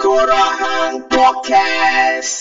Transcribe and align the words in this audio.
Tengkorak 0.00 1.12
Podcast. 1.12 2.39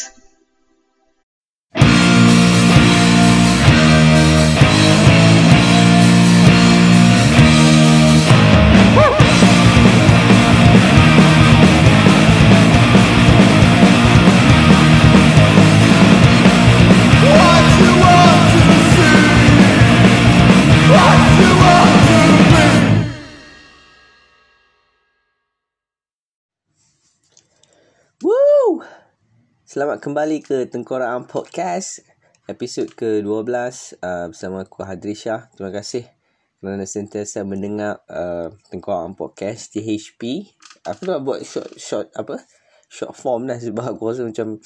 Selamat 29.70 30.02
kembali 30.02 30.42
ke 30.42 30.66
Tengkorak 30.66 31.30
Podcast 31.30 32.02
Episod 32.50 32.90
ke-12 32.90 33.54
uh, 34.02 34.26
Bersama 34.34 34.66
aku 34.66 34.82
Hadri 34.82 35.14
Shah 35.14 35.46
Terima 35.54 35.70
kasih 35.70 36.10
Kerana 36.58 36.90
sentiasa 36.90 37.46
mendengar 37.46 38.02
uh, 38.10 38.50
Tengkorak 38.74 39.14
Podcast 39.14 39.78
THP 39.78 40.50
Aku 40.90 41.06
nak 41.06 41.22
buat 41.22 41.46
short 41.46 41.70
short 41.78 42.10
apa? 42.18 42.42
Short 42.90 43.14
form 43.14 43.46
dah 43.46 43.62
Sebab 43.62 43.94
aku 43.94 44.10
rasa 44.10 44.26
macam 44.26 44.58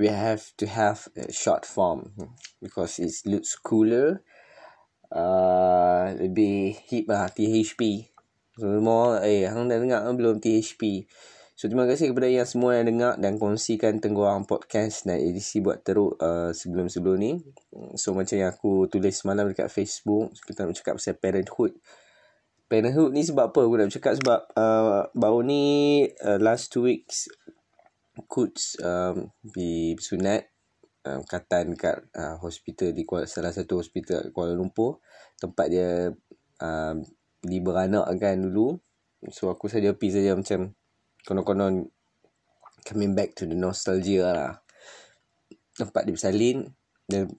We 0.00 0.08
have 0.08 0.56
to 0.56 0.64
have 0.64 1.04
a 1.20 1.28
short 1.28 1.68
form 1.68 2.16
Because 2.64 2.96
it 2.96 3.12
looks 3.28 3.52
cooler 3.60 4.24
uh, 5.12 6.08
Lebih 6.16 6.88
hip 6.88 7.04
lah 7.04 7.28
THP 7.28 8.08
Semua 8.56 9.20
Eh 9.20 9.44
hang 9.44 9.68
dah 9.68 9.76
dengar 9.76 10.08
belum 10.16 10.40
THP 10.40 11.04
So 11.64 11.72
terima 11.72 11.88
kasih 11.88 12.12
kepada 12.12 12.28
yang 12.28 12.44
semua 12.44 12.76
yang 12.76 12.92
dengar 12.92 13.16
dan 13.16 13.40
kongsikan 13.40 13.96
Tenggoang 13.96 14.44
Podcast 14.44 15.08
dan 15.08 15.16
edisi 15.16 15.64
buat 15.64 15.80
teruk 15.80 16.20
uh, 16.20 16.52
sebelum-sebelum 16.52 17.16
ni. 17.16 17.40
So 17.96 18.12
macam 18.12 18.36
yang 18.36 18.52
aku 18.52 18.84
tulis 18.92 19.16
semalam 19.16 19.48
dekat 19.48 19.72
Facebook, 19.72 20.36
kita 20.44 20.68
nak 20.68 20.76
cakap 20.76 21.00
pasal 21.00 21.16
parenthood. 21.16 21.72
Parenthood 22.68 23.16
ni 23.16 23.24
sebab 23.24 23.48
apa 23.48 23.64
aku 23.64 23.80
nak 23.80 23.88
cakap 23.96 24.12
sebab 24.20 24.44
uh, 24.52 25.08
baru 25.16 25.40
ni 25.40 25.64
uh, 26.20 26.36
last 26.36 26.68
two 26.68 26.84
weeks 26.84 27.32
Coach 28.28 28.76
um, 28.84 29.32
di 29.40 29.96
sunat 29.96 30.44
um, 31.08 31.24
katan 31.24 31.80
dekat 31.80 32.04
uh, 32.12 32.44
hospital 32.44 32.92
di 32.92 33.08
Kuala, 33.08 33.24
salah 33.24 33.56
satu 33.56 33.80
hospital 33.80 34.28
Kuala 34.36 34.52
Lumpur 34.52 35.00
tempat 35.40 35.72
dia 35.72 36.12
um, 36.60 37.00
di 37.40 37.56
beranak 37.64 38.04
kan 38.20 38.36
dulu. 38.36 38.76
So 39.32 39.48
aku 39.48 39.72
saja 39.72 39.96
pergi 39.96 40.20
saja 40.20 40.36
macam 40.36 40.76
konon-konon 41.24 41.88
coming 42.84 43.16
back 43.16 43.32
to 43.34 43.48
the 43.48 43.56
nostalgia 43.56 44.28
lah. 44.30 44.52
Tempat 45.74 46.06
dia 46.06 46.14
bersalin 46.14 46.58
dan 47.10 47.32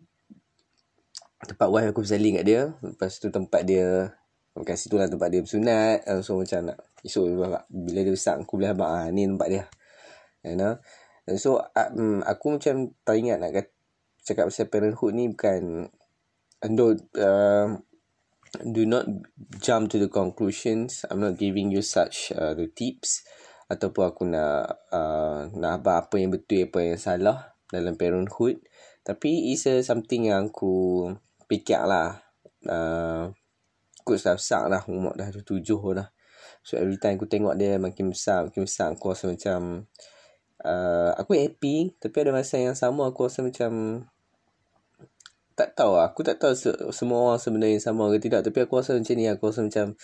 tempat 1.45 1.67
wife 1.71 1.89
aku 1.93 2.03
bersalin 2.03 2.41
kat 2.41 2.45
dia. 2.45 2.61
Lepas 2.81 3.21
tu 3.21 3.29
tempat 3.31 3.61
dia 3.63 4.11
Bukan 4.55 4.75
situ 4.79 4.95
lah 4.95 5.11
tempat 5.11 5.27
dia 5.27 5.43
bersunat. 5.43 6.07
Uh, 6.07 6.23
so 6.23 6.39
macam 6.39 6.71
nak 6.71 6.79
esok 7.03 7.27
bila 7.67 7.99
dia 7.99 8.13
besar 8.15 8.39
aku 8.39 8.55
boleh 8.55 8.71
abang 8.71 8.87
ah, 8.87 9.11
ni 9.11 9.27
tempat 9.27 9.47
dia. 9.51 9.63
You 10.47 10.55
know? 10.55 10.79
And 11.27 11.35
so 11.35 11.59
um, 11.75 12.23
aku 12.23 12.55
macam 12.55 12.95
tak 13.03 13.19
ingat 13.19 13.43
nak 13.43 13.51
kata, 13.51 13.71
cakap 14.23 14.47
pasal 14.47 14.71
parenthood 14.71 15.11
ni 15.11 15.27
bukan 15.27 15.91
do 16.71 16.95
uh, 17.19 17.67
do 18.63 18.81
not 18.87 19.05
jump 19.59 19.91
to 19.91 19.99
the 19.99 20.07
conclusions. 20.07 21.03
I'm 21.11 21.19
not 21.19 21.35
giving 21.35 21.75
you 21.75 21.83
such 21.83 22.31
uh, 22.31 22.55
the 22.55 22.71
tips 22.71 23.27
ataupun 23.65 24.03
aku 24.05 24.23
nak 24.29 24.85
uh, 24.93 25.49
nak 25.57 25.81
apa 25.81 26.05
apa 26.05 26.15
yang 26.21 26.29
betul 26.29 26.69
apa 26.69 26.79
yang 26.85 26.99
salah 27.01 27.57
dalam 27.73 27.97
parenthood 27.97 28.61
tapi 29.01 29.53
is 29.53 29.65
a 29.65 29.81
something 29.81 30.29
yang 30.29 30.53
aku 30.53 31.09
fikir 31.49 31.81
lah 31.81 32.21
uh, 32.69 33.33
aku 34.05 34.17
besar 34.17 34.69
lah 34.69 34.85
umur 34.85 35.17
dah 35.17 35.33
tujuh 35.33 35.81
dah 35.97 36.09
so 36.61 36.77
every 36.77 37.01
time 37.01 37.17
aku 37.17 37.25
tengok 37.25 37.57
dia 37.57 37.81
makin 37.81 38.13
besar 38.13 38.49
makin 38.49 38.69
besar 38.69 38.93
aku 38.93 39.13
rasa 39.13 39.25
macam 39.29 39.89
uh, 40.61 41.11
aku 41.17 41.33
happy 41.33 41.97
tapi 41.97 42.15
ada 42.21 42.29
masa 42.29 42.61
yang 42.61 42.77
sama 42.77 43.09
aku 43.09 43.25
rasa 43.25 43.41
macam 43.41 44.05
tak 45.55 45.71
tahu 45.71 45.95
lah. 45.95 46.11
Aku 46.11 46.21
tak 46.21 46.37
tahu 46.37 46.51
se- 46.51 46.75
semua 46.91 47.31
orang 47.31 47.39
sebenarnya 47.39 47.79
sama 47.79 48.11
ke 48.11 48.19
tidak. 48.19 48.43
Tapi 48.43 48.67
aku 48.67 48.75
rasa 48.75 48.99
macam 48.99 49.15
ni. 49.15 49.25
Aku 49.31 49.43
rasa 49.49 49.63
macam 49.63 49.95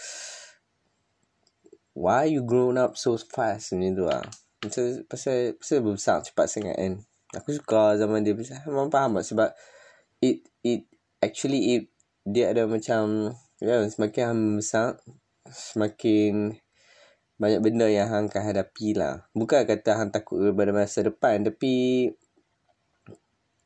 why 1.93 2.27
you 2.27 2.43
grown 2.43 2.79
up 2.79 2.95
so 2.95 3.19
fast 3.19 3.75
macam 3.75 3.91
tu 3.95 4.05
lah. 4.07 4.23
Macam 4.61 4.83
pasal, 5.09 5.57
pasal 5.57 5.77
besar 5.83 6.17
cepat 6.23 6.45
sangat 6.47 6.75
kan. 6.77 6.93
Aku 7.39 7.55
suka 7.55 7.95
zaman 7.97 8.23
dia 8.23 8.35
besar. 8.35 8.63
Memang 8.67 8.91
faham 8.91 9.19
tak 9.19 9.25
sebab 9.27 9.49
it 10.21 10.45
it 10.61 10.85
actually 11.23 11.79
it 11.79 11.83
dia 12.27 12.53
ada 12.53 12.69
macam 12.69 13.33
ya 13.57 13.81
semakin 13.89 14.23
hang 14.29 14.43
besar 14.61 15.01
semakin 15.49 16.55
banyak 17.41 17.59
benda 17.65 17.89
yang 17.89 18.05
hang 18.05 18.29
akan 18.29 18.43
hadapi 18.53 18.93
lah. 18.93 19.25
Bukan 19.33 19.65
kata 19.65 19.97
hang 19.97 20.13
takut 20.13 20.53
kepada 20.53 20.69
masa 20.69 21.01
depan 21.01 21.41
tapi 21.41 22.05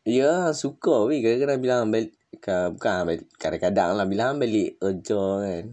ya 0.08 0.54
suka 0.56 1.10
weh 1.10 1.20
kadang-kadang 1.20 1.60
bilang 1.60 1.84
balik 1.90 2.14
bukan 2.46 3.10
balik, 3.10 3.26
kadang-kadang 3.42 3.98
lah 3.98 4.06
bilang 4.06 4.38
balik 4.38 4.78
kerja 4.78 5.24
kan 5.42 5.66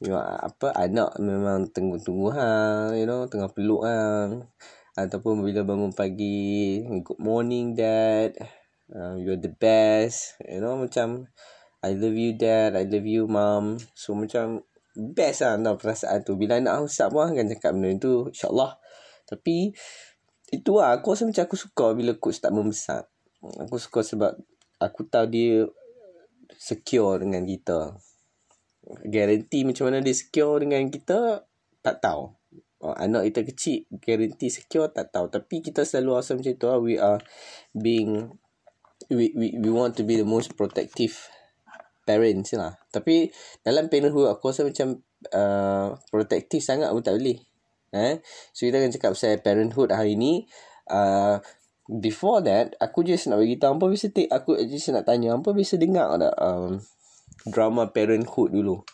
you 0.00 0.08
know, 0.08 0.20
apa 0.20 0.72
anak 0.72 1.20
memang 1.20 1.68
tunggu-tunggu 1.68 2.32
hang 2.32 2.96
you 2.96 3.04
know 3.04 3.28
tengah 3.28 3.52
peluk 3.52 3.84
hang 3.84 4.48
ataupun 4.96 5.44
bila 5.44 5.60
bangun 5.62 5.92
pagi 5.92 6.82
good 7.04 7.20
morning 7.20 7.76
dad. 7.76 8.34
Uh, 8.90 9.14
you're 9.14 9.38
the 9.38 9.52
best. 9.52 10.34
You 10.42 10.58
know 10.58 10.74
macam 10.74 11.30
I 11.80 11.94
love 11.94 12.16
you 12.16 12.34
dad. 12.34 12.74
I 12.74 12.84
love 12.88 13.06
you 13.06 13.30
mom. 13.30 13.78
So 13.94 14.18
macam 14.18 14.66
best 14.96 15.46
lah 15.46 15.60
tau 15.62 15.78
perasaan 15.78 16.26
tu. 16.26 16.34
Bila 16.34 16.58
anak 16.58 16.90
besar 16.90 17.08
pun 17.08 17.30
akan 17.30 17.46
cakap 17.54 17.70
benda 17.76 17.96
tu 18.02 18.28
insyaAllah. 18.34 18.76
Tapi 19.30 19.70
itu 20.50 20.72
lah 20.74 20.98
aku 20.98 21.14
rasa 21.14 21.30
macam 21.30 21.44
aku 21.46 21.56
suka 21.56 21.86
bila 21.94 22.12
coach 22.18 22.42
tak 22.42 22.50
membesar. 22.50 23.06
Aku 23.62 23.78
suka 23.78 24.02
sebab 24.02 24.34
aku 24.82 25.06
tahu 25.06 25.26
dia 25.30 25.64
secure 26.58 27.22
dengan 27.22 27.46
kita 27.46 27.94
Guarantee 28.84 29.68
macam 29.68 29.92
mana 29.92 30.00
dia 30.00 30.16
secure 30.16 30.64
dengan 30.64 30.88
kita 30.88 31.44
tak 31.80 32.00
tahu 32.00 32.32
oh, 32.84 32.96
anak 32.96 33.28
kita 33.32 33.40
kecil 33.52 33.78
guarantee 34.00 34.52
secure 34.52 34.88
tak 34.90 35.12
tahu 35.12 35.28
tapi 35.28 35.60
kita 35.60 35.84
selalu 35.84 36.10
rasa 36.16 36.36
macam 36.36 36.52
tu 36.56 36.66
lah. 36.66 36.80
we 36.80 36.96
are 36.96 37.20
being 37.76 38.32
we, 39.12 39.32
we, 39.36 39.56
we 39.60 39.70
want 39.70 39.96
to 39.96 40.02
be 40.04 40.16
the 40.16 40.26
most 40.26 40.56
protective 40.56 41.16
parents 42.08 42.56
lah 42.56 42.76
tapi 42.90 43.28
dalam 43.60 43.92
parenthood 43.92 44.28
aku 44.28 44.50
rasa 44.50 44.64
macam 44.64 45.00
uh, 45.32 45.94
protective 46.08 46.64
sangat 46.64 46.88
pun 46.90 47.04
tak 47.04 47.20
boleh 47.20 47.38
eh? 47.94 48.24
so 48.56 48.64
kita 48.64 48.80
akan 48.80 48.92
cakap 48.92 49.10
pasal 49.14 49.40
parenthood 49.44 49.90
hari 49.92 50.16
ni 50.16 50.48
uh, 50.88 51.38
before 52.00 52.40
that 52.40 52.74
aku 52.80 53.04
just 53.04 53.28
nak 53.28 53.42
bagi 53.42 53.60
tahu 53.60 53.76
apa 53.76 53.92
take 54.08 54.30
aku 54.32 54.56
just 54.66 54.88
nak 54.90 55.04
tanya 55.04 55.36
apa 55.36 55.50
bisa 55.52 55.76
dengar 55.76 56.16
tak 56.16 56.34
um, 56.40 56.80
drama 57.48 57.88
parenthood 57.88 58.52
dulu. 58.52 58.84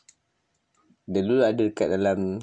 Dulu 1.06 1.42
ada 1.42 1.62
dekat 1.62 1.90
dalam 1.90 2.42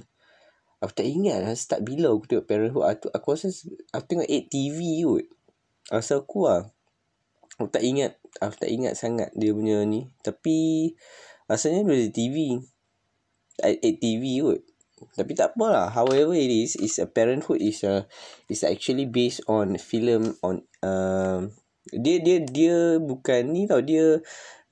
aku 0.83 0.91
tak 0.91 1.07
ingat 1.07 1.39
lah 1.39 1.55
start 1.55 1.83
bila 1.83 2.11
aku 2.11 2.27
tengok 2.27 2.47
parenthood. 2.47 2.83
Aku, 2.83 3.07
aku 3.11 3.27
rasa 3.35 3.47
aku 3.95 4.05
tengok 4.07 4.27
8 4.27 4.51
TV 4.51 4.79
kot. 5.07 5.25
Rasa 5.87 6.19
aku 6.19 6.39
lah. 6.47 6.67
Aku 7.59 7.69
tak 7.71 7.83
ingat 7.85 8.19
aku 8.43 8.55
tak 8.59 8.71
ingat 8.71 8.99
sangat 8.99 9.29
dia 9.35 9.55
punya 9.55 9.83
ni. 9.87 10.11
Tapi 10.19 10.91
rasanya 11.47 11.87
dia 11.87 11.95
ada 11.95 12.09
TV 12.11 12.35
8 13.63 14.03
TV 14.03 14.23
kot. 14.43 14.59
Tapi 15.15 15.31
tak 15.35 15.55
apalah. 15.55 15.91
However 15.91 16.35
it 16.35 16.51
is 16.51 16.75
is 16.79 16.99
a 16.99 17.07
parenthood 17.07 17.59
is 17.59 17.83
a 17.83 18.07
is 18.47 18.63
actually 18.63 19.07
based 19.07 19.43
on 19.51 19.75
film 19.79 20.35
on 20.39 20.63
um, 20.83 21.51
dia 21.91 22.23
dia 22.23 22.39
dia 22.43 22.99
bukan 22.99 23.51
ni 23.51 23.67
tau. 23.67 23.83
Dia 23.83 24.23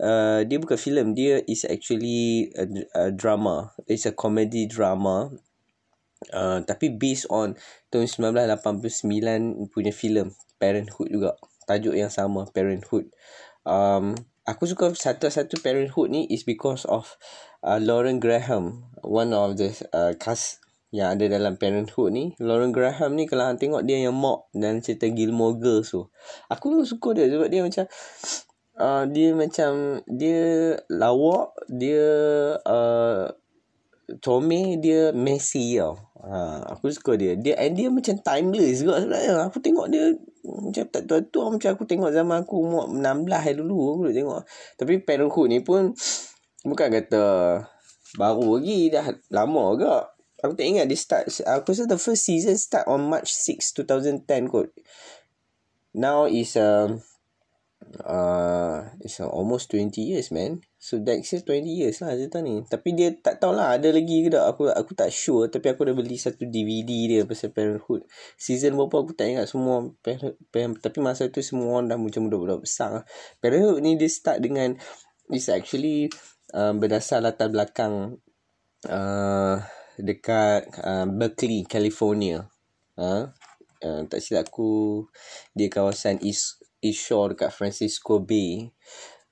uh, 0.02 0.42
dia 0.44 0.58
bukan 0.58 0.76
filem 0.76 1.14
dia 1.14 1.40
is 1.46 1.64
actually 1.64 2.50
a, 2.58 2.66
a 2.98 3.04
drama. 3.14 3.72
It's 3.86 4.10
a 4.10 4.14
comedy 4.14 4.66
drama. 4.66 5.30
Uh, 6.30 6.62
tapi 6.66 6.94
based 6.94 7.26
on 7.34 7.58
tahun 7.90 8.06
1989 8.06 9.74
punya 9.74 9.94
filem 9.94 10.34
Parenthood 10.58 11.10
juga. 11.10 11.38
Tajuk 11.70 11.94
yang 11.94 12.10
sama 12.10 12.50
Parenthood. 12.50 13.10
Um, 13.66 14.18
aku 14.46 14.66
suka 14.66 14.94
satu-satu 14.94 15.62
Parenthood 15.62 16.10
ni 16.10 16.26
is 16.30 16.46
because 16.46 16.86
of 16.90 17.18
uh, 17.66 17.78
Lauren 17.82 18.18
Graham. 18.18 18.90
One 19.02 19.34
of 19.34 19.58
the 19.58 19.74
uh, 19.94 20.14
cast 20.18 20.62
yang 20.92 21.18
ada 21.18 21.26
dalam 21.32 21.58
Parenthood 21.58 22.14
ni. 22.14 22.38
Lauren 22.38 22.70
Graham 22.70 23.18
ni 23.18 23.26
kalau 23.26 23.56
tengok 23.58 23.88
dia 23.88 24.06
yang 24.06 24.14
mock 24.14 24.52
dan 24.54 24.84
cerita 24.84 25.10
Gilmore 25.10 25.58
Girls 25.58 25.90
tu. 25.90 26.06
Aku 26.52 26.84
suka 26.86 27.18
dia 27.18 27.32
sebab 27.32 27.48
dia 27.50 27.64
macam 27.64 27.88
uh, 28.82 29.04
dia 29.06 29.38
macam 29.38 30.02
dia 30.10 30.76
lawak 30.90 31.54
dia 31.70 32.10
uh, 32.66 33.30
Tommy 34.20 34.82
dia 34.82 35.16
messy 35.16 35.80
tau. 35.80 35.96
Ha, 36.22 36.76
aku 36.76 36.92
suka 36.92 37.16
dia. 37.16 37.40
Dia 37.40 37.56
and 37.58 37.74
dia 37.78 37.88
macam 37.88 38.20
timeless 38.20 38.84
juga 38.84 39.00
sebenarnya. 39.00 39.48
Aku 39.48 39.64
tengok 39.64 39.88
dia 39.88 40.12
macam 40.44 40.84
tak 40.92 41.04
tua-tua 41.08 41.56
macam 41.56 41.70
aku 41.72 41.84
tengok 41.88 42.12
zaman 42.12 42.44
aku 42.44 42.56
umur 42.60 42.92
16 42.92 43.62
dulu 43.62 43.78
aku 43.96 44.02
duk 44.10 44.16
tengok. 44.20 44.42
Tapi 44.76 44.94
Parenthood 45.06 45.48
ni 45.48 45.60
pun 45.64 45.96
bukan 46.68 46.88
kata 46.92 47.24
baru 48.20 48.60
lagi 48.60 48.92
dah 48.92 49.06
lama 49.32 49.64
juga. 49.78 49.96
Aku 50.42 50.58
tak 50.58 50.66
ingat 50.66 50.90
dia 50.90 50.98
start 50.98 51.30
aku 51.46 51.72
rasa 51.72 51.86
the 51.86 51.98
first 52.02 52.26
season 52.26 52.58
start 52.58 52.90
on 52.90 53.06
March 53.06 53.32
6 53.32 53.78
2010 53.86 54.50
kot. 54.50 54.74
Now 55.94 56.26
is 56.26 56.58
um 56.58 57.00
uh, 58.06 58.88
it's 59.02 59.20
almost 59.22 59.72
20 59.72 59.94
years 60.02 60.32
man. 60.32 60.62
So 60.82 60.98
next 60.98 61.34
year 61.34 61.44
20 61.46 61.66
years 61.68 62.02
lah 62.02 62.16
cerita 62.18 62.42
ni. 62.42 62.64
Tapi 62.66 62.96
dia 62.98 63.14
tak 63.14 63.42
tahulah 63.42 63.78
ada 63.78 63.90
lagi 63.94 64.26
ke 64.26 64.30
tak? 64.34 64.46
Aku 64.56 64.70
aku 64.72 64.92
tak 64.98 65.12
sure. 65.14 65.50
Tapi 65.52 65.74
aku 65.74 65.86
dah 65.90 65.96
beli 65.96 66.18
satu 66.18 66.48
DVD 66.48 66.90
dia 67.10 67.22
pasal 67.28 67.54
Parenthood. 67.54 68.08
Season 68.40 68.74
berapa 68.74 68.96
aku 69.06 69.14
tak 69.14 69.34
ingat. 69.34 69.46
Semua 69.50 69.92
tapi 70.82 70.98
masa 71.04 71.30
tu 71.30 71.44
semua 71.44 71.78
orang 71.78 71.94
dah 71.94 71.98
macam 72.00 72.30
budak-budak 72.30 72.60
besar. 72.66 73.06
Parenthood 73.44 73.82
ni 73.84 73.98
dia 74.00 74.10
start 74.10 74.42
dengan 74.42 74.74
is 75.32 75.48
actually 75.48 76.12
uh, 76.56 76.74
berdasar 76.76 77.24
latar 77.24 77.48
belakang 77.54 78.20
uh, 78.90 79.56
dekat 80.02 80.68
uh, 80.82 81.06
Berkeley 81.06 81.64
California. 81.68 82.50
Uh, 82.98 83.32
uh, 83.82 84.02
tak 84.06 84.20
silap 84.22 84.50
aku 84.50 85.06
dia 85.56 85.70
kawasan 85.72 86.22
East 86.22 86.61
Shore 86.90 87.38
dekat 87.38 87.54
Francisco 87.54 88.18
Bay. 88.18 88.74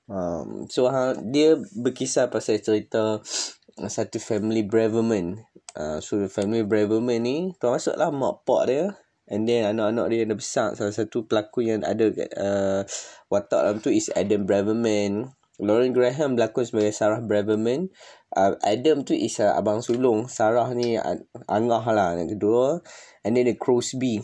Um, 0.06 0.69
so 0.69 0.86
ha, 0.90 1.18
dia 1.18 1.57
berkisah 1.74 2.30
pasal 2.30 2.62
cerita 2.62 3.25
satu 3.98 4.22
family 4.22 4.62
Braverman. 4.62 5.42
Uh, 5.74 5.98
so 5.98 6.22
family 6.30 6.62
Braverman 6.62 7.25
ni 7.25 7.38
termasuklah 7.57 8.13
mak 8.13 8.46
pak 8.46 8.63
dia 8.69 8.86
and 9.30 9.46
then 9.46 9.66
anak-anak 9.66 10.06
dia 10.10 10.25
dah 10.25 10.38
besar. 10.38 10.68
Salah 10.74 10.94
satu 10.94 11.25
pelakon 11.30 11.66
yang 11.66 11.81
ada 11.86 12.10
uh, 12.38 12.81
watak 13.30 13.62
dalam 13.62 13.78
tu 13.81 13.94
is 13.94 14.10
Adam 14.13 14.45
Braverman. 14.45 15.34
Lauren 15.60 15.92
Graham 15.92 16.40
berlakon 16.40 16.66
sebagai 16.66 16.95
Sarah 16.95 17.22
Braverman. 17.22 17.92
Uh, 18.34 18.56
Adam 18.66 19.06
tu 19.06 19.13
is 19.13 19.38
uh, 19.44 19.54
abang 19.54 19.84
sulung. 19.86 20.25
Sarah 20.31 20.72
ni 20.74 20.98
uh, 20.98 21.19
angah 21.45 21.86
lah 21.86 22.18
yang 22.18 22.31
kedua. 22.31 22.81
And 23.22 23.38
then 23.38 23.45
the 23.45 23.56
Crosby. 23.60 24.24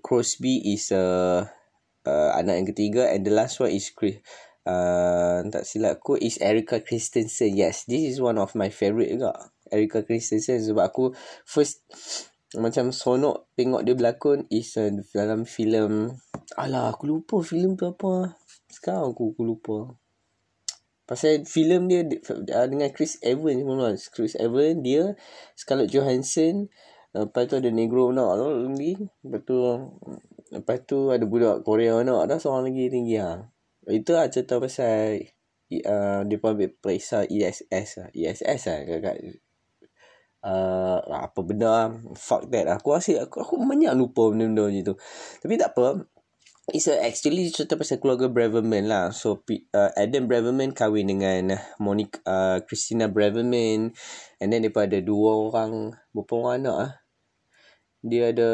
Crosby 0.00 0.64
is 0.64 0.90
a 0.90 0.98
uh, 0.98 1.38
uh, 2.06 2.30
anak 2.36 2.54
yang 2.60 2.68
ketiga 2.68 3.02
and 3.10 3.26
the 3.26 3.32
last 3.32 3.60
one 3.60 3.72
is 3.72 3.92
Chris 3.92 4.20
uh, 4.68 5.44
tak 5.48 5.64
silap 5.64 6.00
aku 6.00 6.20
is 6.20 6.36
Erica 6.40 6.80
Christensen. 6.82 7.56
Yes 7.56 7.88
this 7.88 8.04
is 8.04 8.16
one 8.20 8.36
of 8.36 8.52
my 8.56 8.68
favourite 8.68 9.12
juga 9.12 9.52
Erica 9.70 10.04
Christensen. 10.04 10.60
Sebab 10.60 10.84
aku 10.84 11.04
first 11.46 11.84
macam 12.58 12.90
sonok 12.90 13.46
tengok 13.54 13.86
dia 13.86 13.94
berlakon 13.94 14.50
is 14.50 14.74
uh, 14.74 14.90
dalam 15.14 15.46
filem 15.46 16.10
alah 16.58 16.90
aku 16.90 17.06
lupa 17.06 17.38
filem 17.40 17.78
tu 17.78 17.86
apa. 17.86 18.34
Sekarang 18.70 19.14
aku, 19.14 19.34
aku 19.34 19.42
lupa. 19.46 19.78
Pasal 21.06 21.42
filem 21.42 21.90
dia 21.90 22.06
uh, 22.06 22.66
dengan 22.70 22.90
Chris 22.94 23.18
Evans 23.22 23.66
pun 23.66 23.78
Chris 24.14 24.34
Evans 24.38 24.78
dia 24.82 25.18
Scarlett 25.58 25.90
Johansson 25.90 26.70
Lepas 27.10 27.50
tu 27.50 27.58
ada 27.58 27.70
Negro 27.74 28.14
nak 28.14 28.38
lagi. 28.38 28.94
Lepas 29.26 29.40
tu 29.42 29.58
Lepas 30.50 30.82
tu 30.82 31.14
ada 31.14 31.22
budak 31.22 31.62
Korea 31.62 32.02
anak 32.02 32.26
dah 32.26 32.38
seorang 32.42 32.74
lagi 32.74 32.90
tinggi 32.90 33.16
ha. 33.22 33.38
Itu 33.86 34.18
lah 34.18 34.26
cerita 34.26 34.58
pasal 34.58 35.30
uh, 35.86 36.20
dia 36.26 36.36
pun 36.42 36.58
ambil 36.58 36.74
periksa 36.74 37.22
ESS 37.30 37.88
lah. 38.02 38.08
ESS 38.10 38.60
lah 38.66 38.78
kat, 38.98 39.16
uh, 40.44 40.98
apa 41.06 41.40
benda 41.46 41.68
lah. 41.70 41.88
Fuck 42.18 42.50
that 42.50 42.66
lah. 42.66 42.76
Aku 42.82 42.92
rasa 42.92 43.24
aku, 43.24 43.46
aku 43.46 43.54
banyak 43.62 43.94
lupa 43.94 44.28
benda-benda 44.32 44.66
macam 44.68 44.82
tu. 44.92 44.94
Tapi 45.40 45.54
tak 45.54 45.70
apa. 45.76 45.86
It's 46.70 46.86
a, 46.86 47.02
actually 47.02 47.50
cerita 47.50 47.74
pasal 47.74 47.98
keluarga 47.98 48.30
Braverman 48.30 48.86
lah. 48.86 49.10
So 49.10 49.42
uh, 49.74 49.90
Adam 49.98 50.30
Braverman 50.30 50.70
kahwin 50.70 51.10
dengan 51.10 51.58
Monica 51.82 52.22
uh, 52.26 52.58
Christina 52.62 53.10
Braverman. 53.10 53.90
And 54.38 54.48
then 54.50 54.62
daripada 54.62 55.02
dua 55.02 55.50
orang, 55.50 55.98
berapa 56.14 56.32
orang 56.38 56.54
anak 56.62 56.76
lah. 56.76 56.92
Dia 58.00 58.32
ada 58.32 58.50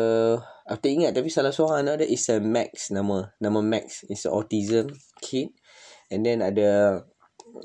Aku 0.66 0.82
tak 0.82 0.92
ingat 0.98 1.14
tapi 1.14 1.30
salah 1.30 1.54
seorang 1.54 1.86
anak 1.86 2.02
dia 2.02 2.10
is 2.10 2.26
a 2.26 2.42
Max 2.42 2.90
nama. 2.90 3.30
Nama 3.38 3.62
Max 3.62 4.02
is 4.10 4.26
a 4.26 4.34
autism 4.34 4.90
kid. 5.22 5.54
And 6.10 6.26
then 6.26 6.42
ada 6.42 7.02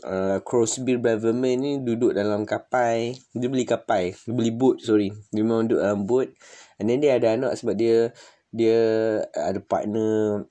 uh, 0.05 0.37
Crosby 0.45 1.01
Braverman 1.01 1.57
ni 1.57 1.71
duduk 1.81 2.13
dalam 2.13 2.45
kapal. 2.45 3.17
Dia 3.33 3.49
beli 3.49 3.65
kapal. 3.65 4.13
Dia 4.13 4.33
beli 4.37 4.53
boat 4.53 4.85
sorry. 4.85 5.09
Dia 5.33 5.41
memang 5.41 5.65
duduk 5.65 5.81
dalam 5.81 6.05
boat. 6.05 6.29
And 6.77 6.93
then 6.93 7.01
dia 7.01 7.17
ada 7.17 7.33
anak 7.33 7.57
sebab 7.57 7.73
dia 7.73 8.13
dia 8.53 8.77
ada 9.33 9.57
partner 9.65 10.45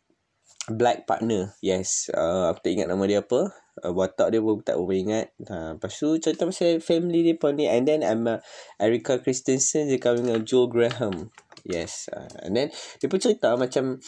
black 0.72 1.04
partner. 1.04 1.54
Yes. 1.58 2.08
Uh, 2.14 2.50
aku 2.50 2.64
tak 2.64 2.72
ingat 2.78 2.88
nama 2.88 3.02
dia 3.06 3.20
apa. 3.20 3.50
Uh, 3.80 3.92
watak 3.94 4.30
dia 4.30 4.40
pun 4.42 4.62
tak 4.62 4.78
boleh 4.78 5.02
ingat. 5.02 5.26
Ha, 5.50 5.76
lepas 5.76 5.92
tu 5.92 6.16
cerita 6.22 6.46
pasal 6.46 6.78
family 6.78 7.26
dia 7.26 7.36
pun 7.36 7.58
ni. 7.58 7.66
And 7.66 7.84
then 7.84 8.06
I'm 8.06 8.26
uh, 8.26 8.38
Erica 8.78 9.18
Christensen 9.18 9.90
dia 9.90 9.98
kahwin 9.98 10.30
dengan 10.30 10.46
Joel 10.46 10.70
Graham. 10.70 11.34
Yes. 11.66 12.08
Uh, 12.08 12.30
and 12.46 12.54
then 12.56 12.68
dia 13.02 13.06
pun 13.10 13.20
cerita 13.20 13.54
macam 13.58 13.98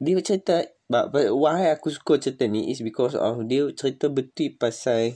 dia 0.00 0.16
cerita 0.24 0.64
but, 0.88 1.12
but 1.12 1.28
why 1.36 1.68
aku 1.68 1.92
suka 1.92 2.16
cerita 2.16 2.48
ni 2.48 2.72
is 2.72 2.80
because 2.80 3.12
of 3.12 3.44
dia 3.44 3.68
cerita 3.76 4.08
betul 4.08 4.56
pasal 4.56 5.12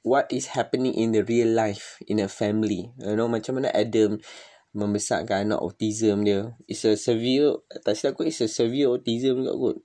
what 0.00 0.24
is 0.32 0.56
happening 0.56 0.96
in 0.96 1.12
the 1.12 1.20
real 1.20 1.52
life 1.52 2.00
in 2.08 2.16
a 2.18 2.28
family. 2.32 2.88
You 2.96 3.14
know 3.14 3.28
macam 3.28 3.60
mana 3.60 3.68
Adam 3.76 4.18
membesarkan 4.78 5.50
anak 5.50 5.60
autism 5.60 6.22
dia. 6.22 6.54
It's 6.70 6.86
a 6.86 6.94
severe 6.94 7.58
tak 7.82 7.98
silap 7.98 8.14
aku 8.14 8.30
it's 8.30 8.38
a 8.38 8.46
severe 8.46 8.94
autism 8.94 9.42
juga 9.42 9.52
kot. 9.58 9.76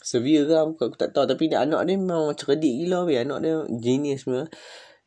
Severe 0.00 0.48
ke 0.48 0.54
aku, 0.56 0.72
aku 0.88 0.96
tak 0.96 1.12
tahu 1.12 1.28
tapi 1.28 1.52
dia, 1.52 1.60
anak 1.60 1.84
dia 1.84 2.00
memang 2.00 2.32
cerdik 2.32 2.70
gila 2.70 3.04
weh. 3.04 3.20
Anak 3.20 3.44
dia 3.44 3.54
genius 3.68 4.24
semua. 4.24 4.48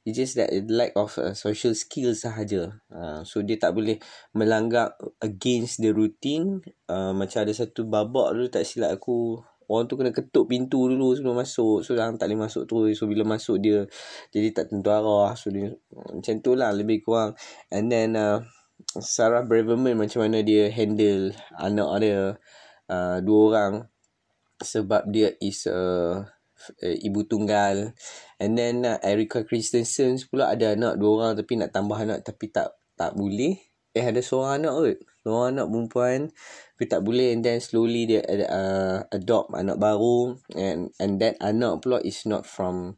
It's 0.02 0.18
just 0.18 0.34
that 0.38 0.50
lack 0.66 0.98
of 0.98 1.14
uh, 1.22 1.38
social 1.38 1.78
skills 1.78 2.26
sahaja. 2.26 2.74
Uh, 2.90 3.22
so 3.22 3.46
dia 3.46 3.62
tak 3.62 3.78
boleh 3.78 4.02
melanggar 4.34 4.98
against 5.22 5.78
the 5.78 5.94
routine. 5.94 6.62
Uh, 6.90 7.14
macam 7.14 7.46
ada 7.46 7.54
satu 7.54 7.86
babak 7.86 8.34
dulu 8.34 8.50
tak 8.50 8.66
silap 8.66 8.98
aku. 8.98 9.42
Orang 9.72 9.88
tu 9.88 9.96
kena 9.96 10.12
ketuk 10.12 10.52
pintu 10.52 10.92
dulu 10.92 11.16
sebelum 11.16 11.40
masuk. 11.40 11.88
So 11.88 11.96
orang 11.96 12.20
tak 12.20 12.28
boleh 12.28 12.44
masuk 12.44 12.68
tu. 12.68 12.92
So 12.92 13.08
bila 13.08 13.24
masuk 13.24 13.64
dia 13.64 13.88
jadi 14.36 14.52
tak 14.52 14.76
tentu 14.76 14.92
arah. 14.92 15.32
So 15.40 15.48
dia 15.48 15.72
macam 16.12 16.36
tu 16.44 16.52
lah 16.60 16.76
lebih 16.76 17.08
kurang. 17.08 17.40
And 17.72 17.88
then 17.88 18.20
uh, 18.20 18.44
Sarah 19.00 19.48
Braverman 19.48 19.96
macam 19.96 20.28
mana 20.28 20.44
dia 20.44 20.68
handle 20.68 21.32
anak 21.56 21.90
dia. 22.04 22.36
Uh, 22.92 23.24
dua 23.24 23.40
orang. 23.48 23.74
Sebab 24.60 25.08
dia 25.08 25.32
is 25.40 25.66
a 25.72 25.80
ibu 26.82 27.26
tunggal 27.26 27.98
and 28.38 28.54
then 28.54 28.86
uh, 28.86 29.02
Erica 29.02 29.42
Christensen 29.42 30.22
pula 30.30 30.54
ada 30.54 30.78
anak 30.78 31.02
dua 31.02 31.10
orang 31.18 31.34
tapi 31.34 31.58
nak 31.58 31.74
tambah 31.74 31.98
anak 31.98 32.22
tapi 32.22 32.54
tak 32.54 32.78
tak 32.94 33.18
boleh 33.18 33.58
eh 33.98 34.06
ada 34.06 34.22
seorang 34.22 34.62
anak 34.62 34.74
kot 34.78 34.98
seorang 35.22 35.58
anak 35.58 35.68
perempuan 35.70 36.20
tapi 36.76 36.86
tak 36.90 37.02
boleh. 37.06 37.30
And 37.34 37.46
then 37.46 37.62
slowly 37.62 38.10
dia 38.10 38.22
uh, 38.26 39.06
adopt 39.14 39.54
anak 39.54 39.78
baru. 39.78 40.36
And 40.58 40.90
and 40.98 41.22
that 41.22 41.38
anak 41.38 41.86
pula 41.86 42.02
is 42.02 42.26
not 42.26 42.50
from 42.50 42.98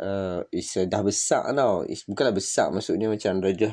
uh, 0.00 0.44
is 0.52 0.76
uh, 0.76 0.84
dah 0.84 1.00
besar 1.00 1.48
tau. 1.56 1.82
Is 1.88 2.04
bukanlah 2.04 2.36
besar 2.36 2.68
maksudnya 2.72 3.08
macam 3.08 3.40
darjah 3.40 3.72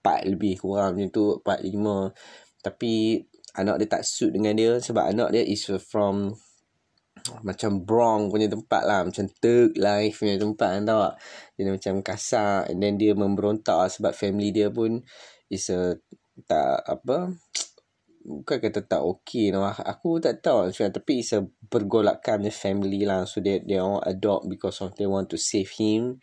4 0.00 0.32
lebih 0.32 0.62
kurang 0.62 0.96
macam 0.96 1.10
tu 1.10 1.24
4 1.42 1.66
5 1.66 2.62
tapi 2.62 3.22
anak 3.58 3.76
dia 3.82 3.88
tak 3.90 4.02
suit 4.06 4.30
dengan 4.30 4.54
dia 4.54 4.78
sebab 4.78 5.10
anak 5.10 5.34
dia 5.34 5.42
is 5.42 5.66
from 5.82 6.34
macam 7.42 7.82
Bronx 7.82 8.30
punya 8.30 8.46
tempat 8.46 8.82
lah. 8.86 9.02
Macam 9.02 9.26
thug 9.42 9.74
life 9.74 10.22
punya 10.22 10.38
tempat 10.38 10.68
kan 10.78 10.84
tak 10.86 11.12
Dia 11.58 11.74
macam 11.74 11.94
kasar. 12.00 12.70
And 12.70 12.78
then 12.78 12.94
dia 13.00 13.18
memberontak 13.18 13.74
lah 13.74 13.90
sebab 13.90 14.14
family 14.14 14.54
dia 14.54 14.70
pun 14.70 15.02
Is 15.46 15.70
a 15.70 15.94
Tak 16.44 16.84
apa 16.84 17.32
Bukan 18.26 18.58
kata 18.58 18.82
tak 18.82 19.00
okay 19.06 19.54
no. 19.54 19.64
Aku 19.64 20.20
tak 20.20 20.44
tahu 20.44 20.68
macam 20.68 20.92
Tapi 20.92 21.12
it's 21.22 21.32
a 21.32 21.46
pergolakan 21.70 22.44
family 22.52 23.08
lah 23.08 23.24
So 23.24 23.40
they, 23.40 23.64
they 23.64 23.80
all 23.80 24.04
adopt 24.04 24.50
because 24.52 24.84
of 24.84 24.92
they 25.00 25.08
want 25.08 25.32
to 25.32 25.40
save 25.40 25.72
him 25.80 26.20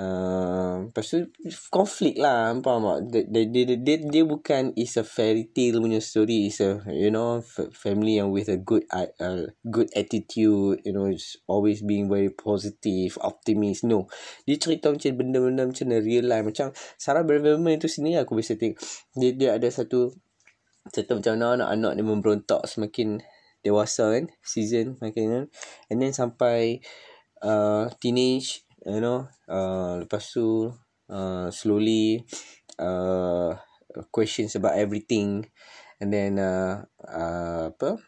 Uh, 0.00 0.88
lepas 0.88 1.04
tu 1.12 1.28
konflik 1.68 2.16
lah 2.16 2.56
faham 2.64 2.88
tak? 2.88 3.28
Dia, 3.28 3.44
dia, 3.52 3.62
dia, 3.68 3.76
dia, 3.76 3.96
dia 4.00 4.24
bukan 4.24 4.72
is 4.72 4.96
a 4.96 5.04
fairy 5.04 5.52
tale 5.52 5.76
punya 5.76 6.00
story 6.00 6.48
is 6.48 6.56
a 6.64 6.80
you 6.88 7.12
know 7.12 7.44
family 7.76 8.16
yang 8.16 8.32
with 8.32 8.48
a 8.48 8.56
good 8.56 8.88
uh, 8.96 9.44
good 9.68 9.92
attitude 9.92 10.80
you 10.88 10.92
know 10.96 11.04
it's 11.04 11.36
always 11.44 11.84
being 11.84 12.08
very 12.08 12.32
positive 12.32 13.20
optimist. 13.20 13.84
No. 13.84 14.08
Dia 14.48 14.56
cerita 14.56 14.88
macam 14.88 15.20
benda-benda 15.20 15.68
macam 15.68 15.92
real 16.00 16.24
life. 16.24 16.48
Macam 16.48 16.72
Sarah 16.96 17.20
Braverman 17.20 17.76
itu 17.76 17.92
sini 17.92 18.16
aku 18.16 18.40
biasa 18.40 18.56
tengok. 18.56 18.80
Dia, 19.20 19.30
dia 19.36 19.50
ada 19.60 19.68
satu 19.68 20.16
cerita 20.88 21.12
macam 21.12 21.36
mana 21.36 21.60
anak-anak 21.60 21.92
dia 21.92 22.04
memberontak 22.08 22.62
semakin 22.64 23.20
dewasa 23.60 24.16
kan 24.16 24.32
season 24.40 24.96
makin 25.04 25.28
kan. 25.28 25.44
And 25.92 26.00
then 26.00 26.16
sampai 26.16 26.80
uh, 27.44 27.92
teenage 28.00 28.64
you 28.86 29.00
know 29.00 29.28
uh, 29.48 30.00
lepas 30.00 30.22
tu 30.32 30.72
uh, 31.10 31.48
slowly 31.50 32.24
uh, 32.78 33.58
questions 34.10 34.54
about 34.56 34.78
everything. 34.78 35.44
And 36.00 36.12
then 36.12 36.38
uh, 36.38 36.86
uh, 37.04 37.74
apa? 37.74 38.00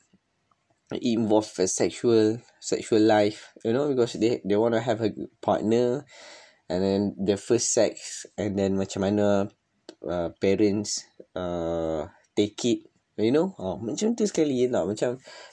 Involve 0.93 1.49
a 1.65 1.69
sexual 1.69 2.37
sexual 2.61 3.01
life 3.01 3.57
you 3.65 3.73
know 3.73 3.89
because 3.89 4.13
they 4.21 4.45
they 4.45 4.57
want 4.57 4.77
to 4.77 4.81
have 4.85 5.01
a 5.01 5.13
partner. 5.41 6.05
And 6.73 6.81
then 6.81 7.03
the 7.21 7.37
first 7.37 7.73
sex 7.77 8.25
and 8.37 8.57
then 8.57 8.81
macam 8.81 9.05
mana 9.05 9.53
uh, 10.01 10.33
parents 10.41 11.05
uh, 11.37 12.09
take 12.33 12.57
it 12.65 12.92
you 13.21 13.29
know 13.29 13.53
oh, 13.61 13.77
macam 13.77 14.17
tu 14.17 14.25
sekali 14.25 14.65
tak 14.73 14.89
macam 14.89 15.11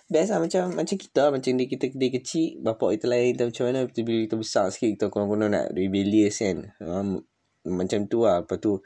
best 0.08 0.32
lah 0.32 0.40
macam 0.40 0.72
macam 0.72 0.96
kita 0.96 1.24
macam 1.28 1.52
dia 1.60 1.66
kita 1.68 1.86
dia 1.92 2.10
kecil 2.16 2.64
bapak 2.64 2.96
kita 2.96 3.06
lain 3.12 3.36
kita 3.36 3.44
macam 3.52 3.64
mana 3.68 3.80
bila 3.92 4.20
kita 4.24 4.36
besar 4.40 4.66
sikit 4.72 4.90
kita 4.96 5.06
kurang-kurang 5.12 5.52
nak 5.52 5.76
rebellious 5.76 6.40
kan. 6.40 6.72
Um, 6.80 7.20
macam 7.68 8.08
tu 8.08 8.24
lah. 8.24 8.48
Lepas 8.48 8.58
tu 8.64 8.80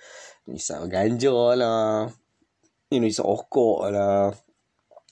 isap 0.50 0.90
ganja 0.90 1.38
lah. 1.54 2.10
You 2.90 2.98
know 2.98 3.10
isap 3.10 3.30
okok 3.30 3.94
lah. 3.94 4.34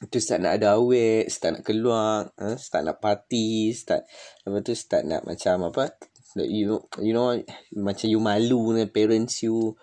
Tu 0.09 0.17
start 0.17 0.41
nak 0.41 0.57
ada 0.57 0.81
awet 0.81 1.29
start 1.29 1.61
nak 1.61 1.63
keluar 1.63 2.33
uh, 2.41 2.57
start 2.57 2.89
nak 2.89 2.97
party 2.97 3.69
start 3.69 4.01
lepas 4.41 4.65
tu 4.65 4.73
start 4.73 5.05
nak 5.05 5.21
macam 5.29 5.69
apa 5.69 5.93
you 6.41 6.81
you 7.05 7.13
know 7.13 7.37
macam 7.77 8.09
you 8.09 8.17
malu 8.17 8.73
dengan 8.73 8.89
parents 8.89 9.45
you 9.45 9.77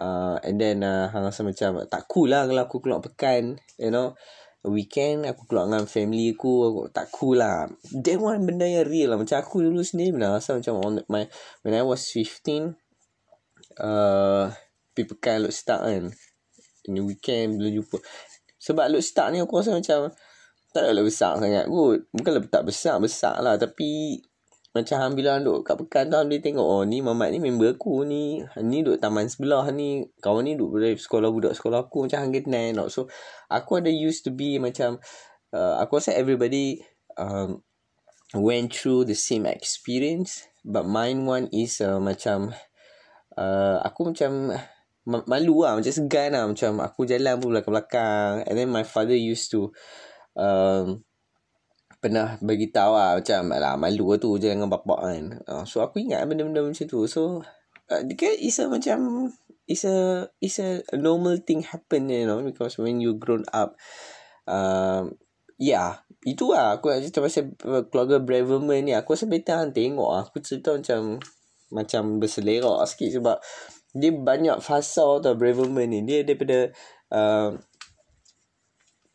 uh, 0.00 0.40
and 0.40 0.56
then 0.56 0.80
uh, 0.80 1.12
hang 1.12 1.22
rasa 1.28 1.44
macam 1.44 1.84
tak 1.86 2.08
cool 2.08 2.32
lah 2.32 2.48
kalau 2.48 2.64
aku 2.64 2.80
keluar 2.80 3.04
pekan 3.04 3.60
you 3.76 3.92
know 3.92 4.16
weekend 4.64 5.24
aku 5.24 5.48
keluar 5.48 5.68
dengan 5.68 5.88
family 5.88 6.36
aku, 6.36 6.52
aku 6.68 6.80
tak 6.92 7.12
cool 7.12 7.36
lah 7.36 7.68
that 7.92 8.16
one 8.16 8.44
benda 8.48 8.64
yang 8.64 8.88
real 8.88 9.12
lah 9.12 9.18
macam 9.20 9.36
aku 9.36 9.60
dulu 9.60 9.84
sendiri 9.84 10.16
benar 10.16 10.40
rasa 10.40 10.56
macam 10.56 10.80
on 10.80 10.94
my 11.12 11.28
when 11.64 11.76
I 11.76 11.84
was 11.84 12.08
15 12.08 12.76
uh, 13.80 14.48
pergi 14.96 15.04
pekan 15.04 15.44
look 15.44 15.54
start 15.54 15.84
kan 15.84 16.12
in 16.88 16.92
the 16.96 17.02
weekend 17.04 17.60
bila 17.60 17.68
jumpa 17.68 18.00
sebab 18.60 18.88
look 18.92 19.04
start 19.04 19.32
ni 19.32 19.40
aku 19.40 19.60
rasa 19.60 19.76
macam 19.76 20.12
tak 20.70 20.86
adalah 20.86 21.02
besar 21.02 21.34
sangat 21.38 21.66
kot. 21.66 22.06
Bukanlah 22.14 22.46
tak 22.46 22.64
besar, 22.66 23.02
besar 23.02 23.34
lah. 23.42 23.58
Tapi 23.58 24.22
macam 24.70 25.18
bila 25.18 25.42
duduk 25.42 25.66
kat 25.66 25.74
pekan 25.82 26.14
tu 26.14 26.18
dia 26.30 26.38
tengok 26.38 26.62
oh 26.62 26.82
ni 26.86 27.02
mamat 27.02 27.34
ni 27.34 27.42
member 27.42 27.74
aku 27.74 28.06
ni. 28.06 28.44
Ni 28.62 28.86
duduk 28.86 29.02
taman 29.02 29.26
sebelah 29.26 29.66
ni. 29.74 30.06
Kawan 30.22 30.46
ni 30.46 30.54
duduk 30.54 30.78
dari 30.78 30.94
sekolah 30.94 31.28
budak 31.30 31.58
sekolah 31.58 31.90
aku 31.90 32.06
macam 32.06 32.22
hang 32.22 32.32
kenal. 32.38 32.86
So 32.86 33.10
aku 33.50 33.82
ada 33.82 33.90
used 33.90 34.22
to 34.26 34.30
be 34.30 34.62
macam 34.62 35.02
uh, 35.54 35.82
aku 35.82 35.98
rasa 35.98 36.14
everybody 36.14 36.82
um, 37.18 37.62
went 38.34 38.70
through 38.70 39.02
the 39.06 39.18
same 39.18 39.46
experience 39.46 40.46
but 40.62 40.86
mine 40.86 41.26
one 41.26 41.50
is 41.50 41.82
uh, 41.82 41.98
macam 41.98 42.54
uh, 43.34 43.78
aku 43.82 44.14
macam 44.14 44.54
malu 45.04 45.66
lah 45.66 45.74
macam 45.74 45.90
segan 45.90 46.36
lah 46.36 46.46
macam 46.46 46.78
aku 46.78 47.08
jalan 47.08 47.40
pun 47.40 47.50
belakang-belakang 47.56 48.46
and 48.46 48.54
then 48.54 48.70
my 48.70 48.86
father 48.86 49.16
used 49.16 49.50
to 49.50 49.74
um, 50.38 51.02
pernah 52.00 52.40
bagi 52.40 52.72
tahu 52.72 52.96
lah 52.96 53.20
macam 53.20 53.52
lah 53.52 53.76
malu 53.76 54.16
lah 54.16 54.18
tu 54.18 54.40
je 54.40 54.48
dengan 54.48 54.72
bapak 54.72 55.00
kan. 55.04 55.24
Uh, 55.44 55.64
so 55.68 55.84
aku 55.84 56.00
ingat 56.00 56.24
benda-benda 56.24 56.64
macam 56.64 56.86
tu. 56.88 57.04
So 57.04 57.44
uh, 57.92 58.02
dia 58.08 58.32
is 58.40 58.56
a 58.58 58.72
macam 58.72 59.28
is 59.68 59.84
a 59.84 60.26
is 60.40 60.56
a 60.58 60.82
normal 60.96 61.38
thing 61.44 61.62
happen 61.62 62.08
you 62.08 62.24
know 62.24 62.40
because 62.42 62.80
when 62.80 62.98
you 62.98 63.14
grown 63.14 63.44
up 63.54 63.76
um, 64.48 65.14
yeah 65.60 66.02
itu 66.26 66.52
lah 66.52 66.76
aku 66.80 66.92
nak 66.92 67.00
cerita 67.04 67.20
pasal 67.24 67.44
keluarga 67.88 68.16
Braverman 68.20 68.80
ni. 68.84 68.92
Aku 68.96 69.16
rasa 69.16 69.24
better 69.24 69.56
kan 69.56 69.70
tengok 69.72 70.10
lah. 70.10 70.22
Aku 70.28 70.40
cerita 70.44 70.76
macam 70.76 71.20
macam 71.70 72.02
berselerak 72.20 72.82
sikit 72.88 73.20
sebab 73.20 73.36
dia 73.96 74.10
banyak 74.12 74.60
fasa 74.60 75.20
tau 75.20 75.36
Braverman 75.36 75.88
ni. 75.88 76.00
Dia 76.04 76.24
daripada 76.24 76.72
uh, 77.12 77.56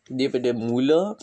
dia 0.09 0.29
pada 0.29 0.53
mula 0.53 1.17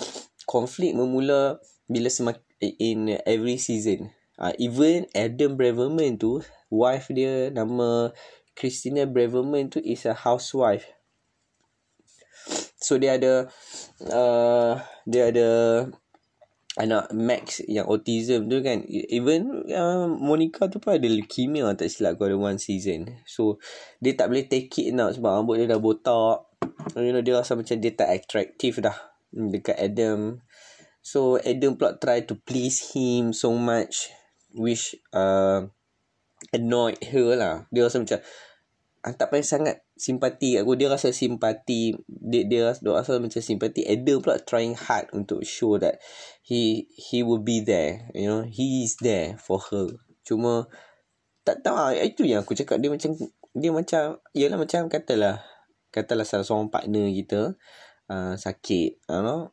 konflik 0.46 0.94
memula 0.94 1.62
bila 1.86 2.08
semak 2.08 2.40
in 2.62 3.18
every 3.26 3.58
season. 3.58 4.14
Uh, 4.40 4.54
even 4.58 5.06
Adam 5.14 5.54
Braverman 5.54 6.18
tu 6.18 6.40
wife 6.72 7.12
dia 7.12 7.52
nama 7.52 8.10
Christina 8.56 9.04
Braverman 9.04 9.70
tu 9.70 9.78
is 9.84 10.08
a 10.08 10.16
housewife. 10.16 10.88
So 12.82 12.98
dia 12.98 13.20
ada 13.20 13.46
uh, 14.10 14.82
dia 15.06 15.30
ada 15.30 15.48
anak 16.74 17.12
Max 17.12 17.60
yang 17.68 17.86
autism 17.86 18.48
tu 18.48 18.64
kan. 18.64 18.82
Even 18.88 19.68
uh, 19.68 20.08
Monica 20.08 20.66
tu 20.66 20.80
pun 20.80 20.96
ada 20.96 21.06
leukemia 21.06 21.68
tak 21.76 21.92
silap 21.92 22.18
aku 22.18 22.32
ada 22.32 22.36
one 22.40 22.58
season. 22.58 23.22
So 23.28 23.60
dia 24.00 24.16
tak 24.16 24.32
boleh 24.32 24.48
take 24.48 24.72
it 24.80 24.96
now 24.96 25.12
sebab 25.12 25.44
rambut 25.44 25.60
dia 25.60 25.70
dah 25.70 25.78
botak. 25.78 26.50
You 26.98 27.12
know 27.14 27.22
dia 27.22 27.38
rasa 27.38 27.54
macam 27.54 27.78
dia 27.78 27.92
tak 27.94 28.10
attractive 28.10 28.82
dah 28.82 29.11
dekat 29.32 29.76
Adam. 29.80 30.40
So 31.02 31.40
Adam 31.42 31.74
pula 31.74 31.98
try 31.98 32.22
to 32.28 32.38
please 32.38 32.94
him 32.94 33.34
so 33.34 33.56
much 33.58 34.12
which 34.54 34.94
uh, 35.10 35.66
annoyed 36.54 37.00
her 37.10 37.34
lah. 37.34 37.54
Dia 37.74 37.88
rasa 37.88 37.98
macam 37.98 38.20
ah, 39.02 39.12
tak 39.16 39.34
payah 39.34 39.42
sangat 39.42 39.76
simpati 39.98 40.60
aku. 40.62 40.78
Dia 40.78 40.92
rasa 40.92 41.10
simpati 41.10 41.96
dia 42.06 42.46
dia 42.46 42.70
rasa, 42.70 42.80
dia 42.84 42.92
rasa 42.94 43.18
macam 43.18 43.40
simpati. 43.42 43.82
Adam 43.82 44.22
pula 44.22 44.38
trying 44.38 44.78
hard 44.78 45.10
untuk 45.10 45.42
show 45.42 45.74
that 45.80 45.98
he 46.46 46.86
he 46.94 47.26
will 47.26 47.42
be 47.42 47.62
there 47.62 48.06
you 48.14 48.30
know 48.30 48.46
he 48.46 48.86
is 48.86 48.94
there 49.02 49.34
for 49.42 49.58
her. 49.72 49.90
Cuma 50.22 50.70
tak 51.42 51.66
tahu 51.66 51.74
lah 51.74 51.98
itu 51.98 52.22
yang 52.22 52.46
aku 52.46 52.54
cakap. 52.54 52.78
Dia 52.78 52.94
macam 52.94 53.18
dia 53.52 53.70
macam 53.74 54.22
ialah 54.32 54.58
macam 54.60 54.86
katalah 54.88 55.44
katalah 55.92 56.24
salah 56.24 56.46
seorang 56.46 56.72
partner 56.72 57.04
kita 57.12 57.52
uh, 58.12 58.34
sakit 58.36 59.00
you 59.00 59.22
know. 59.24 59.48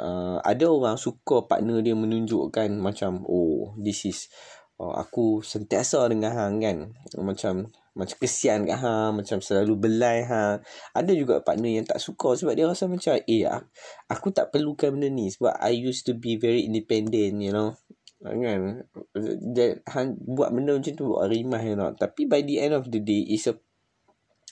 Uh, 0.00 0.40
ada 0.48 0.64
orang 0.64 0.96
suka 0.96 1.44
partner 1.44 1.84
dia 1.84 1.92
menunjukkan 1.92 2.72
macam 2.80 3.20
oh 3.28 3.76
this 3.76 4.08
is 4.08 4.32
oh, 4.80 4.96
aku 4.96 5.44
sentiasa 5.44 6.08
dengan 6.08 6.32
hang 6.32 6.56
kan? 6.64 6.78
Macam 7.20 7.68
macam 7.92 8.16
kesian 8.16 8.64
kat 8.64 8.80
hang 8.80 9.20
macam 9.20 9.44
selalu 9.44 9.76
belai 9.76 10.24
hang. 10.24 10.64
Ada 10.96 11.12
juga 11.12 11.44
partner 11.44 11.84
yang 11.84 11.86
tak 11.86 12.00
suka 12.00 12.32
sebab 12.32 12.56
dia 12.56 12.64
rasa 12.64 12.88
macam 12.88 13.20
eh 13.20 13.44
aku 14.08 14.32
tak 14.32 14.48
perlukan 14.48 14.96
benda 14.96 15.12
ni 15.12 15.28
sebab 15.28 15.52
I 15.60 15.76
used 15.76 16.08
to 16.08 16.16
be 16.16 16.40
very 16.40 16.64
independent 16.64 17.44
you 17.44 17.52
know. 17.52 17.76
Kan? 18.24 18.88
Dia 19.52 19.84
hang 19.84 20.16
buat 20.16 20.48
benda 20.48 20.80
macam 20.80 20.92
tu 20.96 21.12
buat 21.12 21.28
rimah 21.28 21.60
you 21.60 21.76
know. 21.76 21.92
Tapi 21.92 22.24
by 22.24 22.40
the 22.40 22.56
end 22.56 22.72
of 22.72 22.88
the 22.88 23.04
day 23.04 23.20
is 23.28 23.44
a 23.52 23.54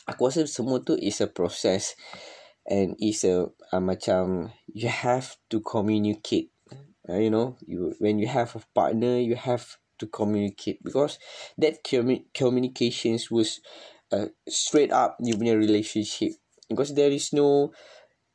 aku 0.05 0.29
rasa 0.29 0.45
semua 0.45 0.85
tu 0.85 0.93
is 0.97 1.21
a 1.25 1.29
process 1.29 1.97
and 2.69 2.95
is 3.01 3.25
a 3.25 3.49
uh, 3.73 3.81
macam 3.81 4.53
you 4.69 4.93
have 4.93 5.41
to 5.49 5.65
communicate 5.65 6.53
uh, 7.09 7.17
you 7.17 7.33
know 7.33 7.57
you 7.65 7.97
when 7.99 8.21
you 8.21 8.29
have 8.29 8.53
a 8.53 8.63
partner 8.77 9.17
you 9.17 9.35
have 9.35 9.81
to 9.99 10.07
communicate 10.07 10.79
because 10.85 11.19
that 11.59 11.83
commu- 11.83 12.25
communications 12.33 13.31
was 13.31 13.59
uh, 14.15 14.31
straight 14.47 14.95
up 14.95 15.19
you 15.21 15.35
punya 15.35 15.59
relationship. 15.59 16.39
Because 16.69 16.95
there 16.95 17.11
is 17.11 17.33
no 17.35 17.75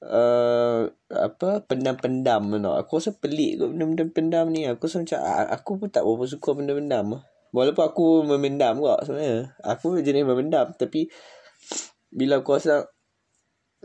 uh, 0.04 0.90
apa 1.10 1.64
pendam-pendam 1.70 2.50
no. 2.60 2.76
aku 2.76 3.00
rasa 3.00 3.16
pelik 3.16 3.62
kot 3.62 3.72
benda-benda 3.72 4.04
pendam 4.12 4.46
ni. 4.52 4.68
Aku 4.68 4.90
rasa 4.90 5.02
macam 5.02 5.20
aku 5.50 5.72
pun 5.80 5.90
tak 5.90 6.04
berapa 6.04 6.26
suka 6.28 6.50
benda-pendam 6.54 7.24
walaupun 7.54 7.86
aku 7.86 8.06
memendam 8.26 8.82
kok 8.82 9.08
sebenarnya. 9.08 9.54
Aku 9.64 10.02
jenis 10.02 10.26
memendam 10.26 10.74
tapi 10.76 11.08
bila 12.14 12.42
aku 12.42 12.58
rasa 12.58 12.90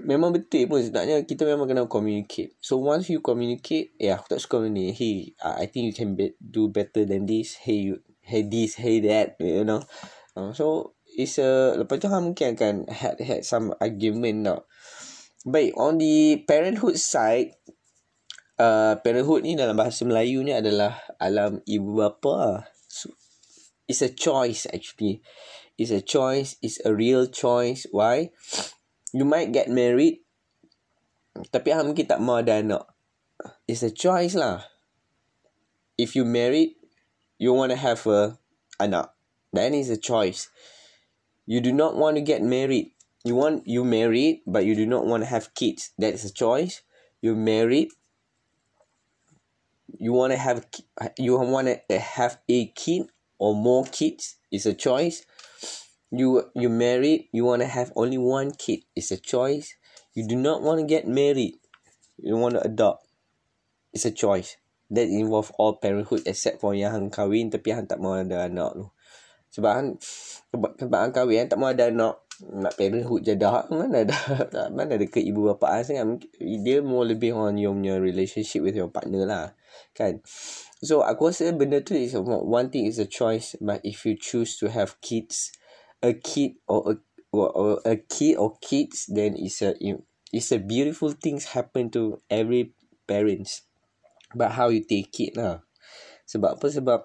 memang 0.02 0.30
betul 0.34 0.70
pun 0.70 0.82
sebenarnya 0.82 1.26
kita 1.26 1.42
memang 1.42 1.66
kena 1.66 1.90
communicate. 1.90 2.54
So 2.62 2.78
once 2.78 3.10
you 3.10 3.22
communicate, 3.22 3.94
ya 3.98 4.02
yeah, 4.02 4.14
aku 4.18 4.36
tak 4.36 4.40
suka 4.42 4.66
ni. 4.66 4.94
Hey, 4.94 5.34
I 5.42 5.66
think 5.66 5.90
you 5.90 5.94
can 5.94 6.14
be, 6.14 6.34
do 6.38 6.70
better 6.70 7.02
than 7.02 7.26
this. 7.26 7.58
Hey, 7.58 7.90
you, 7.92 8.02
hey 8.22 8.46
this, 8.46 8.78
hey 8.78 9.02
that, 9.10 9.38
you 9.42 9.66
know. 9.66 9.82
Uh, 10.38 10.54
so 10.54 10.94
it's 11.18 11.42
a 11.42 11.74
lepas 11.74 11.98
tu 11.98 12.06
hang 12.06 12.30
mungkin 12.30 12.54
akan 12.54 12.86
had 12.86 13.18
had 13.18 13.42
some 13.42 13.74
argument 13.82 14.46
tau. 14.46 14.62
Baik, 15.48 15.74
on 15.74 15.98
the 15.98 16.44
parenthood 16.46 16.98
side, 17.00 17.56
uh, 18.60 18.98
parenthood 19.00 19.42
ni 19.42 19.58
dalam 19.58 19.74
bahasa 19.74 20.04
Melayu 20.06 20.44
ni 20.44 20.52
adalah 20.52 20.98
alam 21.16 21.62
ibu 21.64 21.98
bapa. 21.98 22.68
So, 22.86 23.14
it's 23.88 24.04
a 24.04 24.12
choice 24.12 24.68
actually. 24.68 25.24
It's 25.78 25.94
a 25.94 26.02
choice. 26.02 26.58
It's 26.60 26.82
a 26.82 26.90
real 26.90 27.30
choice. 27.30 27.86
Why? 27.94 28.34
You 29.12 29.24
might 29.24 29.52
get 29.52 29.68
married 29.68 30.20
tapi 31.54 31.70
hang 31.70 31.86
mungkin 31.86 32.06
tak 32.08 32.18
ada 32.18 32.58
anak. 32.58 32.84
It's 33.70 33.86
a 33.86 33.94
choice 33.94 34.34
lah. 34.34 34.66
If 35.94 36.18
you 36.18 36.26
married 36.26 36.78
you 37.38 37.54
want 37.54 37.70
to 37.70 37.78
have 37.78 38.02
a 38.10 38.38
anak. 38.82 39.14
Then 39.52 39.72
it's 39.74 39.88
a 39.88 39.96
choice. 39.96 40.50
You 41.46 41.60
do 41.60 41.72
not 41.72 41.96
want 41.96 42.16
to 42.18 42.22
get 42.22 42.42
married. 42.42 42.92
You 43.24 43.34
want 43.34 43.66
you 43.66 43.86
married 43.86 44.42
but 44.46 44.66
you 44.66 44.74
do 44.74 44.86
not 44.86 45.06
want 45.06 45.22
to 45.22 45.30
have 45.30 45.54
kids. 45.54 45.94
That 45.98 46.14
is 46.14 46.26
a 46.26 46.34
choice. 46.34 46.82
You 47.22 47.34
married 47.34 47.94
you 49.98 50.12
want 50.12 50.32
to 50.32 50.38
have 50.38 50.66
you 51.16 51.38
want 51.38 51.70
to 51.70 51.98
have 51.98 52.38
a 52.48 52.66
kid 52.74 53.10
or 53.38 53.54
more 53.54 53.86
kids. 53.86 54.36
Is 54.48 54.64
a 54.64 54.72
choice 54.72 55.27
you 56.10 56.48
you 56.56 56.68
married 56.68 57.28
you 57.32 57.44
want 57.44 57.60
to 57.60 57.68
have 57.68 57.92
only 57.96 58.18
one 58.18 58.52
kid. 58.56 58.84
It's 58.96 59.12
a 59.12 59.20
choice. 59.20 59.76
You 60.16 60.26
do 60.26 60.36
not 60.36 60.64
want 60.64 60.80
to 60.80 60.86
get 60.88 61.06
married. 61.06 61.60
You 62.16 62.36
want 62.36 62.56
to 62.56 62.64
adopt. 62.64 63.06
It's 63.92 64.08
a 64.08 64.12
choice. 64.12 64.56
That 64.88 65.04
involve 65.04 65.52
all 65.60 65.76
parenthood 65.76 66.24
except 66.24 66.64
for 66.64 66.72
yang 66.72 66.96
hang 66.96 67.08
kahwin 67.12 67.52
tapi 67.52 67.76
hang 67.76 67.84
tak 67.84 68.00
mau 68.00 68.16
ada 68.16 68.48
anak 68.48 68.72
tu. 68.72 68.86
Sebab 69.52 69.72
hang 69.76 69.88
sebab, 70.48 70.80
sebab 70.80 70.98
hang 71.04 71.12
kahwin 71.12 71.44
hang 71.44 71.50
tak 71.52 71.60
mau 71.60 71.68
ada 71.68 71.92
anak. 71.92 72.24
Nak 72.40 72.72
parenthood 72.80 73.20
je 73.20 73.36
dah. 73.36 73.68
Mana 73.68 74.08
ada 74.08 74.16
mana 74.76 74.96
ada 74.96 75.04
ke 75.04 75.20
ibu 75.20 75.52
bapa 75.52 75.84
sangat 75.84 76.24
dia 76.40 76.80
more 76.80 77.04
lebih 77.04 77.36
on 77.36 77.60
your, 77.60 77.76
your 77.84 78.00
relationship 78.00 78.64
with 78.64 78.72
your 78.72 78.88
partner 78.88 79.28
lah. 79.28 79.52
Kan? 79.92 80.24
So 80.80 81.04
aku 81.04 81.28
rasa 81.28 81.52
benda 81.52 81.84
tu 81.84 81.92
is 81.92 82.16
one 82.16 82.72
thing 82.72 82.88
is 82.88 82.96
a 82.96 83.04
choice. 83.04 83.60
But 83.60 83.84
if 83.84 84.08
you 84.08 84.16
choose 84.16 84.56
to 84.64 84.72
have 84.72 84.96
kids 85.04 85.52
a 86.02 86.12
kid 86.14 86.58
or 86.66 86.92
a 86.92 86.94
or, 87.32 87.80
a 87.84 87.96
kid 87.96 88.36
or 88.36 88.56
kids 88.60 89.06
then 89.08 89.36
it's 89.36 89.60
a 89.62 89.74
it's 90.32 90.52
a 90.52 90.58
beautiful 90.58 91.12
things 91.12 91.56
happen 91.56 91.90
to 91.90 92.20
every 92.30 92.72
parents. 93.06 93.62
But 94.34 94.52
how 94.52 94.68
you 94.68 94.84
take 94.84 95.16
it 95.20 95.36
lah. 95.36 95.64
Sebab 96.28 96.60
apa? 96.60 96.68
Sebab 96.68 97.00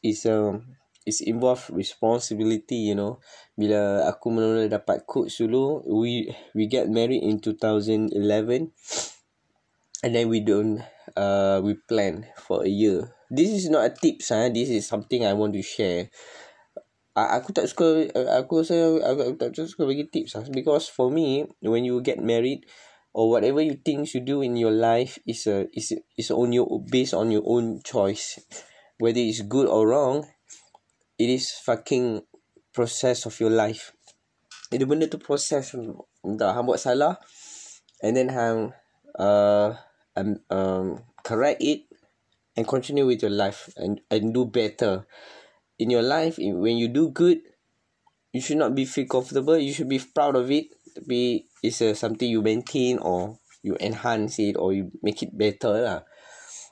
is 0.00 0.24
a 0.24 0.56
is 1.04 1.20
involve 1.20 1.68
responsibility 1.68 2.88
you 2.88 2.96
know. 2.96 3.20
Bila 3.60 4.08
aku 4.08 4.32
mula-mula 4.32 4.72
dapat 4.72 5.04
coach 5.04 5.36
dulu 5.36 5.84
we 5.84 6.32
we 6.56 6.64
get 6.64 6.88
married 6.88 7.20
in 7.20 7.38
2011 7.44 8.16
and 10.04 10.12
then 10.12 10.26
we 10.32 10.40
don't 10.40 10.80
uh 11.16 11.60
we 11.60 11.76
plan 11.76 12.24
for 12.40 12.64
a 12.64 12.72
year. 12.72 13.12
This 13.28 13.52
is 13.52 13.68
not 13.68 13.84
a 13.84 13.92
tips 13.92 14.32
ah. 14.32 14.48
This 14.48 14.72
is 14.72 14.88
something 14.88 15.28
i 15.28 15.36
want 15.36 15.52
to 15.52 15.60
share 15.60 16.08
aku 17.16 17.56
tak 17.56 17.64
suka 17.64 18.12
aku 18.36 18.60
rasa 18.60 18.76
aku 19.00 19.40
tak 19.40 19.56
suka 19.56 19.88
bagi 19.88 20.04
tips 20.12 20.36
lah. 20.36 20.44
Because 20.52 20.92
for 20.92 21.08
me 21.08 21.48
when 21.64 21.88
you 21.88 22.04
get 22.04 22.20
married 22.20 22.68
or 23.16 23.32
whatever 23.32 23.64
you 23.64 23.80
think 23.80 24.12
you 24.12 24.20
do 24.20 24.44
in 24.44 24.60
your 24.60 24.72
life 24.72 25.16
is 25.24 25.48
a 25.48 25.64
is 25.72 25.96
is 26.20 26.28
on 26.28 26.52
your 26.52 26.68
based 26.92 27.16
on 27.16 27.32
your 27.32 27.42
own 27.48 27.80
choice. 27.80 28.36
Whether 29.00 29.24
it's 29.24 29.40
good 29.48 29.64
or 29.64 29.88
wrong 29.88 30.28
it 31.16 31.32
is 31.32 31.56
fucking 31.56 32.28
process 32.76 33.24
of 33.24 33.40
your 33.40 33.52
life. 33.52 33.96
Itu 34.68 34.84
benda 34.84 35.08
tu 35.08 35.16
proses 35.16 35.72
entah 36.20 36.52
hang 36.52 36.68
buat 36.68 36.76
salah 36.76 37.16
and 38.04 38.12
then 38.12 38.28
hang 38.28 38.76
uh 39.16 39.72
um, 40.18 40.36
um 40.52 40.86
correct 41.24 41.64
it 41.64 41.88
and 42.56 42.68
continue 42.68 43.08
with 43.08 43.24
your 43.24 43.32
life 43.32 43.72
and 43.80 44.04
and 44.12 44.36
do 44.36 44.44
better 44.44 45.08
in 45.78 45.90
your 45.90 46.04
life 46.04 46.38
when 46.38 46.76
you 46.76 46.88
do 46.88 47.10
good 47.10 47.40
you 48.36 48.40
should 48.40 48.60
not 48.60 48.74
be 48.76 48.84
feel 48.84 49.08
comfortable 49.08 49.56
you 49.56 49.72
should 49.72 49.88
be 49.88 50.00
proud 50.12 50.36
of 50.36 50.50
it. 50.52 50.68
Tapi 50.96 51.44
it's 51.60 51.84
a 51.84 51.92
something 51.92 52.28
you 52.28 52.40
maintain 52.40 52.96
or 53.00 53.36
you 53.60 53.76
enhance 53.80 54.40
it 54.40 54.56
or 54.56 54.72
you 54.72 54.88
make 55.04 55.20
it 55.20 55.32
better 55.32 55.72
lah. 55.76 56.00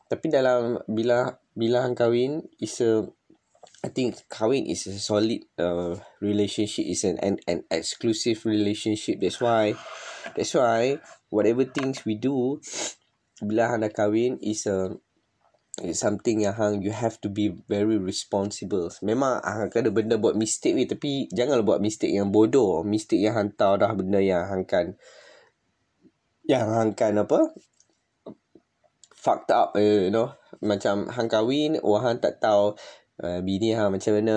Tapi 0.08 0.32
dalam 0.32 0.80
bila 0.88 1.40
bila 1.52 1.88
kahwin 1.92 2.44
is 2.60 2.80
a 2.80 3.04
I 3.84 3.92
think 3.92 4.16
kahwin 4.32 4.64
is 4.68 4.88
a 4.88 4.96
solid 4.96 5.44
uh, 5.60 5.96
relationship 6.20 6.88
is 6.88 7.04
an, 7.04 7.20
an 7.20 7.40
an 7.48 7.68
exclusive 7.68 8.44
relationship. 8.48 9.20
That's 9.20 9.40
why 9.40 9.76
that's 10.32 10.56
why 10.56 11.00
whatever 11.28 11.68
things 11.68 12.04
we 12.08 12.16
do 12.16 12.60
bila 13.44 13.76
hang 13.76 13.84
dah 13.84 13.92
kahwin 13.92 14.40
is 14.40 14.64
a 14.64 14.96
it's 15.82 15.98
something 15.98 16.44
yang 16.44 16.54
hang 16.54 16.84
you 16.84 16.94
have 16.94 17.18
to 17.18 17.26
be 17.26 17.50
very 17.66 17.98
responsible. 17.98 18.86
Memang 19.02 19.42
hang 19.42 19.72
ada 19.74 19.90
benda 19.90 20.14
buat 20.14 20.38
mistake 20.38 20.78
weh 20.78 20.86
tapi 20.86 21.26
janganlah 21.34 21.66
buat 21.66 21.80
mistake 21.82 22.14
yang 22.14 22.30
bodoh. 22.30 22.86
Mistake 22.86 23.26
yang 23.26 23.34
hang 23.34 23.50
tahu 23.58 23.82
dah 23.82 23.90
benda 23.90 24.22
yang 24.22 24.46
hang 24.46 24.62
kan 24.62 24.94
yang 26.44 26.68
hang 26.70 26.92
kan 26.94 27.18
apa? 27.18 27.50
fucked 29.24 29.48
up 29.48 29.72
eh, 29.80 30.06
you 30.06 30.12
know. 30.12 30.36
Macam 30.60 31.08
hang 31.08 31.32
kahwin, 31.32 31.80
oh 31.80 31.96
hang 31.96 32.20
tak 32.20 32.44
tahu 32.44 32.76
uh, 33.24 33.40
bini 33.40 33.72
hang 33.72 33.96
macam 33.96 34.20
mana. 34.20 34.36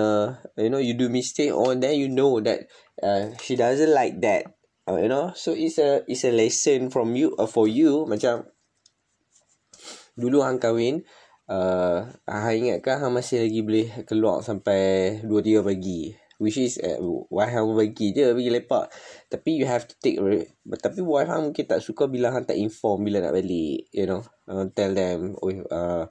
You 0.56 0.72
know, 0.72 0.80
you 0.80 0.96
do 0.96 1.12
mistake 1.12 1.52
or 1.52 1.76
then 1.76 2.00
you 2.00 2.08
know 2.08 2.40
that 2.40 2.72
uh, 3.04 3.36
she 3.44 3.52
doesn't 3.60 3.92
like 3.92 4.24
that. 4.24 4.56
Uh, 4.88 4.96
you 4.96 5.12
know, 5.12 5.36
so 5.36 5.52
it's 5.52 5.76
a 5.76 6.00
it's 6.08 6.24
a 6.24 6.32
lesson 6.32 6.88
from 6.88 7.12
you 7.12 7.36
uh, 7.36 7.44
for 7.44 7.68
you 7.68 8.08
macam 8.08 8.48
dulu 10.16 10.40
hang 10.40 10.58
kahwin 10.58 11.04
uh, 11.48 12.06
Hang 12.28 12.56
ingat 12.60 12.78
kan 12.84 13.00
Hang 13.00 13.16
masih 13.16 13.42
lagi 13.42 13.60
boleh 13.64 13.88
keluar 14.04 14.44
sampai 14.44 15.18
2-3 15.24 15.64
pagi? 15.64 16.14
Which 16.38 16.54
is 16.54 16.78
uh, 16.78 17.02
Wife 17.34 17.58
bagi 17.74 18.14
je 18.14 18.30
pergi 18.30 18.50
lepak. 18.54 18.94
Tapi 19.26 19.58
you 19.58 19.66
have 19.66 19.90
to 19.90 19.94
take 19.98 20.22
Tapi 20.62 21.02
wife 21.02 21.26
Hang 21.26 21.50
mungkin 21.50 21.66
tak 21.66 21.82
suka 21.82 22.06
Bila 22.06 22.30
Hang 22.30 22.46
tak 22.46 22.54
inform 22.54 23.02
Bila 23.02 23.18
nak 23.18 23.34
balik 23.34 23.90
You 23.90 24.06
know? 24.06 24.22
Uh, 24.46 24.70
Tell 24.70 24.94
them 24.94 25.34
oh, 25.42 25.50
uh, 25.50 26.06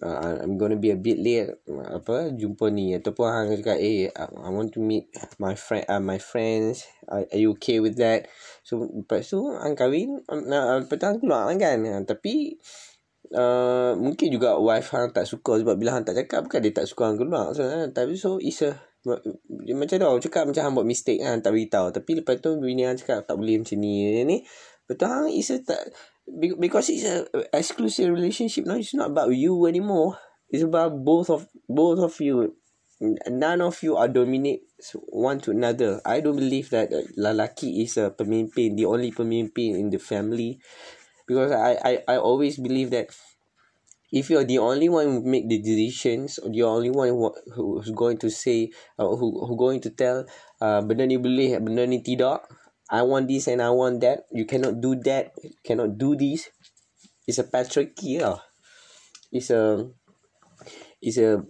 uh, 0.00 0.16
I'm 0.40 0.56
gonna 0.56 0.80
be 0.80 0.90
a 0.90 0.98
bit 0.98 1.20
late. 1.20 1.60
Apa 1.68 2.32
Jumpa 2.32 2.72
ni. 2.72 2.96
Ataupun 2.96 3.28
Hang 3.28 3.52
cakap 3.52 3.76
Eh 3.76 4.08
I 4.16 4.48
want 4.48 4.72
to 4.74 4.80
meet 4.80 5.12
My 5.36 5.52
friend 5.52 5.84
uh, 5.92 6.00
My 6.00 6.16
friends. 6.16 6.88
Are, 7.12 7.28
are 7.28 7.38
you 7.38 7.52
okay 7.60 7.76
with 7.84 8.00
that? 8.00 8.32
So 8.64 8.80
Lepas 8.80 9.28
tu 9.28 9.44
Hang 9.52 9.76
kahwin 9.76 10.24
Lepas 10.24 10.96
tu 10.96 11.20
keluar 11.20 11.52
kan. 11.52 11.84
Tapi 12.08 12.56
Uh, 13.34 13.98
mungkin 13.98 14.30
juga 14.30 14.54
wife 14.54 14.94
hang 14.94 15.10
tak 15.10 15.26
suka 15.26 15.58
sebab 15.58 15.74
bila 15.74 15.98
hang 15.98 16.06
tak 16.06 16.14
cakap 16.14 16.46
bukan 16.46 16.62
dia 16.62 16.70
tak 16.70 16.86
suka 16.86 17.10
hang 17.10 17.18
keluar 17.18 17.50
so, 17.50 17.66
tapi 17.90 18.14
so 18.14 18.38
is 18.38 18.62
a 18.62 18.70
macam 19.06 19.96
tu 20.02 20.30
cakap 20.30 20.50
macam 20.50 20.62
hang 20.66 20.74
buat 20.74 20.86
mistake 20.86 21.22
kan 21.22 21.38
tak 21.38 21.54
beritahu. 21.54 21.94
Tapi 21.94 22.10
lepas 22.22 22.42
tu 22.42 22.58
bini 22.58 22.82
hang 22.82 22.98
cakap 22.98 23.22
tak 23.22 23.38
boleh 23.38 23.62
macam 23.62 23.78
ni 23.78 24.22
ni 24.26 24.42
betul 24.86 25.10
hang 25.10 25.30
is 25.30 25.50
a 25.50 25.58
tak 25.62 25.82
because 26.58 26.90
it's 26.90 27.06
a 27.06 27.26
exclusive 27.54 28.10
relationship 28.10 28.66
now 28.66 28.78
it's 28.78 28.94
not 28.94 29.10
about 29.14 29.30
you 29.30 29.54
anymore. 29.66 30.18
It's 30.50 30.62
about 30.62 30.94
both 31.02 31.30
of 31.30 31.46
both 31.66 31.98
of 32.02 32.14
you. 32.22 32.54
None 33.28 33.60
of 33.60 33.76
you 33.82 33.98
are 33.98 34.08
dominate 34.08 34.66
one 35.10 35.42
to 35.44 35.50
another. 35.52 36.00
I 36.06 36.22
don't 36.22 36.38
believe 36.38 36.70
that 36.70 36.90
lelaki 37.18 37.82
is 37.82 37.98
a 37.98 38.10
pemimpin 38.10 38.74
the 38.78 38.86
only 38.86 39.10
pemimpin 39.10 39.78
in 39.78 39.90
the 39.90 39.98
family 39.98 40.58
because 41.26 41.50
I, 41.52 41.76
I 41.82 41.92
I 42.06 42.16
always 42.16 42.56
believe 42.56 42.94
that 42.94 43.10
if 44.14 44.30
you're 44.30 44.46
the 44.46 44.62
only 44.62 44.88
one 44.88 45.06
who 45.10 45.20
make 45.26 45.50
the 45.50 45.58
decisions 45.58 46.38
or 46.38 46.50
the 46.50 46.62
only 46.62 46.90
one 46.90 47.10
who, 47.10 47.34
who's 47.52 47.90
going 47.90 48.18
to 48.22 48.30
say 48.30 48.70
uh, 48.98 49.10
who 49.10 49.44
who 49.44 49.58
going 49.58 49.82
to 49.82 49.90
tell 49.90 50.24
uh, 50.62 50.80
benda 50.86 51.04
ni 51.04 51.18
boleh 51.18 51.58
benda 51.58 51.84
ni 51.84 52.00
tidak 52.00 52.46
I 52.86 53.02
want 53.02 53.26
this 53.26 53.50
and 53.50 53.58
I 53.58 53.74
want 53.74 53.98
that 54.06 54.30
you 54.30 54.46
cannot 54.46 54.78
do 54.78 54.94
that 55.10 55.34
cannot 55.66 55.98
do 55.98 56.14
this. 56.14 56.54
It's 57.26 57.42
a 57.42 57.46
patriarchy 57.46 58.22
lah. 58.22 58.38
It's 59.34 59.50
a 59.50 59.90
it's 61.02 61.18
a 61.18 61.42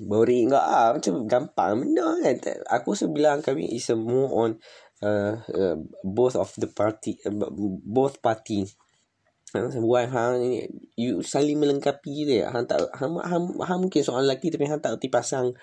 boring 0.00 0.48
enggak 0.48 0.64
ah. 0.64 0.96
Macam 0.96 1.28
gampang 1.28 1.84
benda 1.84 2.16
kan. 2.24 2.64
Aku 2.72 2.96
rasa 2.96 3.12
bilang 3.12 3.44
kami 3.44 3.76
is 3.76 3.92
a 3.92 3.96
more 3.96 4.32
on 4.32 4.56
uh, 5.04 5.36
uh, 5.52 5.76
both 6.00 6.32
of 6.32 6.48
the 6.56 6.72
party 6.72 7.20
uh, 7.28 7.52
both 7.84 8.24
parties 8.24 8.72
hang 9.54 10.34
ni 10.42 10.66
you 10.98 11.22
saling 11.22 11.62
melengkapi 11.62 12.26
je 12.26 12.42
hang 12.42 12.66
tak 12.66 12.82
hang, 12.98 13.14
hang, 13.22 13.54
hang 13.62 13.78
mungkin 13.78 14.02
soalan 14.02 14.26
lelaki 14.26 14.50
tapi 14.50 14.66
hang 14.66 14.82
tak 14.82 14.98
reti 14.98 15.06
pasang 15.06 15.54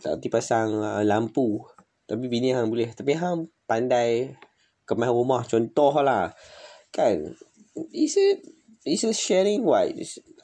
tak 0.00 0.18
reti 0.18 0.28
pasang 0.28 0.80
uh, 0.80 1.02
lampu. 1.06 1.62
Tapi 2.04 2.28
bini 2.28 2.52
hang 2.52 2.68
boleh. 2.68 2.92
Tapi 2.92 3.16
hang 3.16 3.48
pandai 3.64 4.34
kemas 4.84 5.10
rumah. 5.10 5.42
Contoh 5.46 5.94
lah 6.04 6.32
kan? 6.92 7.32
Is 7.90 8.20
a 8.20 8.38
is 8.84 9.02
a 9.08 9.16
sharing 9.16 9.64
why 9.64 9.90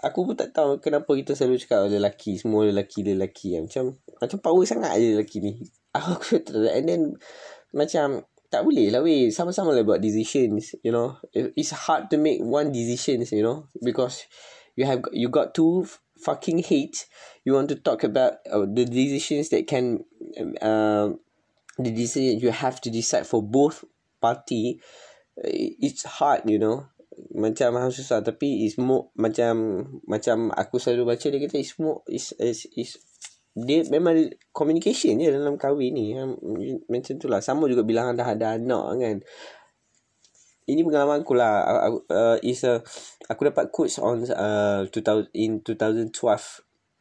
aku 0.01 0.25
pun 0.25 0.35
tak 0.35 0.57
tahu 0.57 0.81
kenapa 0.81 1.13
kita 1.13 1.37
selalu 1.37 1.61
cakap 1.61 1.93
lelaki 1.93 2.41
semua 2.41 2.65
lelaki 2.67 3.05
lelaki. 3.05 3.61
Macam 3.61 4.01
macam 4.19 4.39
power 4.41 4.65
sangat 4.65 4.97
je 4.99 5.17
lelaki 5.17 5.39
ni. 5.45 5.53
Aku 5.97 6.39
and 6.71 6.87
then 6.87 7.03
macam 7.75 8.25
tak 8.51 8.67
boleh 8.67 8.91
lah 8.91 9.01
weh. 9.01 9.31
Sama-sama 9.31 9.71
lah 9.73 9.87
buat 9.87 10.03
decisions 10.03 10.75
you 10.83 10.91
know. 10.91 11.17
It's 11.33 11.71
hard 11.71 12.11
to 12.11 12.19
make 12.19 12.43
one 12.43 12.75
decisions 12.75 13.31
you 13.31 13.47
know. 13.47 13.71
Because 13.79 14.27
you 14.75 14.85
have 14.85 15.07
you 15.15 15.31
got 15.31 15.55
two 15.55 15.87
fucking 16.19 16.67
hate. 16.67 17.07
You 17.47 17.55
want 17.55 17.71
to 17.71 17.79
talk 17.79 18.03
about 18.03 18.43
uh, 18.51 18.67
the 18.67 18.85
decisions 18.85 19.49
that 19.55 19.71
can 19.71 20.03
uh, 20.61 21.15
the 21.79 21.91
decision 21.95 22.43
you 22.43 22.51
have 22.51 22.83
to 22.83 22.91
decide 22.91 23.25
for 23.25 23.41
both 23.41 23.87
party. 24.19 24.83
It's 25.41 26.05
hard 26.05 26.51
you 26.51 26.59
know. 26.59 26.91
Macam 27.37 27.77
hang 27.77 27.93
susah 27.93 28.25
tapi 28.25 28.65
is 28.65 28.81
more 28.81 29.13
macam 29.15 29.85
macam 30.09 30.49
aku 30.57 30.81
selalu 30.81 31.15
baca 31.15 31.27
dia 31.29 31.39
kata 31.39 31.61
is 31.61 31.77
more 31.77 32.01
is 32.09 32.33
is, 32.41 32.65
is 32.75 32.97
dia 33.55 33.83
memang 33.91 34.31
communication 34.55 35.19
je 35.19 35.35
dalam 35.35 35.59
kahwin 35.59 35.91
ni. 35.95 36.15
Macam 36.87 37.15
tu 37.19 37.27
lah. 37.27 37.43
Sama 37.43 37.67
juga 37.67 37.83
bila 37.83 38.15
dah 38.15 38.29
ada 38.35 38.55
anak 38.55 38.85
kan. 38.99 39.17
Ini 40.71 40.81
pengalaman 40.87 41.27
aku 41.27 41.35
lah. 41.35 41.67
Uh, 42.07 42.39
is 42.47 42.63
a, 42.63 42.79
aku 43.27 43.51
dapat 43.51 43.75
coach 43.75 43.99
on 43.99 44.23
uh, 44.31 44.87
2000, 44.87 45.35
in 45.35 45.59
2012 45.67 46.15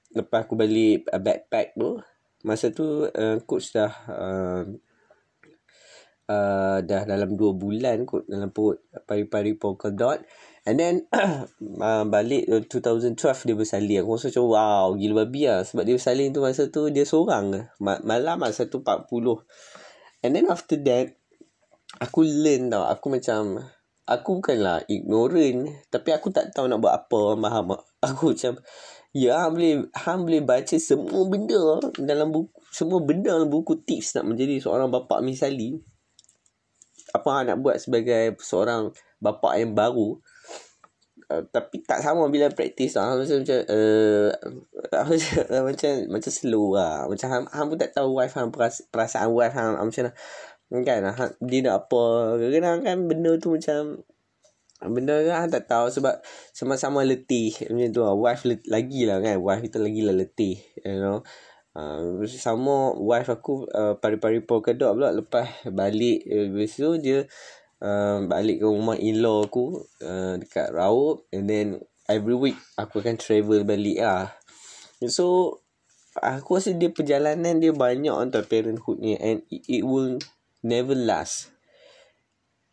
lepas 0.10 0.42
aku 0.42 0.58
balik 0.58 1.06
uh, 1.14 1.22
backpack 1.22 1.78
tu. 1.78 2.02
Masa 2.42 2.74
tu 2.74 3.06
uh, 3.06 3.38
coach 3.46 3.70
dah 3.70 3.94
uh, 4.10 4.64
uh, 6.34 6.78
dah 6.82 7.02
dalam 7.06 7.38
2 7.38 7.62
bulan 7.62 8.10
kot 8.10 8.26
dalam 8.26 8.50
perut. 8.50 8.82
Pari-pari 9.06 9.54
polka 9.54 9.94
dot 9.94 10.26
and 10.70 10.78
then 10.78 10.96
uh, 11.82 12.06
balik 12.06 12.46
2012 12.46 13.18
dia 13.18 13.56
bersalin. 13.58 14.00
Aku 14.06 14.14
rasa 14.14 14.30
macam 14.30 14.46
wow 14.54 14.86
gila 14.94 15.26
babi 15.26 15.50
lah 15.50 15.66
sebab 15.66 15.82
dia 15.82 15.98
bersalin 15.98 16.30
tu 16.30 16.46
masa 16.46 16.70
tu 16.70 16.94
dia 16.94 17.10
seorang 17.10 17.74
malam 17.82 18.38
masa 18.38 18.70
tu 18.70 18.86
40 18.86 19.10
and 20.22 20.32
then 20.38 20.46
after 20.46 20.78
that 20.86 21.18
aku 21.98 22.22
learn 22.22 22.70
tau. 22.70 22.86
Aku 22.86 23.10
macam 23.10 23.66
aku 24.06 24.30
bukanlah 24.46 24.86
ignorant 24.86 25.74
tapi 25.90 26.14
aku 26.14 26.30
tak 26.30 26.54
tahu 26.54 26.70
nak 26.70 26.78
buat 26.78 26.94
apa. 26.94 27.22
Faham 27.34 27.68
aku 28.06 28.38
macam 28.38 28.62
ya 29.10 29.42
hang 29.42 29.58
boleh 29.58 29.74
hang 29.98 30.22
boleh 30.22 30.42
baca 30.46 30.78
semua 30.78 31.26
benda 31.26 31.82
dalam 31.98 32.30
buku 32.30 32.54
semua 32.70 33.02
benda 33.02 33.34
dalam 33.34 33.50
buku 33.50 33.82
tips 33.82 34.22
nak 34.22 34.30
menjadi 34.30 34.62
seorang 34.62 34.94
bapa 34.94 35.26
misali. 35.26 35.82
Apa 37.10 37.42
nak 37.42 37.58
buat 37.66 37.82
sebagai 37.82 38.38
seorang 38.38 38.94
bapa 39.18 39.58
yang 39.58 39.74
baru 39.74 40.22
Uh, 41.30 41.46
tapi 41.54 41.86
tak 41.86 42.02
sama 42.02 42.26
bila 42.26 42.50
praktis 42.50 42.98
lah. 42.98 43.14
Macam 43.14 43.46
macam 43.46 43.60
uh, 43.70 44.34
macam, 45.14 45.34
macam 45.70 45.92
macam 46.10 46.32
slow 46.34 46.74
lah. 46.74 47.06
Macam 47.06 47.28
hang, 47.30 47.46
hang 47.54 47.66
pun 47.70 47.78
tak 47.78 47.94
tahu 47.94 48.18
wife 48.18 48.34
hang 48.34 48.50
perasaan 48.90 49.30
wife 49.30 49.54
hang 49.54 49.78
macam 49.78 50.10
mana. 50.10 50.12
Kan 50.82 51.02
ha, 51.06 51.26
dia 51.38 51.60
nak 51.62 51.86
apa. 51.86 52.04
Kadang-kadang 52.42 52.82
kan 52.82 52.98
benda 53.06 53.32
tu 53.38 53.54
macam 53.54 54.02
benda 54.80 55.22
tu 55.22 55.30
hang 55.30 55.52
tak 55.54 55.70
tahu 55.70 55.92
sebab 55.92 56.24
sama-sama 56.50 57.06
letih 57.06 57.54
macam 57.70 57.90
tu 57.94 58.02
lah. 58.02 58.18
Wife 58.18 58.50
lagi 58.66 59.02
lah 59.06 59.22
kan. 59.22 59.38
Wife 59.38 59.62
kita 59.70 59.78
lagi 59.78 60.02
lah 60.02 60.18
letih. 60.18 60.58
You 60.82 60.98
know. 60.98 61.22
Uh, 61.78 62.26
sama 62.26 62.98
wife 62.98 63.30
aku 63.30 63.70
uh, 63.70 63.94
pari-pari 64.02 64.42
polka 64.42 64.74
dot 64.74 64.98
pula 64.98 65.14
lepas 65.14 65.46
balik 65.70 66.26
uh, 66.26 66.66
tu 66.66 66.98
dia 66.98 67.30
uh, 67.84 68.24
balik 68.28 68.64
ke 68.64 68.68
rumah 68.68 68.96
in-law 69.00 69.48
aku 69.48 69.84
uh, 70.04 70.36
dekat 70.40 70.72
Raub 70.72 71.24
and 71.32 71.48
then 71.48 71.68
every 72.08 72.36
week 72.36 72.58
aku 72.76 73.04
akan 73.04 73.16
travel 73.20 73.64
balik 73.64 74.00
lah. 74.00 74.32
So 75.08 75.60
aku 76.20 76.60
rasa 76.60 76.76
dia 76.76 76.92
perjalanan 76.92 77.64
dia 77.64 77.72
banyak 77.72 78.12
untuk 78.12 78.48
parenthood 78.52 79.00
ni 79.00 79.16
and 79.16 79.44
it, 79.48 79.64
it 79.68 79.84
will 79.88 80.20
never 80.66 80.96
last. 80.96 81.52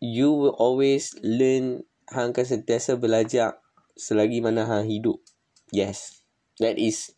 You 0.03 0.35
will 0.35 0.57
always 0.59 1.15
learn 1.25 1.87
hang 2.11 2.35
akan 2.35 2.47
sentiasa 2.47 2.99
belajar 2.99 3.59
selagi 3.97 4.43
mana 4.43 4.67
hang 4.67 4.87
hidup. 4.87 5.23
Yes. 5.71 6.23
That 6.59 6.81
is 6.81 7.13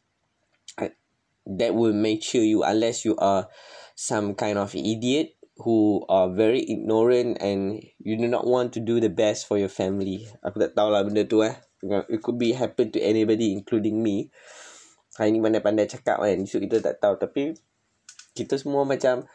that 1.49 1.73
will 1.73 1.97
make 1.97 2.21
sure 2.21 2.45
you 2.45 2.61
unless 2.61 3.09
you 3.09 3.17
are 3.17 3.49
some 3.97 4.37
kind 4.37 4.61
of 4.61 4.77
idiot 4.77 5.38
who 5.59 6.07
are 6.07 6.31
very 6.31 6.63
ignorant 6.63 7.39
and 7.43 7.83
you 7.99 8.15
do 8.15 8.31
not 8.31 8.47
want 8.47 8.71
to 8.75 8.81
do 8.81 9.03
the 9.03 9.11
best 9.11 9.51
for 9.51 9.59
your 9.59 9.71
family. 9.71 10.31
Aku 10.47 10.63
tak 10.63 10.79
tahu 10.79 10.95
lah 10.95 11.03
benda 11.03 11.27
tu 11.27 11.43
eh. 11.43 11.59
It 12.11 12.23
could 12.23 12.39
be 12.39 12.55
happen 12.55 12.95
to 12.95 12.99
anybody 13.03 13.51
including 13.51 13.99
me. 13.99 14.31
Hari 15.19 15.35
ni 15.35 15.43
pandai-pandai 15.43 15.91
cakap 15.91 16.23
kan. 16.23 16.39
So 16.47 16.63
kita 16.63 16.79
tak 16.79 17.03
tahu. 17.03 17.19
Tapi 17.19 17.43
kita 18.39 18.55
semua 18.55 18.87
macam 18.87 19.27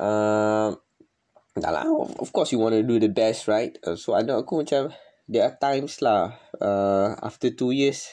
uh, 0.00 0.72
tak 1.52 1.72
lah. 1.72 1.84
Of 2.16 2.32
course 2.32 2.56
you 2.56 2.60
want 2.60 2.72
to 2.72 2.80
do 2.80 2.96
the 2.96 3.12
best 3.12 3.44
right. 3.44 3.76
Uh, 3.84 3.96
so 3.96 4.16
ada 4.16 4.40
aku 4.40 4.64
macam 4.64 4.88
there 5.28 5.44
are 5.44 5.56
times 5.60 6.00
lah 6.00 6.32
uh, 6.64 7.12
after 7.20 7.52
two 7.52 7.70
years 7.70 8.08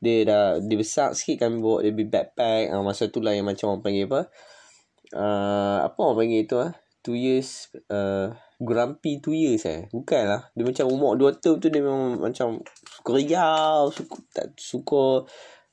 dia 0.00 0.24
dah 0.24 0.44
dia 0.64 0.76
besar 0.80 1.12
sikit 1.12 1.44
kami 1.44 1.60
bawa 1.60 1.84
dia 1.84 1.92
pergi 1.92 2.08
backpack 2.08 2.62
uh, 2.72 2.80
masa 2.80 3.12
tu 3.12 3.20
lah 3.20 3.36
yang 3.36 3.44
macam 3.44 3.76
orang 3.76 3.84
panggil 3.84 4.08
apa 4.08 4.32
uh, 5.14 5.78
apa 5.86 5.98
orang 5.98 6.18
panggil 6.26 6.42
tu 6.46 6.58
ah? 6.60 6.72
Two 7.00 7.16
years 7.16 7.72
uh, 7.88 8.28
grumpy 8.60 9.24
two 9.24 9.32
years 9.32 9.64
eh? 9.64 9.88
Bukan 9.88 10.28
lah. 10.28 10.42
Dia 10.52 10.64
macam 10.68 10.86
umur 10.92 11.16
dua 11.16 11.32
tahun 11.32 11.56
tu 11.58 11.68
dia 11.72 11.80
memang 11.80 12.20
macam 12.20 12.60
suka 12.84 13.10
riau 13.16 13.88
suka 13.88 14.16
tak 14.36 14.46
suka 14.60 15.24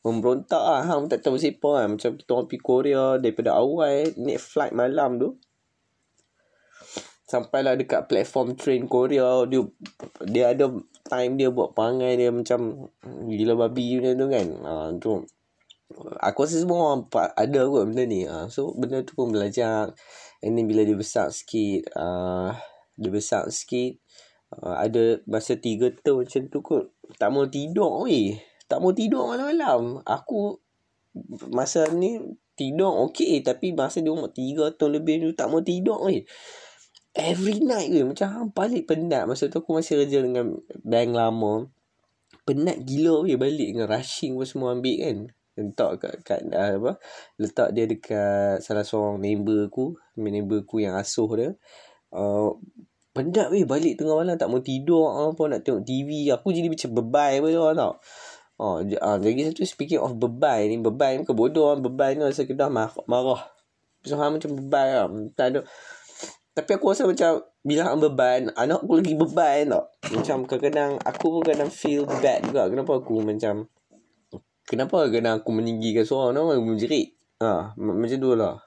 memberontak 0.08 0.64
lah 0.64 0.88
hang 0.88 1.12
tak 1.12 1.20
tahu 1.20 1.36
siapa 1.36 1.68
lah 1.68 1.86
macam 1.92 2.16
kita 2.16 2.30
orang 2.32 2.48
pergi 2.48 2.64
Korea 2.64 3.04
daripada 3.20 3.60
awal 3.60 4.16
naik 4.16 4.40
flight 4.40 4.72
malam 4.72 5.20
tu. 5.20 5.30
Sampailah 7.28 7.76
dekat 7.76 8.08
platform 8.08 8.56
train 8.56 8.88
Korea 8.88 9.44
dia 9.52 9.60
dia 10.24 10.56
ada 10.56 10.72
time 11.12 11.36
dia 11.36 11.52
buat 11.52 11.76
perangai 11.76 12.16
dia 12.16 12.32
macam 12.32 12.88
gila 13.04 13.68
babi 13.68 14.00
macam 14.00 14.16
tu 14.16 14.28
kan. 14.32 14.48
Ha, 14.64 14.72
tu 14.96 15.12
Aku 16.20 16.44
rasa 16.44 16.60
semua 16.60 16.84
orang 16.84 17.08
ada 17.40 17.62
kot 17.64 17.88
benda 17.88 18.04
ni. 18.04 18.28
Uh, 18.28 18.52
so, 18.52 18.76
benda 18.76 19.00
tu 19.08 19.16
pun 19.16 19.32
belajar. 19.32 19.96
And 20.44 20.60
then 20.60 20.68
bila 20.68 20.84
dia 20.84 21.00
besar 21.00 21.32
sikit. 21.32 21.96
Uh, 21.96 22.52
dia 23.00 23.08
besar 23.08 23.48
sikit. 23.48 23.96
Uh, 24.52 24.76
ada 24.76 25.24
masa 25.24 25.56
tiga 25.56 25.88
tahun 26.04 26.28
macam 26.28 26.42
tu 26.52 26.60
kot. 26.60 26.86
Tak 27.16 27.30
mau 27.32 27.48
tidur 27.48 28.04
weh. 28.04 28.36
Tak 28.68 28.84
mau 28.84 28.92
tidur 28.92 29.32
malam-malam. 29.32 30.04
Aku 30.04 30.60
masa 31.56 31.88
ni 31.96 32.20
tidur 32.60 33.08
okey. 33.08 33.40
Tapi 33.40 33.72
masa 33.72 34.04
dia 34.04 34.12
umur 34.12 34.36
tiga 34.36 34.68
tahun 34.76 35.00
lebih 35.00 35.24
tu 35.24 35.40
tak 35.40 35.48
mau 35.48 35.64
tidur 35.64 36.04
weh. 36.04 36.28
Every 37.16 37.64
night 37.64 37.96
weh. 37.96 38.04
Macam 38.04 38.52
balik 38.52 38.92
penat. 38.92 39.24
Masa 39.24 39.48
tu 39.48 39.64
aku 39.64 39.72
masih 39.72 40.04
kerja 40.04 40.20
dengan 40.20 40.60
bank 40.84 41.16
lama. 41.16 41.72
Penat 42.44 42.84
gila 42.84 43.24
weh 43.24 43.40
balik 43.40 43.72
dengan 43.72 43.88
rushing 43.88 44.36
pun 44.36 44.44
semua 44.44 44.76
ambil 44.76 45.00
kan 45.00 45.20
letak 45.58 45.92
kat, 45.98 46.14
kat 46.22 46.40
uh, 46.54 46.78
apa 46.78 46.92
letak 47.42 47.74
dia 47.74 47.90
dekat 47.90 48.62
salah 48.62 48.86
seorang 48.86 49.18
neighbor 49.18 49.68
aku 49.68 49.98
neighbor 50.16 50.62
aku 50.62 50.86
yang 50.86 50.94
asuh 50.94 51.30
dia 51.34 51.50
uh, 52.14 52.54
penat 53.12 53.50
weh 53.50 53.66
balik 53.66 53.98
tengah 53.98 54.14
malam 54.14 54.38
tak 54.38 54.54
mau 54.54 54.62
tidur 54.62 55.34
apa 55.34 55.42
nak 55.50 55.66
tengok 55.66 55.82
TV 55.82 56.30
aku 56.30 56.54
jadi 56.54 56.70
macam 56.70 56.90
bebai 56.94 57.42
apa 57.42 57.48
tu 57.50 57.62
tau 57.74 57.94
Oh, 58.58 58.82
uh, 58.82 59.18
jadi 59.22 59.54
satu 59.54 59.62
speaking 59.70 60.02
of 60.02 60.18
bebai 60.18 60.66
ni 60.66 60.82
bebai 60.82 61.22
ni 61.22 61.30
kebodohan 61.30 61.78
bebai 61.78 62.18
ni 62.18 62.26
sekedar 62.34 62.74
marah, 62.74 62.90
marah. 63.06 63.54
So, 64.02 64.18
ha, 64.18 64.34
macam 64.34 64.58
bebai 64.58 64.98
lah. 64.98 65.06
Tak 65.38 65.46
ada. 65.54 65.60
Tapi 66.58 66.72
aku 66.74 66.90
rasa 66.90 67.06
macam 67.06 67.46
bila 67.62 67.86
hang 67.86 68.02
beban, 68.02 68.50
anak 68.58 68.82
aku 68.82 68.98
lagi 68.98 69.14
beban 69.14 69.70
tau. 69.70 69.86
Macam 70.10 70.38
kadang-kadang 70.50 70.98
aku 71.06 71.26
pun 71.38 71.42
kadang 71.46 71.70
feel 71.70 72.10
bad 72.10 72.50
juga. 72.50 72.66
Kenapa 72.66 72.98
aku 72.98 73.22
macam 73.22 73.70
kenapa 74.68 75.08
kena 75.08 75.40
aku 75.40 75.56
meninggikan 75.56 76.04
suara 76.04 76.36
no 76.36 76.52
aku 76.52 76.76
menjerit? 76.76 77.16
Ha 77.40 77.74
macam 77.80 78.18
tu 78.20 78.36
lah. 78.36 78.60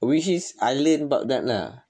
Which 0.00 0.30
is 0.30 0.56
I 0.62 0.78
learn 0.78 1.10
about 1.10 1.28
that 1.28 1.44
lah. 1.44 1.84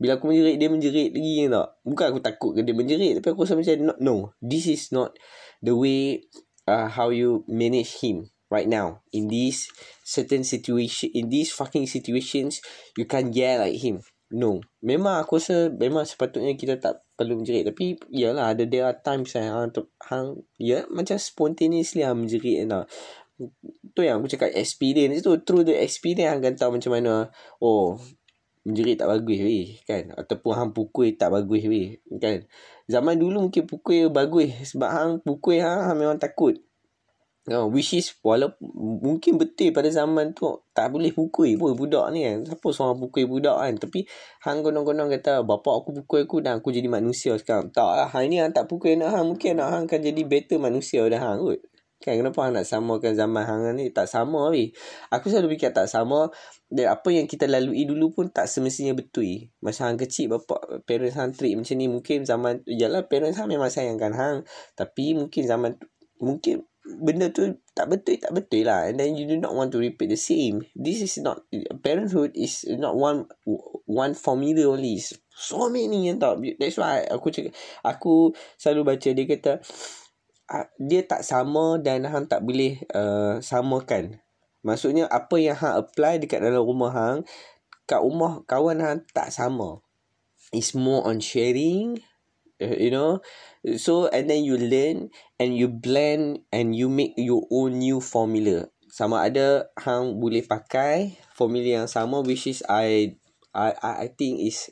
Bila 0.00 0.18
aku 0.18 0.32
menjerit 0.32 0.58
dia 0.58 0.66
menjerit 0.66 1.14
lagi 1.14 1.46
tak 1.46 1.68
bukan 1.86 2.06
aku 2.10 2.20
takut 2.24 2.50
ke 2.58 2.66
dia 2.66 2.74
menjerit 2.74 3.22
tapi 3.22 3.28
aku 3.30 3.46
rasa 3.46 3.54
macam 3.54 3.92
no, 3.92 3.94
no. 4.02 4.16
This 4.42 4.66
is 4.66 4.90
not 4.90 5.14
the 5.62 5.76
way 5.76 6.26
uh, 6.66 6.90
how 6.90 7.14
you 7.14 7.46
manage 7.46 8.02
him 8.02 8.32
right 8.50 8.66
now. 8.66 9.04
In 9.14 9.30
this 9.30 9.70
certain 10.02 10.42
situation 10.42 11.12
in 11.14 11.30
these 11.30 11.54
fucking 11.54 11.86
situations 11.86 12.58
you 12.98 13.06
can't 13.06 13.30
yell 13.30 13.62
like 13.62 13.78
him. 13.78 14.02
No. 14.32 14.64
Memang 14.82 15.22
aku 15.22 15.38
rasa 15.38 15.70
memang 15.70 16.08
sepatutnya 16.08 16.56
kita 16.58 16.80
tak 16.82 17.04
perlu 17.24 17.40
menjerit. 17.42 17.64
Tapi 17.68 17.98
yalah 18.10 18.54
ada 18.54 18.64
there 18.66 18.86
are 18.86 18.98
times 18.98 19.32
yang 19.34 19.50
hang 19.50 19.64
untuk 19.72 19.94
hang 20.02 20.42
ya 20.58 20.84
macam 20.90 21.16
spontaneously 21.16 22.02
hang 22.02 22.18
menjerit 22.22 22.66
tau. 22.66 22.84
Tu 23.96 24.00
yang 24.06 24.22
aku 24.22 24.28
cakap 24.30 24.54
experience 24.54 25.24
tu 25.24 25.34
through 25.42 25.66
the 25.66 25.74
experience 25.78 26.28
hang 26.28 26.40
akan 26.42 26.54
tahu 26.54 26.70
macam 26.78 26.92
mana 26.94 27.14
oh 27.62 27.98
menjerit 28.62 28.98
tak 28.98 29.10
bagus 29.10 29.38
weh 29.42 29.68
kan? 29.86 30.10
Ataupun 30.14 30.52
hang 30.54 30.70
pukul 30.74 31.14
tak 31.14 31.30
bagus 31.34 31.62
weh 31.66 31.98
kan? 32.18 32.46
Zaman 32.86 33.18
dulu 33.18 33.50
mungkin 33.50 33.64
pukul 33.66 34.10
bagus 34.10 34.74
sebab 34.74 34.90
hang 34.90 35.12
pukul 35.22 35.58
hang, 35.62 35.86
hang 35.86 35.98
memang 35.98 36.18
takut 36.18 36.58
Oh, 37.50 37.66
which 37.66 37.90
is 37.98 38.14
walaupun 38.22 38.70
mungkin 39.02 39.34
betul 39.34 39.74
pada 39.74 39.90
zaman 39.90 40.30
tu 40.30 40.46
tak 40.70 40.94
boleh 40.94 41.10
pukul 41.10 41.58
pun 41.58 41.74
budak 41.74 42.14
ni 42.14 42.22
kan. 42.22 42.46
Siapa 42.46 42.68
seorang 42.70 43.02
pukul 43.02 43.26
budak 43.26 43.58
kan. 43.58 43.74
Tapi 43.82 44.06
hang 44.46 44.62
gonong-gonong 44.62 45.10
kata 45.10 45.42
bapak 45.42 45.82
aku 45.82 45.90
pukul 45.90 46.22
aku 46.22 46.38
dan 46.38 46.62
aku 46.62 46.70
jadi 46.70 46.86
manusia 46.86 47.34
sekarang. 47.34 47.74
Tak 47.74 47.90
lah. 47.98 48.06
Hang 48.14 48.30
ni 48.30 48.38
hang 48.38 48.54
tak 48.54 48.70
pukul 48.70 48.94
anak 48.94 49.10
hang. 49.10 49.26
Mungkin 49.34 49.58
anak 49.58 49.68
hang 49.74 49.84
akan 49.90 50.00
jadi 50.06 50.22
better 50.22 50.58
manusia 50.62 51.02
dah 51.10 51.18
hang 51.18 51.42
kot. 51.42 51.60
Kan 51.98 52.22
kenapa 52.22 52.38
hang 52.46 52.54
nak 52.54 52.66
samakan 52.66 53.12
zaman 53.18 53.42
hang 53.42 53.62
ni. 53.74 53.90
Tak 53.90 54.06
sama 54.06 54.54
weh. 54.54 54.70
Aku 55.10 55.26
selalu 55.26 55.58
fikir 55.58 55.74
tak 55.74 55.90
sama. 55.90 56.30
Dan 56.70 56.94
apa 56.94 57.10
yang 57.10 57.26
kita 57.26 57.50
lalui 57.50 57.82
dulu 57.90 58.14
pun 58.14 58.30
tak 58.30 58.46
semestinya 58.46 58.94
betul. 58.94 59.50
Masa 59.58 59.90
hang 59.90 59.98
kecil 59.98 60.30
bapak 60.30 60.86
parents 60.86 61.18
hang 61.18 61.34
treat 61.34 61.58
macam 61.58 61.74
ni. 61.74 61.90
Mungkin 61.90 62.22
zaman. 62.22 62.62
Yalah 62.70 63.10
parents 63.10 63.34
hang 63.34 63.50
memang 63.50 63.66
sayangkan 63.66 64.14
hang. 64.14 64.36
Tapi 64.78 65.18
mungkin 65.18 65.42
zaman 65.42 65.74
mungkin 66.22 66.62
benda 66.82 67.30
tu 67.30 67.46
tak 67.78 67.86
betul 67.86 68.18
tak 68.18 68.34
betul 68.34 68.66
lah 68.66 68.90
and 68.90 68.98
then 68.98 69.14
you 69.14 69.22
do 69.22 69.38
not 69.38 69.54
want 69.54 69.70
to 69.70 69.78
repeat 69.78 70.10
the 70.10 70.18
same 70.18 70.66
this 70.74 70.98
is 70.98 71.14
not 71.22 71.46
parenthood 71.78 72.34
is 72.34 72.66
not 72.74 72.98
one 72.98 73.30
one 73.86 74.18
formula 74.18 74.66
only 74.66 74.98
so 75.30 75.70
many 75.70 76.10
yang 76.10 76.18
tak 76.18 76.42
that's 76.58 76.76
why 76.76 77.06
aku 77.06 77.30
cakap 77.30 77.54
aku 77.86 78.34
selalu 78.58 78.94
baca 78.94 79.08
dia 79.14 79.26
kata 79.30 79.52
uh, 80.52 80.66
dia 80.76 81.02
tak 81.08 81.24
sama 81.24 81.80
dan 81.80 82.04
hang 82.04 82.28
tak 82.28 82.44
boleh 82.44 82.84
uh, 82.92 83.40
samakan. 83.40 84.20
Maksudnya 84.62 85.08
apa 85.10 85.40
yang 85.40 85.58
hang 85.58 85.74
apply 85.80 86.22
dekat 86.22 86.44
dalam 86.44 86.62
rumah 86.62 86.92
hang 86.92 87.18
kat 87.88 87.98
rumah 87.98 88.44
kawan 88.46 88.78
hang 88.78 88.98
tak 89.16 89.32
sama. 89.32 89.82
It's 90.52 90.76
more 90.76 91.08
on 91.08 91.24
sharing, 91.24 92.04
you 92.78 92.90
know. 92.94 93.18
So 93.78 94.06
and 94.10 94.30
then 94.30 94.46
you 94.46 94.58
learn 94.58 95.10
and 95.38 95.54
you 95.54 95.66
blend 95.70 96.46
and 96.50 96.74
you 96.74 96.86
make 96.86 97.14
your 97.18 97.46
own 97.50 97.82
new 97.82 97.98
formula. 97.98 98.70
Sama 98.92 99.24
ada 99.24 99.72
hang 99.80 100.20
boleh 100.20 100.44
pakai 100.44 101.16
formula 101.32 101.82
yang 101.82 101.88
sama 101.88 102.20
which 102.20 102.44
is 102.46 102.60
I 102.68 103.16
I 103.56 103.72
I 104.04 104.08
think 104.12 104.42
is 104.44 104.68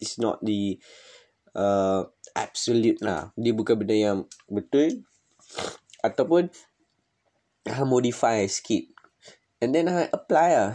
is 0.00 0.16
not 0.16 0.40
the 0.40 0.78
uh, 1.58 2.06
absolute 2.34 3.02
lah. 3.02 3.34
Dia 3.34 3.52
bukan 3.52 3.74
benda 3.82 3.96
yang 3.96 4.18
betul 4.46 5.04
ataupun 6.02 6.48
hang 7.66 7.88
modify 7.90 8.46
sikit. 8.46 8.88
And 9.58 9.74
then 9.74 9.90
hang 9.90 10.08
apply 10.14 10.48
lah. 10.54 10.72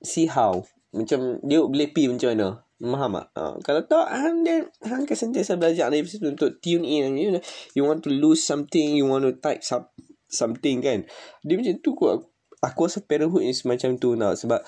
See 0.00 0.26
how. 0.26 0.64
Macam 0.90 1.38
dia 1.44 1.60
boleh 1.60 1.88
pi 1.92 2.08
macam 2.08 2.32
mana. 2.32 2.48
Faham 2.80 3.12
tak? 3.12 3.26
Uh, 3.36 3.54
kalau 3.60 3.82
tak, 3.84 4.08
hang 4.08 4.40
dia 4.40 4.64
hang 4.80 5.04
akan 5.04 5.12
sentiasa 5.12 5.60
belajar 5.60 5.92
dari 5.92 6.00
situ 6.08 6.32
untuk 6.32 6.64
tune 6.64 6.88
in. 6.88 7.20
You 7.20 7.36
know, 7.36 7.44
you 7.76 7.84
want 7.84 8.00
to 8.08 8.10
lose 8.10 8.40
something, 8.40 8.96
you 8.96 9.04
want 9.04 9.28
to 9.28 9.36
type 9.36 9.60
some, 9.60 9.84
something 10.32 10.80
kan. 10.80 11.04
Dia 11.44 11.60
macam 11.60 11.76
tu 11.84 11.92
kot. 11.92 12.32
Aku 12.60 12.88
rasa 12.88 13.04
parenthood 13.04 13.44
ni 13.44 13.52
semacam 13.52 14.00
tu 14.00 14.16
tau. 14.16 14.32
Sebab 14.32 14.60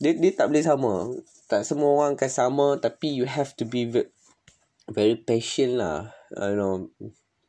dia, 0.00 0.16
dia 0.16 0.32
tak 0.32 0.48
boleh 0.48 0.64
sama. 0.64 1.12
Tak 1.48 1.64
semua 1.68 1.88
orang 1.92 2.16
akan 2.16 2.30
sama 2.32 2.66
tapi 2.80 3.12
you 3.12 3.28
have 3.28 3.52
to 3.56 3.68
be 3.68 3.84
very 4.88 5.16
patient 5.20 5.76
lah. 5.76 6.12
I 6.32 6.56
know. 6.56 6.88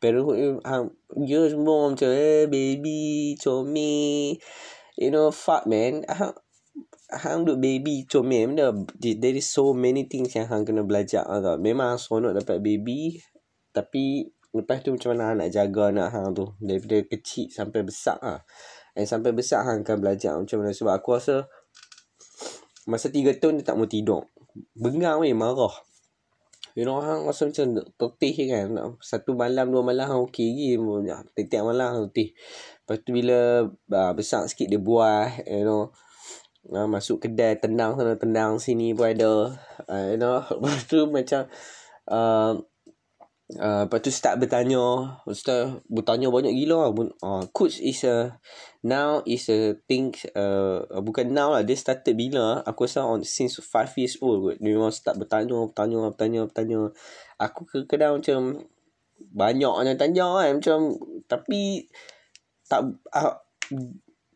Parenthood 0.04 0.36
ni, 0.36 0.48
hang, 0.68 0.92
dia 1.16 1.48
semua 1.48 1.96
macam, 1.96 2.12
eh, 2.12 2.44
baby, 2.52 3.36
comel. 3.40 4.36
You 5.00 5.16
know, 5.16 5.32
fuck 5.32 5.64
man. 5.64 6.04
Hang, 6.12 6.36
hang 7.10 7.42
duk 7.46 7.58
baby, 7.58 8.06
comel. 8.06 8.54
Benda, 8.54 8.70
there 8.98 9.34
is 9.34 9.50
so 9.50 9.74
many 9.74 10.06
things 10.06 10.34
yang 10.38 10.46
hang 10.46 10.62
kena 10.62 10.86
belajar 10.86 11.26
tau. 11.26 11.58
Memang 11.58 11.98
seronok 11.98 12.38
dapat 12.46 12.62
baby. 12.62 13.18
Tapi, 13.74 14.30
lepas 14.54 14.86
tu 14.86 14.94
macam 14.94 15.18
mana 15.18 15.34
hang 15.34 15.38
nak 15.42 15.50
jaga 15.50 15.84
anak 15.90 16.10
hang 16.14 16.28
tu. 16.38 16.46
Daripada 16.62 16.98
kecil 17.10 17.50
sampai 17.50 17.82
besar 17.82 18.22
lah. 18.22 18.46
And 18.94 19.10
sampai 19.10 19.34
besar 19.34 19.66
hang 19.66 19.82
akan 19.82 19.98
belajar 19.98 20.38
macam 20.38 20.62
mana. 20.62 20.70
Sebab 20.70 20.94
aku 20.94 21.18
rasa, 21.18 21.50
masa 22.86 23.10
tiga 23.10 23.34
tahun 23.34 23.62
dia 23.62 23.66
tak 23.74 23.78
mau 23.82 23.90
tidur. 23.90 24.30
Bengang 24.78 25.26
weh, 25.26 25.34
marah. 25.34 25.74
You 26.78 26.86
know 26.86 27.02
hang 27.02 27.26
rasa 27.26 27.50
macam 27.50 27.82
tertih 27.98 28.46
kan 28.46 28.72
Satu 29.02 29.34
malam 29.34 29.74
dua 29.74 29.82
malam 29.82 30.06
hang 30.06 30.22
okey 30.30 30.78
lagi 30.78 31.12
Tiap-tiap 31.36 31.66
malam 31.66 31.86
hang 31.92 32.00
tertih 32.08 32.38
Lepas 32.86 32.98
tu 33.04 33.10
bila 33.10 33.66
uh, 33.68 34.12
besar 34.14 34.46
sikit 34.46 34.70
dia 34.70 34.78
buah 34.78 35.44
You 35.50 35.66
know 35.66 35.92
uh, 36.68 36.88
Masuk 36.90 37.24
kedai 37.24 37.56
tenang 37.56 37.96
sana 37.96 38.20
tenang 38.20 38.60
sini 38.60 38.92
pun 38.92 39.16
ada. 39.16 39.56
Uh, 39.88 40.16
You 40.16 40.20
know 40.20 40.44
Lepas 40.52 40.84
tu 40.90 41.08
macam 41.08 41.48
uh, 42.12 42.60
Uh, 43.50 43.90
lepas 43.90 43.98
tu 44.06 44.14
start 44.14 44.38
bertanya. 44.38 45.18
Start 45.34 45.82
bertanya 45.90 46.30
banyak 46.30 46.54
gila 46.54 46.94
uh, 46.94 47.42
Coach 47.50 47.82
is 47.82 48.06
a 48.06 48.38
Now 48.86 49.26
is 49.26 49.50
a 49.50 49.74
thing 49.90 50.14
uh, 50.38 50.86
Bukan 51.02 51.34
now 51.34 51.58
lah. 51.58 51.66
Dia 51.66 51.74
started 51.74 52.14
bila? 52.14 52.62
Aku 52.62 52.86
rasa 52.86 53.02
on 53.02 53.26
Since 53.26 53.58
5 53.58 53.98
years 53.98 54.22
old 54.22 54.46
kot. 54.46 54.58
Dia 54.62 54.70
memang 54.78 54.94
start 54.94 55.18
bertanya 55.18 55.66
Bertanya 55.66 56.14
Bertanya 56.14 56.42
Bertanya. 56.46 56.80
Aku 57.42 57.66
kadang 57.90 58.22
macam 58.22 58.70
Banyak 59.18 59.74
yang 59.82 59.98
tanya 59.98 60.28
kan. 60.30 60.52
Macam 60.62 60.80
Tapi 61.26 61.90
Tak 62.70 62.82
uh, 62.86 63.36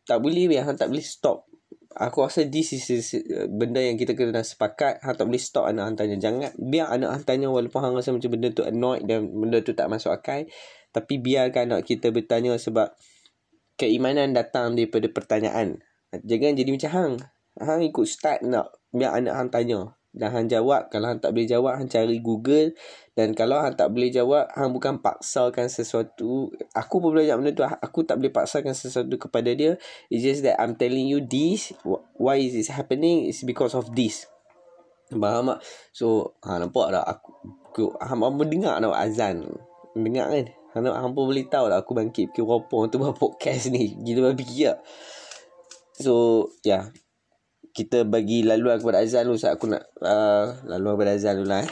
Tak 0.10 0.18
boleh 0.26 0.58
Han 0.58 0.74
tak 0.74 0.90
boleh 0.90 1.06
stop 1.06 1.53
Aku 1.94 2.26
rasa 2.26 2.42
this 2.50 2.74
is, 2.74 2.90
is 2.90 3.14
uh, 3.14 3.46
benda 3.46 3.78
yang 3.78 3.98
kita 4.02 4.18
kena 4.18 4.42
sepakat. 4.42 5.02
Hang 5.06 5.14
tak 5.14 5.30
boleh 5.30 5.42
stop 5.42 5.70
anak 5.70 5.94
hang 5.94 5.98
tanya. 5.98 6.18
Jangan 6.18 6.50
biar 6.58 6.90
anak 6.90 7.10
hang 7.14 7.26
tanya 7.26 7.48
walaupun 7.54 7.80
hang 7.86 7.94
rasa 7.94 8.10
macam 8.10 8.34
benda 8.34 8.50
tu 8.50 8.66
annoyed 8.66 9.06
dan 9.06 9.30
benda 9.30 9.62
tu 9.62 9.78
tak 9.78 9.86
masuk 9.94 10.10
akal. 10.10 10.50
Tapi 10.90 11.14
biarkan 11.22 11.70
anak 11.70 11.86
kita 11.86 12.10
bertanya 12.10 12.58
sebab 12.58 12.94
keimanan 13.78 14.34
datang 14.34 14.74
daripada 14.74 15.06
pertanyaan. 15.10 15.82
Jangan 16.14 16.54
jadi 16.58 16.70
macam 16.74 16.92
hang. 16.94 17.14
Hang 17.62 17.82
ikut 17.86 18.06
start 18.10 18.42
nak 18.42 18.74
biar 18.90 19.14
anak 19.14 19.34
hang 19.38 19.50
tanya. 19.54 19.80
Dan 20.13 20.30
hang 20.30 20.45
jawab 20.45 20.93
Kalau 20.93 21.10
hang 21.10 21.17
tak 21.17 21.34
boleh 21.34 21.49
jawab 21.49 21.73
Hang 21.82 21.89
cari 21.89 22.21
Google. 22.21 22.78
Dan 23.17 23.34
kalau 23.34 23.58
hang 23.58 23.73
tak 23.73 23.89
boleh 23.89 24.13
jawab 24.13 24.45
Hang 24.54 24.69
bukan 24.69 25.02
paksakan 25.02 25.67
sesuatu. 25.67 26.54
Aku 26.78 27.02
pun 27.02 27.17
belajar 27.17 27.41
benda 27.41 27.52
tu. 27.52 27.65
Aku 27.65 28.06
tak 28.06 28.21
boleh 28.21 28.30
paksakan 28.30 28.78
sesuatu 28.78 29.17
kepada 29.17 29.49
dia. 29.58 29.76
It's 30.13 30.21
just 30.21 30.45
that 30.45 30.62
I'm 30.62 30.78
telling 30.78 31.10
you 31.10 31.26
this. 31.26 31.73
Why 32.21 32.38
is 32.38 32.54
this 32.54 32.69
happening? 32.69 33.26
It's 33.26 33.41
because 33.41 33.73
of 33.73 33.89
this. 33.97 34.30
Faham 35.10 35.58
tak? 35.58 35.60
So 35.91 36.38
ha, 36.45 36.62
Nampak 36.62 36.93
tak? 36.93 37.06
Aku, 37.10 37.30
aku 37.73 37.82
Hang 37.97 38.21
pun 38.21 38.47
dengar 38.47 38.78
tak 38.78 38.93
azan. 38.93 39.49
Dengar 39.97 40.30
kan? 40.30 40.45
Hang, 40.78 40.86
hang 40.93 41.13
pun 41.17 41.30
boleh 41.30 41.45
tahu 41.49 41.69
tak 41.69 41.86
Aku 41.86 41.93
bangkit 41.93 42.34
Pukul 42.34 42.49
berapa 42.49 42.76
Untuk 42.89 42.97
buat 43.02 43.17
podcast 43.17 43.73
ni. 43.73 43.97
Gila 44.02 44.34
babi 44.34 44.45
ya 44.69 44.78
So 45.97 46.49
Yeah 46.62 46.93
kita 47.74 48.06
bagi 48.06 48.46
laluan 48.46 48.78
kepada 48.78 49.02
Azan 49.02 49.26
dulu 49.26 49.42
aku 49.42 49.66
nak 49.66 49.84
uh, 50.06 50.62
laluan 50.70 50.94
kepada 50.94 51.12
Azan 51.18 51.42
dulu 51.42 51.50
lah 51.50 51.66
eh. 51.66 51.72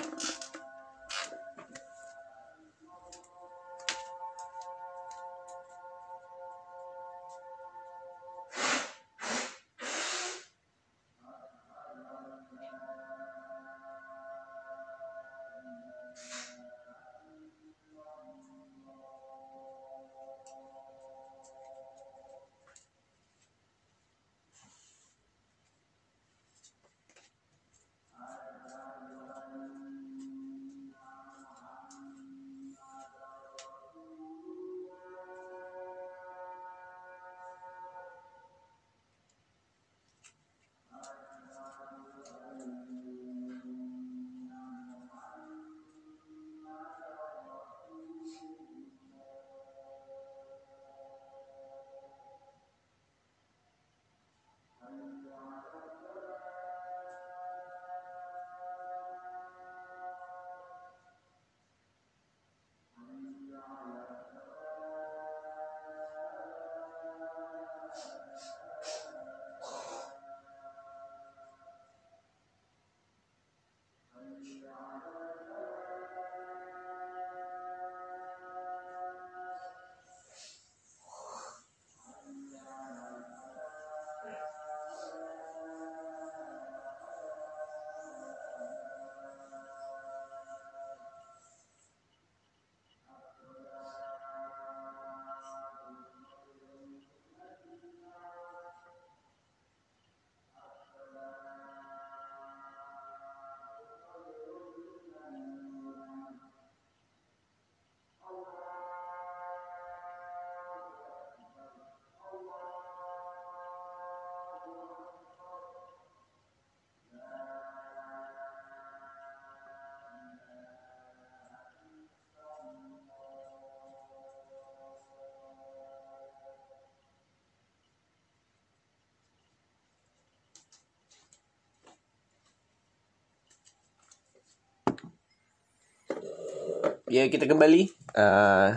Ya, 137.11 137.27
kita 137.27 137.43
kembali. 137.43 137.91
Uh, 138.15 138.71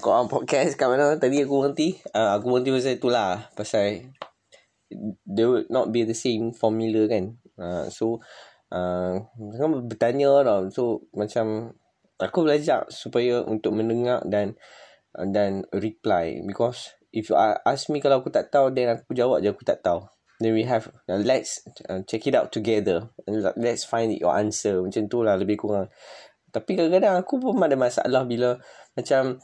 kau 0.00 0.08
orang 0.08 0.32
podcast 0.32 0.80
kat 0.80 0.88
mana? 0.88 1.20
Tadi 1.20 1.44
aku 1.44 1.60
berhenti. 1.60 1.92
Uh, 2.08 2.40
aku 2.40 2.48
berhenti 2.48 2.72
pasal 2.72 2.96
itulah. 2.96 3.52
Pasal 3.52 4.16
they 5.28 5.44
would 5.44 5.68
not 5.68 5.92
be 5.92 6.08
the 6.08 6.16
same 6.16 6.56
formula 6.56 7.04
kan. 7.04 7.36
Uh, 7.60 7.84
so, 7.92 8.24
uh, 8.72 9.20
kan 9.28 9.68
bertanya 9.84 10.40
tau. 10.40 10.72
So, 10.72 11.04
macam 11.12 11.76
aku 12.16 12.48
belajar 12.48 12.88
supaya 12.88 13.44
untuk 13.44 13.76
mendengar 13.76 14.24
dan 14.24 14.56
dan 15.12 15.68
reply. 15.76 16.40
Because 16.48 16.96
if 17.12 17.28
you 17.28 17.36
ask 17.36 17.92
me 17.92 18.00
kalau 18.00 18.24
aku 18.24 18.32
tak 18.32 18.48
tahu, 18.48 18.72
then 18.72 18.88
aku 18.88 19.12
jawab 19.12 19.44
je 19.44 19.52
aku 19.52 19.68
tak 19.68 19.84
tahu. 19.84 20.00
Then 20.40 20.56
we 20.56 20.64
have, 20.64 20.88
uh, 21.12 21.20
let's 21.20 21.60
uh, 21.92 22.00
check 22.08 22.24
it 22.24 22.32
out 22.32 22.56
together. 22.56 23.12
And 23.28 23.44
let's 23.60 23.84
find 23.84 24.16
your 24.16 24.32
answer. 24.32 24.80
Macam 24.80 25.12
tu 25.12 25.20
lah 25.20 25.36
lebih 25.36 25.60
kurang. 25.60 25.92
Tapi 26.56 26.70
kadang-kadang 26.72 27.20
aku 27.20 27.36
pun 27.36 27.60
ada 27.60 27.76
masalah 27.76 28.24
bila 28.24 28.56
macam 28.96 29.36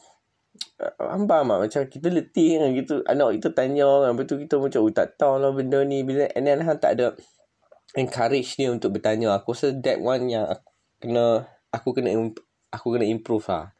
Faham 0.76 1.24
mak 1.28 1.58
Macam 1.68 1.80
kita 1.88 2.08
letih 2.12 2.60
kan 2.60 2.70
gitu. 2.76 2.94
Anak 3.08 3.40
kita 3.40 3.48
tanya 3.56 3.88
kan. 4.04 4.12
Lepas 4.16 4.24
tu 4.28 4.36
kita 4.36 4.54
macam 4.60 4.80
oh, 4.84 4.92
tak 4.92 5.16
tahu 5.16 5.40
lah 5.40 5.50
benda 5.54 5.80
ni. 5.84 6.04
Bila, 6.04 6.28
and 6.36 6.44
then 6.44 6.60
Han 6.64 6.76
tak 6.76 6.98
ada 6.98 7.16
encourage 7.96 8.56
dia 8.60 8.68
untuk 8.72 8.96
bertanya. 8.96 9.32
Aku 9.36 9.56
rasa 9.56 9.72
that 9.80 9.98
one 10.00 10.28
yang 10.28 10.44
aku 10.48 10.68
kena 11.00 11.48
aku 11.72 11.88
kena 11.96 12.10
aku 12.72 12.86
kena 12.96 13.06
improve 13.08 13.46
lah. 13.48 13.72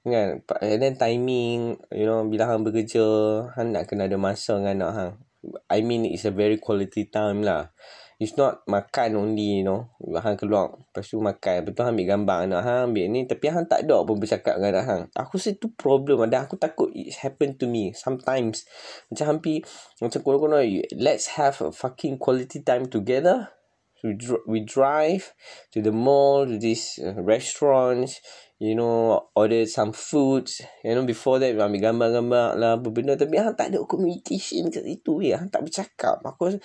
Kan? 0.00 0.40
And 0.64 0.80
then 0.80 0.94
timing, 0.96 1.76
you 1.92 2.06
know, 2.08 2.24
bila 2.24 2.48
Han 2.48 2.64
bekerja, 2.64 3.04
Han 3.56 3.76
nak 3.76 3.88
kena 3.88 4.08
ada 4.08 4.16
masa 4.20 4.60
dengan 4.60 4.80
anak 4.80 4.92
Han. 4.96 5.10
I 5.72 5.80
mean, 5.80 6.04
it's 6.04 6.28
a 6.28 6.32
very 6.32 6.60
quality 6.60 7.08
time 7.08 7.40
lah. 7.40 7.72
It's 8.20 8.36
not 8.36 8.68
makan 8.68 9.16
only 9.16 9.64
you 9.64 9.64
know. 9.64 9.88
Hang 10.20 10.36
keluar. 10.36 10.76
Lepas 10.76 11.08
tu 11.08 11.16
makan. 11.24 11.64
Lepas 11.64 11.72
tu 11.72 11.80
ambil 11.88 12.04
gambar. 12.04 12.38
Anak 12.44 12.60
hang 12.68 12.80
Ambil 12.92 13.08
ni. 13.08 13.24
Tapi 13.24 13.48
hang 13.48 13.64
tak 13.64 13.88
ada 13.88 14.04
pun 14.04 14.20
bercakap 14.20 14.60
dengan 14.60 14.76
anak 14.76 14.84
hang. 14.84 15.02
Aku 15.16 15.40
rasa 15.40 15.56
tu 15.56 15.72
problem. 15.72 16.28
Dan 16.28 16.44
aku 16.44 16.60
takut 16.60 16.92
It 16.92 17.16
happen 17.24 17.56
to 17.56 17.64
me 17.64 17.96
Sometimes. 17.96 18.68
Macam 19.08 19.24
hampir 19.24 19.64
Macam 20.04 20.20
kono-kono 20.20 20.60
Let's 21.00 21.40
have 21.40 21.64
a 21.64 21.72
fucking 21.72 22.20
quality 22.20 22.60
time 22.60 22.92
together. 22.92 23.56
We, 24.04 24.12
dr- 24.12 24.44
we 24.44 24.68
drive 24.68 25.32
To 25.72 25.80
the 25.80 25.92
mall 25.92 26.44
To 26.44 26.60
these 26.60 27.00
uh, 27.00 27.16
restaurants 27.24 28.20
You 28.60 28.76
know 28.76 29.32
Order 29.32 29.64
some 29.64 29.96
foods. 29.96 30.60
You 30.84 30.92
know 30.92 31.08
before 31.08 31.40
that 31.40 31.56
Ambil 31.56 31.88
gambar-gambar 31.88 32.60
lah 32.60 32.76
Apa 32.76 32.92
benda. 32.92 33.16
Tapi 33.16 33.40
hang 33.40 33.56
tak 33.56 33.72
ada 33.72 33.80
communication 33.88 34.68
kat 34.68 34.84
situ 34.84 35.24
ya. 35.24 35.40
Tak 35.48 35.64
bercakap. 35.64 36.20
Aku 36.20 36.60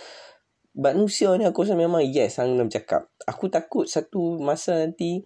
manusia 0.76 1.32
ni 1.40 1.48
aku 1.48 1.64
rasa 1.64 1.74
memang 1.74 2.04
yes 2.04 2.38
hang 2.38 2.60
nak 2.60 2.70
bercakap. 2.70 3.08
Aku 3.26 3.48
takut 3.48 3.88
satu 3.88 4.38
masa 4.44 4.84
nanti 4.84 5.24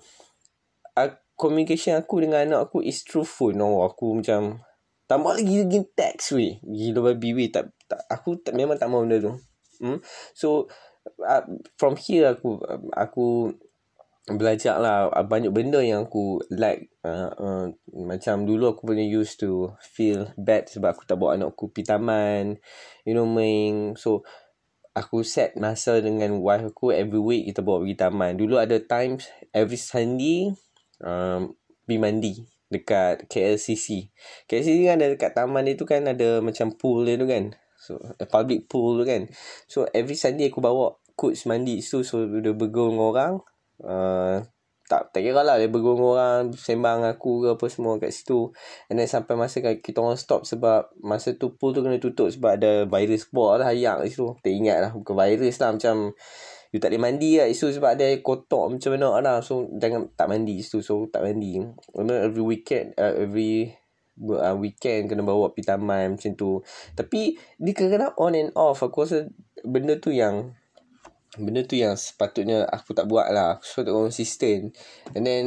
uh, 0.96 1.10
communication 1.34 1.98
aku 1.98 2.22
dengan 2.22 2.46
anak 2.46 2.70
aku 2.70 2.86
is 2.86 3.02
truthful. 3.02 3.52
No, 3.52 3.82
aku 3.82 4.22
macam 4.22 4.62
tambah 5.10 5.42
lagi 5.42 5.66
lagi 5.66 5.80
text 5.98 6.38
weh. 6.38 6.62
Gila 6.62 7.14
babi 7.14 7.34
weh. 7.34 7.50
Tak, 7.50 7.74
tak, 7.90 8.06
aku 8.08 8.38
tak, 8.40 8.54
memang 8.54 8.78
tak 8.78 8.88
mahu 8.94 9.10
benda 9.10 9.18
tu. 9.18 9.34
Hmm? 9.82 9.98
So, 10.38 10.70
uh, 11.26 11.44
from 11.82 11.98
here 11.98 12.30
aku 12.30 12.62
aku 12.94 13.58
belajar 14.30 14.78
lah 14.78 15.10
banyak 15.26 15.50
benda 15.50 15.82
yang 15.82 16.06
aku 16.06 16.38
like 16.54 16.94
uh, 17.02 17.34
uh, 17.34 17.66
macam 17.98 18.46
dulu 18.46 18.78
aku 18.78 18.94
punya 18.94 19.02
used 19.02 19.42
to 19.42 19.74
feel 19.82 20.30
bad 20.38 20.70
sebab 20.70 20.94
aku 20.94 21.10
tak 21.10 21.18
bawa 21.18 21.34
anak 21.34 21.58
aku 21.58 21.74
pergi 21.74 21.90
taman 21.90 22.62
you 23.10 23.18
know 23.18 23.26
main 23.26 23.98
so 23.98 24.22
aku 25.00 25.24
set 25.24 25.56
masa 25.56 26.04
dengan 26.04 26.44
wife 26.44 26.76
aku 26.76 26.92
every 26.92 27.24
week 27.24 27.44
kita 27.48 27.64
bawa 27.64 27.80
pergi 27.88 27.96
taman. 27.96 28.36
Dulu 28.36 28.60
ada 28.60 28.76
times 28.84 29.32
every 29.56 29.80
Sunday 29.80 30.52
um, 31.00 31.56
pergi 31.88 31.98
mandi 31.98 32.34
dekat 32.68 33.32
KLCC. 33.32 34.12
KLCC 34.46 34.92
kan 34.92 35.00
ada 35.00 35.16
dekat 35.16 35.32
taman 35.32 35.64
dia 35.64 35.80
tu 35.80 35.88
kan 35.88 36.04
ada 36.04 36.44
macam 36.44 36.76
pool 36.76 37.08
dia 37.08 37.16
tu 37.16 37.26
kan. 37.26 37.56
So 37.80 37.98
a 38.20 38.28
public 38.28 38.68
pool 38.68 39.00
tu 39.00 39.08
kan. 39.08 39.32
So 39.72 39.88
every 39.96 40.20
Sunday 40.20 40.52
aku 40.52 40.60
bawa 40.60 41.00
coach 41.16 41.48
mandi 41.48 41.80
tu 41.80 42.04
so 42.04 42.28
dia 42.28 42.52
bergaul 42.52 42.92
dengan 42.92 43.08
orang. 43.08 43.34
Uh, 43.80 44.44
tak 44.90 45.14
tak 45.14 45.22
kira 45.22 45.46
lah 45.46 45.62
dia 45.62 45.70
bergurung 45.70 46.18
orang 46.18 46.50
sembang 46.50 47.06
aku 47.06 47.46
ke 47.46 47.48
apa 47.54 47.66
semua 47.70 48.02
kat 48.02 48.10
situ. 48.10 48.50
And 48.90 48.98
then 48.98 49.06
sampai 49.06 49.38
masa 49.38 49.62
kita 49.62 50.02
orang 50.02 50.18
stop 50.18 50.50
sebab 50.50 50.90
masa 51.06 51.38
tu 51.38 51.54
pool 51.54 51.78
tu 51.78 51.86
kena 51.86 52.02
tutup 52.02 52.34
sebab 52.34 52.58
ada 52.58 52.90
virus 52.90 53.30
buat 53.30 53.62
lah 53.62 53.70
ayak 53.70 54.02
kat 54.02 54.08
situ. 54.10 54.34
Tak 54.42 54.50
ingat 54.50 54.78
lah 54.82 54.92
bukan 54.98 55.14
virus 55.14 55.62
lah 55.62 55.70
macam 55.78 56.18
you 56.74 56.78
tak 56.82 56.90
boleh 56.90 57.02
mandi 57.02 57.38
lah 57.38 57.46
situ 57.54 57.78
sebab 57.78 57.94
ada 57.94 58.10
kotak 58.26 58.66
macam 58.74 58.90
mana 58.98 59.10
lah. 59.22 59.38
So 59.46 59.70
jangan 59.78 60.10
tak 60.18 60.28
mandi 60.34 60.66
situ 60.66 60.82
so 60.82 61.06
tak 61.14 61.22
mandi. 61.22 61.62
Every 61.94 62.42
weekend 62.42 62.98
uh, 62.98 63.14
every 63.14 63.78
uh, 64.26 64.58
weekend 64.58 65.08
kena 65.08 65.22
bawa 65.22 65.54
pergi 65.54 65.70
taman 65.70 66.18
macam 66.18 66.32
tu. 66.34 66.66
Tapi 66.98 67.38
dia 67.62 67.72
kadang 67.78 68.18
on 68.18 68.34
and 68.34 68.52
off. 68.58 68.82
Aku 68.82 69.06
rasa 69.06 69.30
benda 69.62 70.02
tu 70.02 70.10
yang 70.10 70.58
benda 71.38 71.62
tu 71.62 71.78
yang 71.78 71.94
sepatutnya 71.94 72.66
aku 72.66 72.98
tak 72.98 73.06
buat 73.06 73.30
lah. 73.30 73.60
Aku 73.60 73.64
sepatutnya 73.68 74.10
konsisten 74.10 74.60
and 75.14 75.24
then 75.28 75.46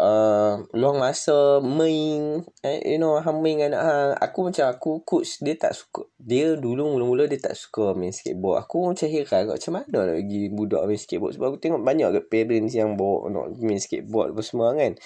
uh, 0.00 0.64
luang 0.72 0.96
masa 0.96 1.60
main 1.60 2.40
eh, 2.64 2.80
you 2.86 2.96
know 2.96 3.20
hang 3.20 3.44
dengan 3.44 3.76
anak 3.76 3.82
hang. 3.84 4.10
Aku 4.24 4.38
macam 4.48 4.64
aku 4.72 4.90
coach 5.04 5.42
dia 5.44 5.58
tak 5.58 5.76
suka 5.76 6.08
dia 6.16 6.56
dulu 6.56 6.96
mula-mula 6.96 7.28
dia 7.28 7.40
tak 7.42 7.58
suka 7.58 7.92
main 7.92 8.14
skateboard. 8.14 8.64
Aku 8.64 8.88
macam 8.88 9.08
heran 9.10 9.42
macam 9.52 9.72
mana 9.76 9.96
nak 10.08 10.16
bagi 10.16 10.42
budak 10.48 10.82
main 10.88 11.00
skateboard? 11.00 11.32
Sebab 11.36 11.46
aku 11.52 11.58
tengok 11.60 11.82
banyak 11.84 12.08
ke 12.08 12.20
parents 12.32 12.72
yang 12.72 12.96
bawa 12.96 13.28
nak 13.28 13.46
main 13.60 13.80
skateboard 13.80 14.32
apa 14.32 14.42
semua 14.44 14.72
kan. 14.72 14.96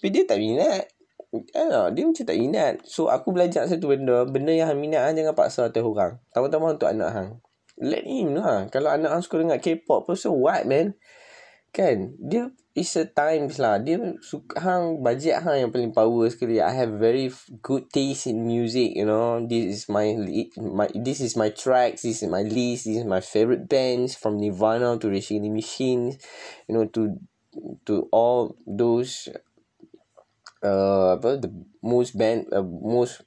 Tapi 0.00 0.08
dia 0.10 0.26
tak 0.26 0.42
minat. 0.42 0.90
Ya, 1.32 1.88
dia 1.88 2.04
macam 2.04 2.24
tak 2.28 2.36
minat. 2.36 2.74
So 2.84 3.08
aku 3.08 3.32
belajar 3.32 3.64
satu 3.64 3.88
benda. 3.88 4.28
Benda 4.28 4.52
yang 4.52 4.68
hang 4.68 4.80
minat 4.82 5.16
Jangan 5.16 5.32
paksa 5.32 5.70
atas 5.70 5.80
orang. 5.80 6.20
Tama-tama 6.34 6.76
untuk 6.76 6.90
anak 6.90 7.10
hang 7.14 7.30
let 7.78 8.04
him 8.04 8.36
lah. 8.36 8.68
Kalau 8.68 8.92
anak 8.92 9.24
suka 9.24 9.40
dengar 9.40 9.60
K-pop 9.62 10.04
pun, 10.08 10.16
so 10.18 10.32
what 10.32 10.64
man? 10.68 10.96
Kan? 11.72 12.20
Dia 12.20 12.52
is 12.76 12.92
a 13.00 13.08
times 13.08 13.56
lah. 13.56 13.80
Dia 13.80 14.00
suka 14.20 14.60
hang, 14.60 15.00
budget 15.00 15.40
hang 15.40 15.68
yang 15.68 15.72
paling 15.72 15.92
power 15.92 16.28
sekali. 16.28 16.60
I 16.60 16.72
have 16.72 17.00
very 17.00 17.32
good 17.64 17.88
taste 17.88 18.28
in 18.28 18.44
music, 18.44 18.92
you 18.92 19.08
know. 19.08 19.40
This 19.44 19.64
is 19.64 19.82
my, 19.88 20.12
my 20.56 20.88
this 20.92 21.24
is 21.24 21.36
my 21.36 21.48
tracks, 21.48 22.04
this 22.04 22.20
is 22.20 22.28
my 22.28 22.44
list, 22.44 22.88
this 22.88 23.00
is 23.00 23.08
my 23.08 23.24
favorite 23.24 23.68
bands 23.68 24.16
from 24.16 24.36
Nirvana 24.36 25.00
to 25.00 25.08
Against 25.08 25.32
the 25.32 25.48
Machine, 25.48 26.16
you 26.68 26.72
know, 26.76 26.84
to 26.92 27.16
to 27.88 28.08
all 28.12 28.56
those 28.64 29.28
uh, 30.64 31.20
apa 31.20 31.36
the 31.36 31.50
most 31.84 32.16
band 32.16 32.48
uh, 32.52 32.64
most 32.64 33.26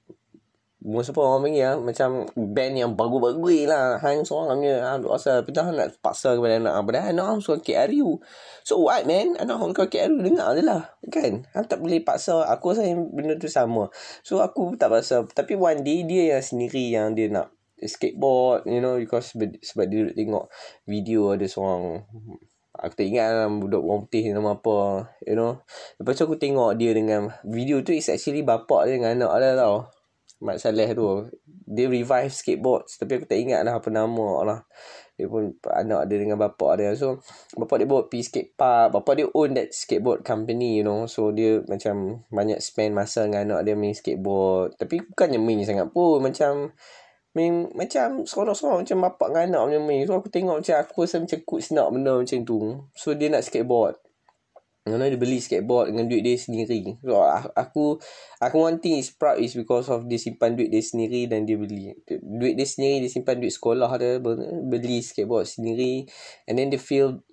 Most 0.85 1.17
apa 1.17 1.25
orang 1.25 1.49
panggil 1.49 1.65
lah 1.65 1.75
Macam 1.81 2.29
band 2.37 2.73
yang 2.77 2.93
bagus-bagus 2.93 3.65
lah. 3.65 3.97
Hang 3.97 4.21
seorang 4.21 4.61
je 4.61 4.77
ha, 4.77 5.01
Duk 5.01 5.17
asal 5.17 5.41
Tapi 5.41 5.49
nak 5.57 5.97
paksa 5.97 6.37
kepada 6.37 6.61
anak. 6.61 6.77
Padahal 6.85 7.09
anak 7.09 7.25
orang 7.25 7.41
suka 7.41 7.57
KRU 7.65 8.21
So 8.61 8.85
what 8.85 9.09
man? 9.09 9.33
Anak 9.41 9.57
orang 9.57 9.73
suka 9.73 9.89
KRU 9.89 10.21
Dengar 10.21 10.53
je 10.53 10.61
lah 10.61 10.85
Kan? 11.09 11.49
Hang 11.57 11.65
tak 11.65 11.81
boleh 11.81 12.05
paksa. 12.05 12.45
Aku 12.53 12.77
rasa 12.77 12.85
benda 12.93 13.33
tu 13.33 13.49
sama. 13.49 13.89
So 14.21 14.45
aku 14.45 14.77
tak 14.77 14.93
paksa. 14.93 15.25
Tapi 15.25 15.57
one 15.57 15.81
day 15.81 16.05
Dia 16.05 16.37
yang 16.37 16.45
sendiri 16.45 16.93
Yang 16.93 17.07
dia 17.17 17.27
nak 17.33 17.47
Skateboard 17.81 18.69
You 18.69 18.77
know 18.77 19.01
Because 19.01 19.33
Sebab 19.41 19.89
dia 19.89 20.13
tengok 20.13 20.53
Video 20.85 21.33
ada 21.33 21.49
seorang 21.49 22.05
Aku 22.77 22.93
tak 22.93 23.09
ingat 23.09 23.33
lah 23.33 23.49
Budak 23.49 23.81
orang 23.81 24.05
putih 24.05 24.29
Nama 24.37 24.53
apa 24.53 25.09
You 25.25 25.33
know. 25.33 25.65
Lepas 25.97 26.13
tu 26.13 26.29
aku 26.29 26.37
tengok 26.37 26.77
dia 26.77 26.93
dengan 26.93 27.33
Video 27.41 27.81
tu 27.81 27.89
is 27.89 28.05
actually 28.05 28.45
Bapak 28.45 28.85
dia 28.85 29.01
dengan 29.01 29.17
anak 29.17 29.33
dia 29.41 29.57
tau 29.57 29.94
Mat 30.43 30.59
Saleh 30.59 30.91
tu 30.91 31.31
Dia 31.63 31.87
revive 31.87 32.31
skateboards. 32.31 32.99
Tapi 32.99 33.21
aku 33.21 33.25
tak 33.27 33.39
ingat 33.39 33.63
lah 33.63 33.79
Apa 33.79 33.87
nama 33.87 34.43
lah. 34.43 34.59
Dia 35.15 35.31
pun 35.31 35.55
Anak 35.71 36.11
dia 36.11 36.17
dengan 36.19 36.35
bapak 36.35 36.81
dia. 36.81 36.91
So 36.95 37.23
Bapak 37.55 37.79
dia 37.79 37.87
bawa 37.87 38.11
pergi 38.11 38.27
skate 38.27 38.51
park. 38.59 38.99
Bapak 38.99 39.13
dia 39.15 39.27
own 39.31 39.55
that 39.55 39.71
skateboard 39.71 40.27
company 40.27 40.79
You 40.79 40.83
know. 40.83 41.07
So 41.07 41.31
dia 41.31 41.63
macam 41.65 42.27
Banyak 42.27 42.59
spend 42.59 42.93
masa 42.95 43.23
dengan 43.25 43.55
anak 43.55 43.71
dia 43.71 43.75
Main 43.79 43.95
skateboard. 43.95 44.75
Tapi 44.75 45.07
bukannya 45.07 45.39
main 45.39 45.63
sangat 45.63 45.87
pun. 45.95 46.19
Macam 46.19 46.75
Main 47.35 47.71
Macam 47.71 48.27
Seronok-seronok. 48.27 48.83
Macam 48.83 48.97
bapak 49.07 49.27
dengan 49.31 49.43
anak 49.51 49.61
macam 49.71 49.81
main. 49.87 50.03
So 50.03 50.19
aku 50.19 50.27
tengok 50.27 50.63
macam 50.63 50.75
Aku 50.83 51.07
rasa 51.07 51.17
macam 51.23 51.39
cool 51.47 51.61
senap 51.63 51.87
benda 51.95 52.19
macam 52.19 52.39
tu. 52.43 52.59
So 52.91 53.15
dia 53.15 53.31
nak 53.31 53.43
skateboard 53.47 54.04
Mana 54.85 55.09
dia 55.09 55.17
beli 55.17 55.41
skateboard 55.41 55.89
dengan 55.89 56.05
duit 56.05 56.21
dia 56.21 56.37
sendiri. 56.37 57.01
So, 57.01 57.17
aku 57.57 57.97
aku 58.37 58.57
one 58.61 58.77
thing 58.77 59.01
is 59.01 59.09
proud 59.09 59.41
is 59.41 59.57
because 59.57 59.89
of 59.89 60.05
dia 60.05 60.21
simpan 60.21 60.53
duit 60.53 60.69
dia 60.69 60.77
sendiri 60.85 61.25
dan 61.25 61.49
dia 61.49 61.57
beli. 61.57 61.89
Duit 62.05 62.53
dia 62.53 62.69
sendiri 62.69 63.01
dia 63.01 63.09
simpan 63.09 63.41
duit 63.41 63.49
sekolah 63.49 63.89
dia 63.97 64.21
beli 64.61 65.01
skateboard 65.01 65.49
sendiri. 65.49 66.05
And 66.45 66.61
then 66.61 66.69
dia 66.69 66.77
feel 66.77 67.25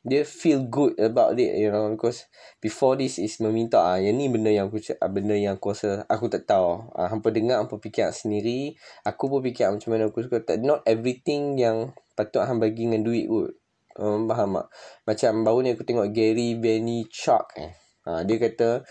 dia 0.00 0.24
feel 0.24 0.64
good 0.64 0.96
about 0.96 1.36
it 1.36 1.52
you 1.56 1.68
know 1.68 1.88
because 1.92 2.24
before 2.60 2.96
this 2.96 3.16
is 3.20 3.40
meminta 3.40 3.80
ah 3.80 3.96
yang 3.96 4.20
ni 4.20 4.28
benda 4.28 4.52
yang 4.52 4.68
aku 4.68 4.80
benda 5.08 5.32
yang 5.32 5.60
aku 5.60 5.76
rasa 5.76 6.08
aku 6.08 6.32
tak 6.32 6.48
tahu. 6.48 6.88
Ah 6.96 7.12
hampa 7.12 7.28
dengar 7.28 7.60
hampa 7.60 7.76
fikir 7.84 8.16
sendiri. 8.16 8.80
Aku 9.04 9.28
pun 9.28 9.44
fikir 9.44 9.68
macam 9.68 9.92
mana 9.92 10.08
aku 10.08 10.24
suka. 10.24 10.40
Tak 10.40 10.64
not 10.64 10.80
everything 10.88 11.60
yang 11.60 11.92
patut 12.16 12.48
hang 12.48 12.64
bagi 12.64 12.88
dengan 12.88 13.04
duit 13.04 13.28
kot 13.28 13.60
Um, 13.94 14.26
faham 14.26 14.58
tak? 14.58 14.66
Macam 15.06 15.32
baru 15.46 15.58
ni 15.62 15.70
aku 15.78 15.86
tengok 15.86 16.10
Gary 16.10 16.58
Vaynerchuk 16.58 17.46
eh. 17.62 17.72
Ha, 18.04 18.26
dia 18.26 18.36
kata 18.36 18.84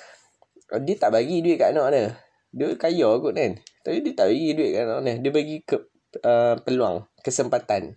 dia 0.81 0.95
tak 0.97 1.13
bagi 1.13 1.43
duit 1.43 1.59
kat 1.59 1.75
anak 1.75 1.87
dia. 1.93 2.05
Dia 2.53 2.67
kaya 2.79 3.09
kot 3.19 3.33
kan. 3.35 3.53
Tapi 3.83 3.97
dia 4.01 4.13
tak 4.15 4.27
bagi 4.31 4.49
duit 4.55 4.71
kat 4.73 4.83
anak 4.87 4.99
dia. 5.03 5.15
Dia 5.19 5.31
bagi 5.35 5.55
ke, 5.61 5.77
uh, 6.23 6.55
peluang, 6.63 6.97
kesempatan. 7.21 7.93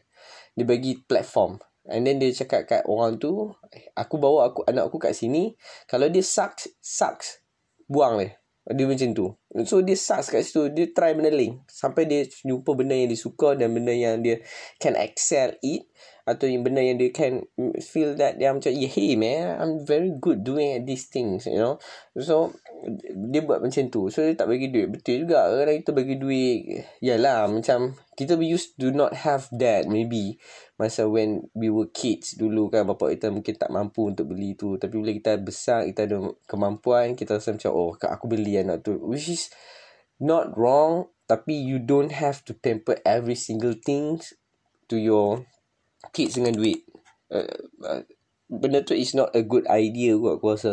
Dia 0.57 0.65
bagi 0.67 1.01
platform. 1.01 1.63
And 1.87 2.03
then 2.03 2.19
dia 2.19 2.35
cakap 2.35 2.67
kat 2.67 2.83
orang 2.91 3.23
tu, 3.23 3.55
aku 3.95 4.19
bawa 4.19 4.51
aku 4.51 4.67
anak 4.67 4.91
aku 4.91 4.99
kat 4.99 5.15
sini. 5.15 5.55
Kalau 5.87 6.11
dia 6.11 6.25
sucks, 6.27 6.67
sucks. 6.83 7.41
Buang 7.87 8.19
dia. 8.19 8.35
Dia 8.67 8.83
macam 8.91 9.15
tu. 9.15 9.31
So 9.63 9.79
dia 9.87 9.95
sucks 9.95 10.35
kat 10.35 10.43
situ. 10.43 10.75
Dia 10.75 10.91
try 10.91 11.15
benda 11.15 11.31
lain. 11.31 11.63
Sampai 11.71 12.11
dia 12.11 12.27
jumpa 12.27 12.75
benda 12.75 12.99
yang 12.99 13.07
dia 13.07 13.21
suka 13.21 13.55
dan 13.55 13.71
benda 13.71 13.95
yang 13.95 14.19
dia 14.19 14.43
can 14.83 14.99
excel 14.99 15.55
it 15.63 15.87
atau 16.27 16.51
yang 16.51 16.67
benda 16.67 16.83
yang 16.83 16.99
dia 16.99 17.15
can 17.15 17.47
feel 17.79 18.19
that 18.19 18.35
dia 18.35 18.51
macam 18.51 18.75
yeah, 18.75 18.91
hey 18.91 19.15
man 19.15 19.63
I'm 19.63 19.87
very 19.87 20.11
good 20.11 20.43
doing 20.43 20.75
at 20.75 20.83
these 20.83 21.07
things 21.07 21.47
you 21.47 21.55
know. 21.55 21.79
So 22.19 22.51
dia 23.31 23.47
buat 23.47 23.63
macam 23.63 23.87
tu. 23.95 24.11
So 24.11 24.27
dia 24.27 24.35
tak 24.35 24.51
bagi 24.51 24.75
duit. 24.75 24.91
Betul 24.91 25.27
juga. 25.27 25.47
Kadang 25.55 25.79
kita 25.81 25.93
bagi 25.95 26.19
duit. 26.19 26.83
Yalah 26.99 27.47
macam 27.47 27.95
kita 28.19 28.35
we 28.35 28.51
used 28.51 28.75
to 28.75 28.91
not 28.91 29.15
have 29.15 29.47
that 29.55 29.87
maybe. 29.87 30.43
Masa 30.83 31.07
when 31.07 31.47
we 31.55 31.71
were 31.71 31.89
kids 31.89 32.35
dulu 32.35 32.75
kan 32.75 32.85
bapa 32.91 33.15
kita 33.15 33.31
mungkin 33.31 33.55
tak 33.55 33.71
mampu 33.71 34.11
untuk 34.11 34.35
beli 34.35 34.59
tu. 34.59 34.75
Tapi 34.83 34.99
bila 34.99 35.15
kita 35.15 35.39
besar 35.39 35.87
kita 35.87 36.11
ada 36.11 36.19
kemampuan 36.51 37.15
kita 37.15 37.39
rasa 37.39 37.55
macam 37.55 37.71
oh 37.71 37.95
aku 37.95 38.27
beli 38.27 38.59
anak 38.59 38.83
tu 38.83 38.99
which 38.99 39.31
is 39.31 39.47
not 40.19 40.51
wrong. 40.59 41.07
Tapi 41.31 41.55
you 41.55 41.79
don't 41.79 42.15
have 42.15 42.43
to 42.47 42.55
pamper 42.55 42.99
every 43.07 43.39
single 43.39 43.75
things 43.75 44.35
to 44.87 44.99
your 44.99 45.47
kids 46.13 46.39
dengan 46.39 46.55
duit. 46.55 46.83
Uh, 47.31 47.47
uh, 47.83 48.03
benda 48.47 48.83
tu 48.83 48.95
is 48.95 49.15
not 49.15 49.35
a 49.35 49.43
good 49.43 49.67
idea 49.67 50.15
kot 50.15 50.39
aku 50.39 50.47
rasa. 50.55 50.73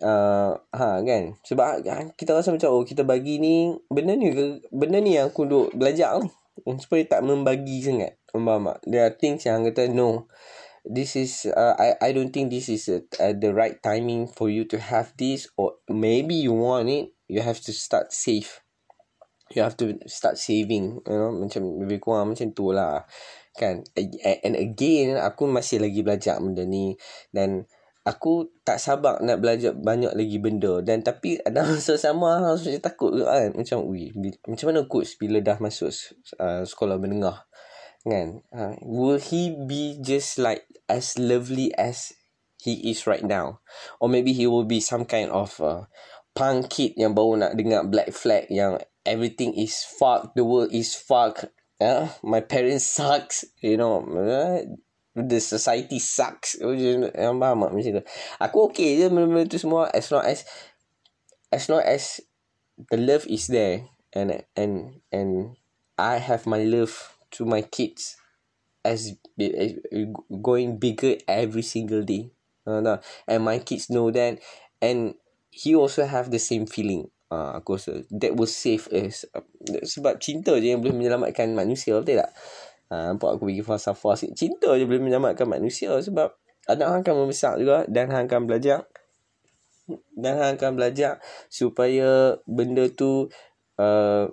Uh, 0.00 0.56
ha 0.72 1.02
kan? 1.04 1.36
Sebab 1.44 1.84
uh, 1.84 2.04
kita 2.16 2.32
rasa 2.32 2.54
macam 2.54 2.72
oh 2.72 2.84
kita 2.86 3.04
bagi 3.04 3.36
ni 3.36 3.74
benda 3.90 4.16
ni 4.16 4.32
benda 4.70 4.98
ni 5.02 5.18
yang 5.18 5.30
aku 5.30 5.46
duk 5.46 5.74
belajar. 5.74 6.18
Ni 6.20 6.76
supaya 6.76 7.02
tak 7.08 7.24
membagi 7.24 7.80
sangat 7.80 8.20
faham 8.30 8.70
tak 8.70 8.78
there 8.86 9.04
are 9.04 9.14
things 9.14 9.42
yang 9.48 9.66
kata 9.66 9.90
no. 9.90 10.30
This 10.80 11.12
is 11.12 11.44
uh, 11.44 11.76
I 11.76 11.96
I 12.00 12.10
don't 12.16 12.32
think 12.32 12.48
this 12.48 12.72
is 12.72 12.88
a, 12.88 13.04
uh, 13.20 13.36
the 13.36 13.52
right 13.52 13.76
timing 13.84 14.32
for 14.32 14.48
you 14.48 14.64
to 14.72 14.80
have 14.80 15.12
this 15.20 15.44
or 15.60 15.76
maybe 15.92 16.32
you 16.32 16.56
want 16.56 16.88
it 16.88 17.12
you 17.28 17.44
have 17.44 17.60
to 17.68 17.72
start 17.76 18.16
save 18.16 18.64
you 19.52 19.60
have 19.60 19.76
to 19.76 19.98
start 20.06 20.40
saving 20.40 21.04
you 21.04 21.16
know 21.20 21.36
macam 21.36 21.84
lebih 21.84 22.00
kurang 22.00 22.32
macam 22.32 22.54
tu 22.56 22.72
lah 22.72 23.04
kan? 23.56 23.82
And 24.44 24.54
again 24.54 25.18
aku 25.18 25.46
masih 25.50 25.82
lagi 25.82 26.00
belajar 26.04 26.38
benda 26.38 26.62
ni. 26.66 26.94
Dan 27.30 27.66
aku 28.06 28.50
tak 28.64 28.80
sabar 28.80 29.20
nak 29.20 29.38
belajar 29.42 29.76
banyak 29.76 30.12
lagi 30.14 30.38
benda. 30.38 30.80
Dan 30.82 31.02
tapi 31.02 31.38
ada 31.42 31.64
masa 31.68 31.96
sama 31.98 32.54
aku 32.54 32.78
takut 32.78 33.14
juga 33.14 33.34
kan? 33.36 33.50
Macam 33.56 33.78
ui 33.86 34.10
macam 34.46 34.66
mana 34.70 34.80
coach 34.86 35.16
bila 35.20 35.38
dah 35.42 35.58
masuk 35.58 35.90
uh, 36.40 36.62
sekolah 36.66 36.96
menengah? 37.00 37.46
Kan? 38.06 38.42
Uh, 38.50 38.74
will 38.80 39.20
he 39.20 39.52
be 39.52 40.00
just 40.00 40.40
like 40.40 40.64
as 40.88 41.20
lovely 41.20 41.70
as 41.76 42.16
he 42.60 42.90
is 42.90 43.04
right 43.04 43.24
now? 43.24 43.60
Or 44.00 44.08
maybe 44.08 44.32
he 44.32 44.48
will 44.48 44.64
be 44.68 44.80
some 44.80 45.04
kind 45.04 45.28
of 45.28 45.60
uh, 45.60 45.84
punk 46.32 46.70
kid 46.70 46.96
yang 46.96 47.12
baru 47.12 47.36
nak 47.36 47.52
dengar 47.58 47.84
black 47.84 48.14
flag 48.14 48.46
yang 48.48 48.78
everything 49.04 49.56
is 49.56 49.82
fuck 49.82 50.32
the 50.36 50.44
world 50.44 50.70
is 50.70 50.94
fuck 50.94 51.48
uh, 51.80 52.08
my 52.22 52.40
parents 52.40 52.86
sucks 52.86 53.44
you 53.60 53.76
know 53.76 54.04
uh, 54.04 54.62
the 55.14 55.40
society 55.40 55.98
sucks. 55.98 56.54
Yang 56.60 57.10
faham 57.14 57.58
tak? 57.66 57.72
Macam 57.74 57.92
tu. 57.98 58.04
Aku 58.38 58.56
okay 58.70 58.98
je 58.98 59.10
benda-benda 59.10 59.50
tu 59.50 59.58
semua 59.58 59.90
as 59.90 60.06
long 60.14 60.22
as 60.22 60.46
as 61.50 61.66
long 61.66 61.82
as 61.82 62.22
the 62.94 62.98
love 62.98 63.26
is 63.26 63.50
there 63.50 63.90
and 64.14 64.46
and 64.54 65.02
and 65.10 65.58
I 65.98 66.22
have 66.22 66.46
my 66.46 66.62
love 66.62 67.18
to 67.36 67.44
my 67.44 67.62
kids 67.62 68.16
as, 68.86 69.12
as 69.36 69.76
going 70.30 70.78
bigger 70.80 71.20
every 71.28 71.62
single 71.62 72.02
day. 72.06 72.32
Uh, 72.64 73.02
and 73.26 73.42
my 73.42 73.58
kids 73.58 73.90
know 73.90 74.12
that 74.14 74.38
and 74.78 75.18
he 75.50 75.74
also 75.74 76.06
have 76.06 76.30
the 76.30 76.38
same 76.38 76.70
feeling 76.70 77.10
uh, 77.30 77.56
aku 77.56 77.78
rasa 77.78 78.04
that 78.10 78.34
will 78.34 78.50
save 78.50 78.90
us 78.90 79.24
sebab 79.86 80.18
cinta 80.18 80.58
je 80.58 80.74
yang 80.74 80.82
boleh 80.82 80.94
menyelamatkan 80.94 81.54
manusia 81.54 81.96
betul 81.96 82.20
tak? 82.20 82.34
Ha, 82.90 83.14
nampak 83.14 83.38
aku 83.38 83.54
bagi 83.54 83.62
falsafah 83.62 84.18
sikit. 84.18 84.34
Cinta 84.34 84.74
je 84.74 84.82
boleh 84.82 84.98
menyelamatkan 84.98 85.46
manusia 85.46 85.94
sebab 86.02 86.34
anak 86.66 86.86
hang 86.90 87.02
akan 87.06 87.14
membesar 87.22 87.54
juga 87.56 87.86
dan 87.86 88.10
hang 88.10 88.26
akan 88.26 88.50
belajar. 88.50 88.90
Dan 90.18 90.38
hang 90.38 90.58
akan 90.58 90.74
belajar 90.74 91.22
supaya 91.46 92.38
benda 92.50 92.90
tu 92.90 93.30
uh, 93.78 94.26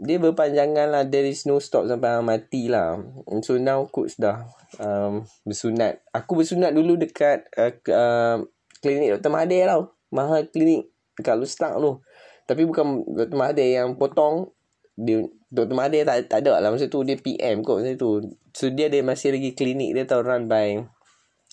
dia 0.00 0.16
berpanjangan 0.16 0.88
lah. 0.88 1.04
There 1.04 1.28
is 1.28 1.44
no 1.44 1.60
stop 1.60 1.84
sampai 1.84 2.16
hang 2.16 2.24
mati 2.24 2.72
lah. 2.72 2.96
So 3.44 3.60
now 3.60 3.84
coach 3.92 4.16
dah 4.16 4.48
um, 4.80 5.28
bersunat. 5.44 6.00
Aku 6.16 6.32
bersunat 6.32 6.72
dulu 6.72 6.96
dekat 6.96 7.44
uh, 7.60 7.76
uh, 7.92 8.40
klinik 8.80 9.20
Dr. 9.20 9.28
Mahathir 9.28 9.68
tau. 9.68 9.92
Mahal 10.08 10.48
klinik 10.48 10.88
dekat 11.20 11.36
Lustak 11.36 11.76
tu 11.76 12.00
tapi 12.48 12.64
bukan 12.64 13.04
Dr. 13.04 13.36
Mahathir 13.36 13.68
yang 13.76 14.00
potong 14.00 14.48
dia 14.96 15.20
Dr. 15.52 15.76
Mahathir 15.76 16.08
tak, 16.08 16.32
tak 16.32 16.40
ada 16.48 16.56
lah. 16.64 16.72
Masa 16.72 16.88
tu 16.88 17.04
dia 17.04 17.20
PM 17.20 17.60
kot 17.60 17.84
masa 17.84 17.92
tu. 18.00 18.24
So 18.56 18.72
dia 18.72 18.88
ada 18.88 19.04
masih 19.04 19.36
lagi 19.36 19.52
klinik 19.52 19.92
dia 19.92 20.08
tau 20.08 20.24
run 20.24 20.48
by 20.48 20.80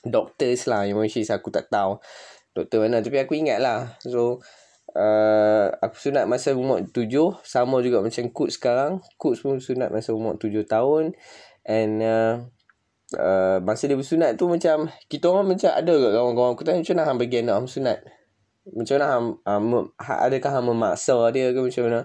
doctors 0.08 0.72
lah. 0.72 0.88
Yang 0.88 1.20
which 1.20 1.28
aku 1.28 1.52
tak 1.52 1.68
tahu 1.68 2.00
doktor 2.56 2.88
mana. 2.88 3.04
Tapi 3.04 3.20
aku 3.20 3.36
ingat 3.36 3.60
lah. 3.60 4.00
So 4.00 4.40
uh, 4.96 5.68
aku 5.84 6.00
sunat 6.00 6.32
masa 6.32 6.56
umur 6.56 6.88
tujuh. 6.88 7.44
Sama 7.44 7.84
juga 7.84 8.00
macam 8.00 8.32
coach 8.32 8.56
sekarang. 8.56 9.04
Coach 9.20 9.44
pun 9.44 9.60
sunat 9.60 9.92
masa 9.92 10.16
umur 10.16 10.40
tujuh 10.40 10.64
tahun. 10.64 11.12
And 11.68 12.00
uh, 12.00 12.34
uh, 13.20 13.58
masa 13.62 13.92
dia 13.92 14.00
bersunat 14.00 14.40
tu 14.40 14.48
macam 14.48 14.90
kita 15.12 15.28
orang 15.28 15.54
macam 15.54 15.76
ada 15.76 15.94
ke 15.94 16.08
kawan-kawan 16.16 16.52
aku 16.56 16.64
tanya 16.64 16.80
macam 16.82 16.96
mana 16.98 17.14
bagi 17.20 17.38
anak 17.44 17.68
sunat 17.70 18.00
macam 18.66 18.98
mana 18.98 19.06
ham, 19.06 19.26
um, 19.46 19.94
adakah 20.02 20.52
ham 20.58 20.74
memaksa 20.74 21.14
dia 21.30 21.54
ke 21.54 21.60
macam 21.62 21.84
mana? 21.86 22.02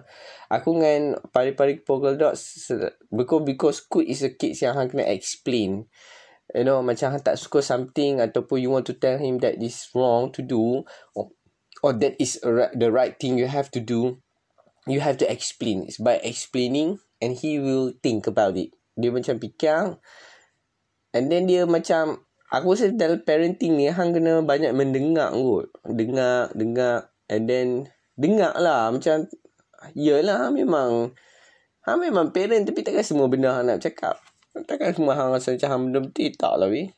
Aku 0.53 0.77
dengan 0.77 1.17
pari-pari 1.33 1.81
polka 1.81 2.13
dots 2.13 2.69
because 3.09 3.43
because 3.49 3.79
good 3.89 4.05
is 4.05 4.21
a 4.21 4.37
kid 4.37 4.53
yang 4.61 4.77
hang 4.77 4.93
kena 4.93 5.09
explain. 5.09 5.89
You 6.53 6.69
know 6.69 6.85
macam 6.85 7.17
hang 7.17 7.25
tak 7.25 7.41
suka 7.41 7.65
something 7.65 8.21
ataupun 8.21 8.61
you 8.61 8.69
want 8.69 8.85
to 8.91 8.97
tell 8.99 9.17
him 9.17 9.41
that 9.41 9.57
is 9.57 9.89
wrong 9.97 10.35
to 10.37 10.45
do 10.45 10.85
or, 11.17 11.33
or 11.81 11.97
that 11.97 12.19
is 12.21 12.37
a, 12.45 12.69
the 12.77 12.93
right 12.93 13.17
thing 13.17 13.41
you 13.41 13.49
have 13.49 13.71
to 13.73 13.81
do 13.81 14.21
you 14.91 15.01
have 15.01 15.17
to 15.23 15.27
explain. 15.31 15.85
It's 15.87 16.01
by 16.01 16.21
explaining 16.21 17.01
and 17.21 17.37
he 17.37 17.63
will 17.63 17.93
think 18.03 18.27
about 18.27 18.57
it. 18.57 18.73
Dia 18.97 19.13
macam 19.13 19.39
fikir. 19.39 20.01
And 21.13 21.31
then 21.31 21.47
dia 21.47 21.67
macam 21.67 22.25
Aku 22.51 22.75
rasa 22.75 22.91
dalam 22.91 23.23
parenting 23.23 23.79
ni 23.79 23.87
Hang 23.87 24.11
kena 24.11 24.43
banyak 24.43 24.75
mendengar 24.75 25.31
kot. 25.31 25.71
Dengar 25.87 26.51
Dengar 26.51 27.15
And 27.31 27.47
then 27.47 27.69
Dengar 28.19 28.59
lah. 28.59 28.91
Macam 28.91 29.31
Yelah 29.95 30.51
memang 30.51 31.15
Hang 31.87 32.03
memang 32.03 32.35
parent 32.35 32.67
Tapi 32.67 32.83
takkan 32.83 33.07
semua 33.07 33.31
benda 33.31 33.55
Hang 33.55 33.71
nak 33.71 33.79
cakap. 33.79 34.19
Takkan 34.67 34.99
semua 34.99 35.15
Hang 35.15 35.31
rasa 35.31 35.55
macam 35.55 35.69
Hang 35.71 35.83
benda 35.89 35.99
betul 36.03 36.35
Tak 36.35 36.55
lah 36.59 36.67
weh. 36.67 36.91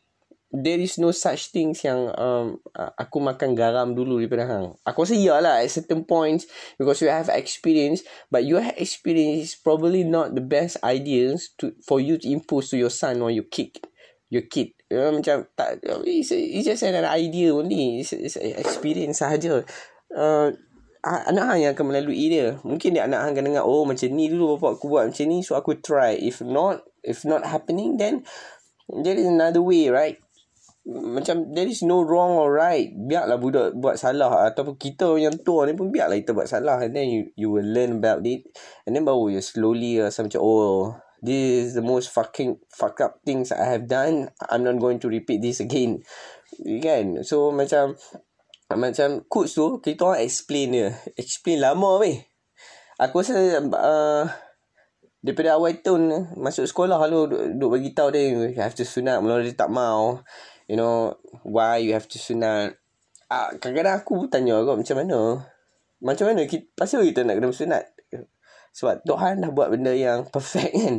There 0.53 0.81
is 0.81 1.01
no 1.01 1.13
such 1.13 1.53
things 1.53 1.85
yang 1.85 2.13
um, 2.17 2.57
Aku 2.97 3.21
makan 3.21 3.53
garam 3.53 3.93
dulu 3.93 4.25
Daripada 4.25 4.49
Hang. 4.49 4.73
Aku 4.89 5.05
rasa 5.05 5.13
iyalah 5.13 5.61
At 5.61 5.69
certain 5.69 6.09
points 6.09 6.49
Because 6.81 7.05
you 7.05 7.13
have 7.13 7.29
experience 7.29 8.01
But 8.33 8.49
your 8.49 8.65
experience 8.81 9.53
Is 9.53 9.57
probably 9.61 10.01
not 10.01 10.33
the 10.33 10.45
best 10.45 10.81
ideas 10.81 11.53
to 11.61 11.77
For 11.85 12.01
you 12.01 12.17
to 12.17 12.27
impose 12.33 12.73
to 12.73 12.81
your 12.81 12.93
son 12.93 13.21
Or 13.21 13.29
your 13.29 13.45
kid 13.53 13.77
Your 14.33 14.49
kid 14.49 14.73
uh, 14.93 15.11
macam 15.11 15.49
tak 15.57 15.81
it's, 16.05 16.31
it's 16.33 16.69
just 16.69 16.85
an 16.85 17.05
idea 17.09 17.51
only. 17.51 18.05
It's, 18.05 18.13
it's 18.13 18.37
experience 18.37 19.25
sahaja. 19.25 19.65
Uh, 20.13 20.53
anak 21.03 21.45
hang 21.51 21.61
yang 21.67 21.73
akan 21.75 21.87
melalui 21.91 22.31
dia. 22.31 22.63
Mungkin 22.63 22.95
dia 22.95 23.11
anak 23.11 23.27
hang 23.27 23.33
akan 23.35 23.45
dengar 23.53 23.65
oh 23.67 23.83
macam 23.83 24.09
ni 24.15 24.31
dulu 24.31 24.57
bapak 24.57 24.79
aku 24.79 24.87
buat 24.87 25.05
macam 25.11 25.25
ni 25.27 25.43
so 25.43 25.59
aku 25.59 25.83
try. 25.83 26.15
If 26.15 26.45
not 26.45 26.87
if 27.03 27.27
not 27.27 27.43
happening 27.43 27.99
then 27.99 28.23
there 28.87 29.19
is 29.19 29.27
another 29.27 29.65
way 29.65 29.91
right? 29.91 30.23
Macam 30.87 31.55
there 31.55 31.67
is 31.67 31.83
no 31.83 32.03
wrong 32.03 32.39
or 32.39 32.55
right. 32.55 32.91
Biarlah 32.95 33.39
budak 33.39 33.75
buat 33.75 33.99
salah. 33.99 34.47
Ataupun 34.51 34.79
kita 34.79 35.19
yang 35.19 35.35
tua 35.43 35.67
ni 35.67 35.75
pun 35.75 35.91
biarlah 35.91 36.19
kita 36.19 36.35
buat 36.35 36.47
salah. 36.47 36.79
And 36.83 36.95
then 36.95 37.11
you 37.11 37.21
you 37.35 37.49
will 37.51 37.67
learn 37.67 37.99
about 37.99 38.23
it. 38.23 38.47
And 38.87 38.95
then 38.95 39.03
baru 39.03 39.35
you 39.35 39.43
slowly 39.43 39.99
rasa 39.99 40.23
macam 40.23 40.43
oh 40.43 40.95
this 41.23 41.71
is 41.71 41.79
the 41.79 41.85
most 41.85 42.11
fucking 42.11 42.59
fuck 42.69 42.99
up 43.01 43.23
things 43.23 43.55
I 43.55 43.65
have 43.65 43.87
done. 43.87 44.29
I'm 44.51 44.67
not 44.67 44.83
going 44.83 44.99
to 45.01 45.09
repeat 45.09 45.41
this 45.41 45.63
again. 45.63 46.03
Kan? 46.83 47.23
So 47.23 47.55
macam 47.55 47.95
macam 48.73 49.23
coach 49.31 49.55
tu 49.55 49.79
kita 49.79 50.03
orang 50.03 50.27
explain 50.27 50.75
dia. 50.75 50.89
Explain 51.15 51.63
lama 51.63 52.03
weh. 52.03 52.21
Aku 52.99 53.23
rasa 53.23 53.63
uh, 53.63 54.25
daripada 55.23 55.57
awal 55.57 55.79
tahun 55.79 56.35
masuk 56.37 56.67
sekolah 56.67 56.99
lalu 57.09 57.55
duk, 57.57 57.71
bagi 57.79 57.95
tahu 57.95 58.11
dia 58.13 58.23
you 58.35 58.59
have 58.59 58.75
to 58.75 58.83
sunat 58.83 59.23
mula 59.23 59.41
dia 59.41 59.55
tak 59.55 59.71
mau. 59.71 60.21
You 60.67 60.75
know 60.75 61.17
why 61.47 61.81
you 61.81 61.95
have 61.95 62.11
to 62.11 62.19
sunat. 62.19 62.77
Ah, 63.33 63.49
kadang-kadang 63.57 64.05
aku 64.05 64.29
tanya 64.29 64.61
kau 64.61 64.77
macam 64.77 64.99
mana? 65.01 65.53
macam 66.03 66.27
mana 66.29 66.43
kita, 66.51 66.67
pasal 66.75 67.07
kita 67.07 67.23
nak 67.23 67.39
kena 67.39 67.49
bersunat? 67.49 67.85
Sebab 68.73 69.05
Tuhan 69.05 69.45
dah 69.45 69.51
buat 69.53 69.69
benda 69.73 69.93
yang 69.93 70.25
perfect 70.33 70.73
kan. 70.73 70.95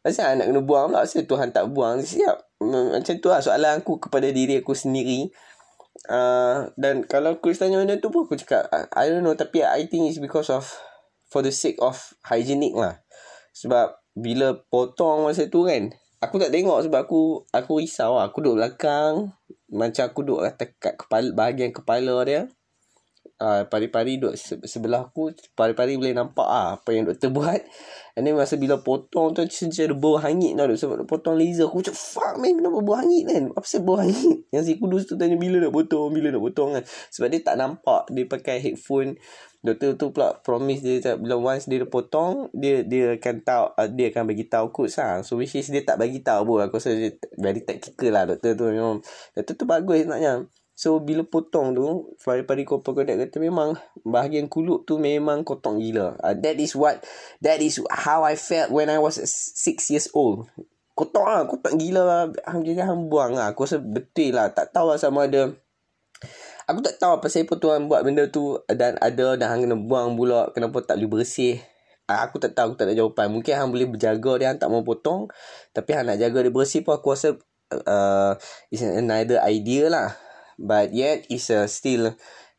Pasal 0.00 0.40
nak 0.40 0.48
kena 0.48 0.60
buang 0.64 0.92
pula. 0.92 1.04
Pasal 1.04 1.28
Tuhan 1.28 1.52
tak 1.52 1.68
buang. 1.72 2.00
Siap. 2.00 2.36
Macam 2.64 3.14
tu 3.20 3.28
lah 3.28 3.40
soalan 3.44 3.84
aku 3.84 4.00
kepada 4.00 4.32
diri 4.32 4.60
aku 4.60 4.72
sendiri. 4.72 5.28
Uh, 6.08 6.72
dan 6.80 7.04
kalau 7.04 7.36
aku 7.36 7.52
tanya 7.52 7.76
benda 7.76 8.00
tu 8.00 8.08
pun 8.08 8.24
aku 8.24 8.32
cakap 8.32 8.72
I 8.96 9.12
don't 9.12 9.20
know 9.20 9.36
tapi 9.36 9.60
I 9.60 9.84
think 9.84 10.08
it's 10.08 10.16
because 10.16 10.48
of 10.48 10.64
for 11.28 11.44
the 11.44 11.52
sake 11.52 11.76
of 11.76 12.16
hygienic 12.24 12.72
lah 12.72 13.04
sebab 13.52 14.00
bila 14.16 14.56
potong 14.72 15.28
masa 15.28 15.46
tu 15.52 15.68
kan 15.68 15.92
aku 16.18 16.40
tak 16.40 16.56
tengok 16.56 16.88
sebab 16.88 17.04
aku 17.04 17.44
aku 17.52 17.84
risau 17.84 18.16
lah. 18.16 18.32
aku 18.32 18.40
duduk 18.40 18.64
belakang 18.64 19.36
macam 19.70 20.02
aku 20.08 20.20
duduk 20.26 20.48
kat 20.56 20.94
kepala 20.98 21.30
bahagian 21.36 21.70
kepala 21.70 22.16
dia 22.24 22.48
uh, 23.40 23.64
pari-pari 23.66 24.20
duduk 24.20 24.36
sebelah 24.68 25.08
aku 25.08 25.32
pari-pari 25.56 25.96
boleh 25.96 26.12
nampak 26.12 26.46
ah 26.46 26.76
apa 26.76 26.92
yang 26.92 27.08
doktor 27.08 27.32
buat 27.32 27.60
and 28.14 28.28
then 28.28 28.36
masa 28.36 28.60
bila 28.60 28.78
potong 28.84 29.32
tu 29.32 29.42
macam 29.42 29.68
ada 29.72 29.96
bau 29.96 30.16
hangit 30.20 30.52
tau 30.54 30.76
sebab 30.76 31.08
potong 31.08 31.40
laser 31.40 31.66
aku 31.66 31.80
macam 31.80 31.96
fuck 31.96 32.34
man 32.36 32.52
kenapa 32.60 32.78
bau 32.84 32.96
hangit 33.00 33.22
kan 33.26 33.42
apa 33.56 33.66
sebab 33.66 33.82
bau 33.82 33.98
hangit 33.98 34.38
yang 34.52 34.62
si 34.62 34.76
kudus 34.76 35.08
tu 35.08 35.16
tanya 35.16 35.40
bila 35.40 35.56
nak 35.58 35.72
potong 35.72 36.12
bila 36.12 36.28
nak 36.28 36.42
potong 36.44 36.70
kan 36.76 36.84
sebab 36.84 37.26
dia 37.32 37.40
tak 37.40 37.56
nampak 37.56 38.02
dia 38.12 38.24
pakai 38.28 38.56
headphone 38.60 39.16
Doktor 39.60 39.92
tu 40.00 40.08
pula 40.08 40.40
promise 40.40 40.80
dia 40.80 41.04
tak 41.04 41.20
bila 41.20 41.36
once 41.36 41.68
dia 41.68 41.84
potong 41.84 42.48
dia 42.56 42.80
dia 42.80 43.20
akan 43.20 43.44
tahu 43.44 43.64
uh, 43.76 43.88
dia 43.92 44.08
akan 44.08 44.24
bagi 44.32 44.48
tahu 44.48 44.72
coach 44.72 44.96
lah. 44.96 45.20
So 45.20 45.36
which 45.36 45.52
is 45.52 45.68
dia 45.68 45.84
tak 45.84 46.00
bagi 46.00 46.24
tahu 46.24 46.48
pun 46.48 46.64
aku 46.64 46.80
rasa 46.80 46.96
dia 46.96 47.12
very 47.36 47.60
tactical 47.60 48.08
lah 48.08 48.24
doktor 48.24 48.56
tu 48.56 48.72
memang. 48.72 49.04
Doktor 49.36 49.54
tu 49.60 49.68
bagus 49.68 50.08
sebenarnya. 50.08 50.48
So 50.80 50.96
bila 50.96 51.20
potong 51.28 51.76
tu 51.76 52.16
pari-pari 52.24 52.64
koper 52.64 52.96
kodak 52.96 53.20
kata 53.20 53.36
memang 53.36 53.76
bahagian 54.00 54.48
kulit 54.48 54.88
tu 54.88 54.96
memang 54.96 55.44
kotor 55.44 55.76
gila. 55.76 56.16
Uh, 56.24 56.32
that 56.32 56.56
is 56.56 56.72
what 56.72 57.04
that 57.44 57.60
is 57.60 57.84
how 57.92 58.24
I 58.24 58.32
felt 58.32 58.72
when 58.72 58.88
I 58.88 58.96
was 58.96 59.20
6 59.20 59.92
years 59.92 60.08
old. 60.16 60.48
Kotor 60.96 61.28
lah, 61.28 61.44
kotor 61.44 61.76
gila 61.76 62.00
lah. 62.08 62.22
Jadi 62.64 62.80
hang 62.80 63.12
buang 63.12 63.36
lah. 63.36 63.52
Aku 63.52 63.68
rasa 63.68 63.76
betul 63.76 64.32
lah. 64.32 64.56
Tak 64.56 64.72
tahu 64.72 64.88
lah 64.88 64.96
sama 64.96 65.28
ada 65.28 65.52
Aku 66.64 66.80
tak 66.80 66.96
tahu 66.96 67.12
apa 67.20 67.28
siapa 67.28 67.60
tuan 67.60 67.84
buat 67.84 68.00
benda 68.00 68.32
tu 68.32 68.56
dan 68.64 68.96
ada 69.04 69.36
dan 69.36 69.46
hang 69.52 69.68
kena 69.68 69.76
buang 69.76 70.16
pula 70.16 70.48
kenapa 70.56 70.80
tak 70.80 70.96
boleh 70.96 71.20
bersih. 71.20 71.60
Aku 72.08 72.40
tak 72.40 72.56
tahu, 72.56 72.72
aku 72.72 72.76
tak 72.80 72.88
ada 72.88 72.96
jawapan. 72.96 73.28
Mungkin 73.28 73.52
hang 73.52 73.68
boleh 73.68 73.84
berjaga 73.84 74.32
dia, 74.40 74.46
hang 74.48 74.56
tak 74.56 74.72
mau 74.72 74.80
potong. 74.80 75.28
Tapi 75.76 75.92
hang 75.92 76.08
nak 76.08 76.16
jaga 76.16 76.40
dia 76.40 76.52
bersih 76.54 76.80
pun 76.80 76.96
aku 76.96 77.12
rasa 77.12 77.36
uh, 77.84 78.32
it's 78.72 78.80
another 78.80 79.44
idea 79.44 79.92
lah. 79.92 80.29
But 80.60 80.92
yet, 80.92 81.24
it's 81.32 81.48
a 81.48 81.64
still 81.64 82.12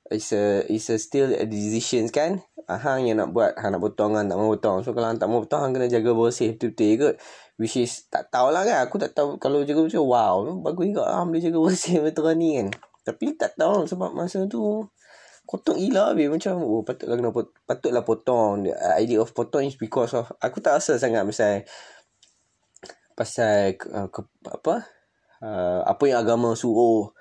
it's 0.10 0.34
a 0.34 0.66
it's 0.66 0.90
a 0.90 0.98
still 0.98 1.30
a 1.30 1.46
decision 1.46 2.10
kan. 2.10 2.42
Hang 2.66 3.06
yang 3.06 3.22
nak 3.22 3.30
buat, 3.36 3.54
hang 3.62 3.78
nak 3.78 3.84
potong, 3.84 4.18
hang 4.18 4.26
tak 4.26 4.42
mau 4.42 4.50
potong. 4.50 4.82
So, 4.82 4.98
kalau 4.98 5.14
hang 5.14 5.22
tak 5.22 5.30
mau 5.30 5.46
potong, 5.46 5.62
hang 5.62 5.72
kena 5.78 5.86
jaga 5.86 6.18
bersih 6.18 6.58
betul-betul 6.58 6.92
kot. 6.98 7.16
Which 7.62 7.78
is, 7.78 8.10
tak 8.10 8.34
tahulah 8.34 8.66
kan. 8.66 8.90
Aku 8.90 8.98
tak 8.98 9.14
tahu 9.14 9.38
kalau 9.38 9.62
jaga 9.62 9.86
bersih, 9.86 10.02
wow. 10.02 10.42
Bagus 10.66 10.90
juga 10.90 11.06
lah 11.06 11.22
boleh 11.28 11.44
jaga 11.44 11.60
bersih 11.62 12.02
betul 12.02 12.34
ni 12.34 12.58
kan. 12.58 12.68
Tapi 13.06 13.38
tak 13.38 13.54
tahu 13.54 13.86
sebab 13.86 14.18
masa 14.18 14.50
tu 14.50 14.90
kotor 15.52 15.76
gila 15.76 16.16
habis 16.16 16.32
macam 16.32 16.64
oh 16.64 16.80
patutlah 16.86 17.20
kena 17.20 17.36
pot, 17.36 17.52
patutlah 17.68 18.06
potong 18.08 18.64
the 18.64 18.74
idea 18.96 19.20
of 19.20 19.36
potong 19.36 19.68
is 19.68 19.76
because 19.76 20.16
of 20.16 20.32
aku 20.40 20.64
tak 20.64 20.80
rasa 20.80 20.96
sangat 20.96 21.28
pasal 21.28 21.68
pasal 23.20 23.76
uh, 23.92 24.08
ke, 24.08 24.22
apa 24.48 24.88
uh, 25.44 25.82
apa 25.84 26.04
yang 26.08 26.24
agama 26.24 26.56
suruh 26.56 27.12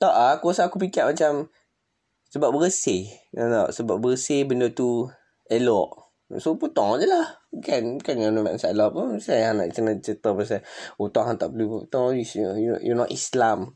tak 0.00 0.14
ah, 0.16 0.32
aku 0.40 0.56
rasa 0.56 0.64
aku 0.66 0.80
fikir 0.80 1.04
macam 1.04 1.52
sebab 2.32 2.56
bersih. 2.56 3.12
Tak? 3.36 3.76
sebab 3.76 4.00
bersih 4.00 4.48
benda 4.48 4.72
tu 4.72 5.12
elok. 5.52 6.10
So 6.38 6.54
potong 6.54 7.02
je 7.02 7.10
lah. 7.10 7.42
Kan 7.58 7.98
kan 7.98 8.14
yang 8.14 8.38
ada 8.38 8.54
masalah 8.54 8.94
pun 8.94 9.18
saya 9.18 9.50
nak 9.50 9.74
cerita 9.74 10.30
pasal 10.30 10.62
oh 11.02 11.10
tak 11.10 11.50
boleh 11.50 11.66
potong. 11.66 12.14
You, 12.14 12.94
not 12.94 13.10
Islam. 13.10 13.74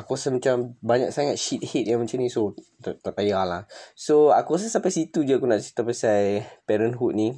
Aku 0.00 0.16
rasa 0.16 0.32
macam 0.32 0.80
banyak 0.80 1.12
sangat 1.12 1.36
shit 1.36 1.60
hit 1.60 1.84
yang 1.84 2.00
macam 2.00 2.16
ni. 2.24 2.32
So 2.32 2.56
tak, 2.80 3.04
payahlah. 3.12 3.68
So 3.92 4.32
aku 4.32 4.56
rasa 4.56 4.72
sampai 4.72 4.88
situ 4.88 5.28
je 5.28 5.36
aku 5.36 5.44
nak 5.44 5.60
cerita 5.60 5.84
pasal 5.84 6.48
parenthood 6.64 7.12
ni. 7.12 7.36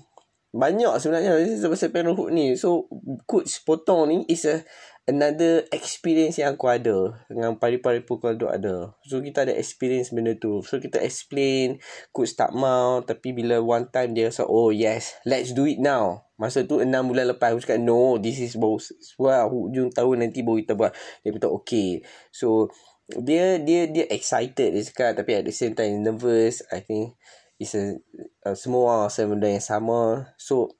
Banyak 0.55 1.03
sebenarnya 1.03 1.42
cerita 1.42 1.66
pasal 1.66 1.90
parenthood 1.90 2.30
ni. 2.30 2.55
So 2.55 2.86
coach 3.26 3.66
potong 3.66 4.14
ni 4.14 4.16
is 4.30 4.46
a 4.46 4.62
another 5.11 5.66
experience 5.74 6.38
yang 6.38 6.55
aku 6.55 6.70
ada 6.70 7.18
dengan 7.26 7.59
pari-pari 7.59 8.07
pukul 8.07 8.38
duk 8.38 8.55
ada 8.55 8.94
so 9.03 9.18
kita 9.18 9.48
ada 9.48 9.55
experience 9.59 10.14
benda 10.14 10.38
tu 10.38 10.62
so 10.62 10.78
kita 10.78 11.03
explain 11.03 11.82
coach 12.14 12.38
tak 12.38 12.55
mau 12.55 13.03
tapi 13.03 13.34
bila 13.34 13.59
one 13.59 13.90
time 13.90 14.14
dia 14.14 14.30
rasa 14.30 14.46
oh 14.46 14.70
yes 14.70 15.18
let's 15.26 15.50
do 15.50 15.66
it 15.66 15.82
now 15.82 16.22
Masa 16.42 16.66
tu 16.66 16.82
enam 16.82 17.07
bulan 17.07 17.30
lepas 17.30 17.55
aku 17.55 17.62
cakap 17.62 17.78
no 17.78 18.18
this 18.18 18.42
is 18.42 18.59
baru 18.59 18.74
well, 19.14 19.46
hujung 19.46 19.94
tahun 19.94 20.26
nanti 20.26 20.42
baru 20.42 20.59
kita 20.59 20.74
buat. 20.74 20.90
Dia 21.22 21.30
kata 21.38 21.46
okay. 21.46 22.03
So 22.34 22.66
dia 23.07 23.62
dia 23.62 23.86
dia 23.86 24.11
excited 24.11 24.74
dia 24.74 24.82
cakap 24.82 25.22
tapi 25.22 25.38
at 25.38 25.46
the 25.46 25.55
same 25.55 25.78
time 25.78 26.03
nervous. 26.03 26.66
I 26.74 26.82
think 26.82 27.14
it's 27.62 27.78
a, 27.78 27.94
uh, 28.42 28.59
semua 28.59 29.07
rasa 29.07 29.22
benda 29.30 29.46
yang 29.46 29.62
sama. 29.62 30.34
So 30.34 30.74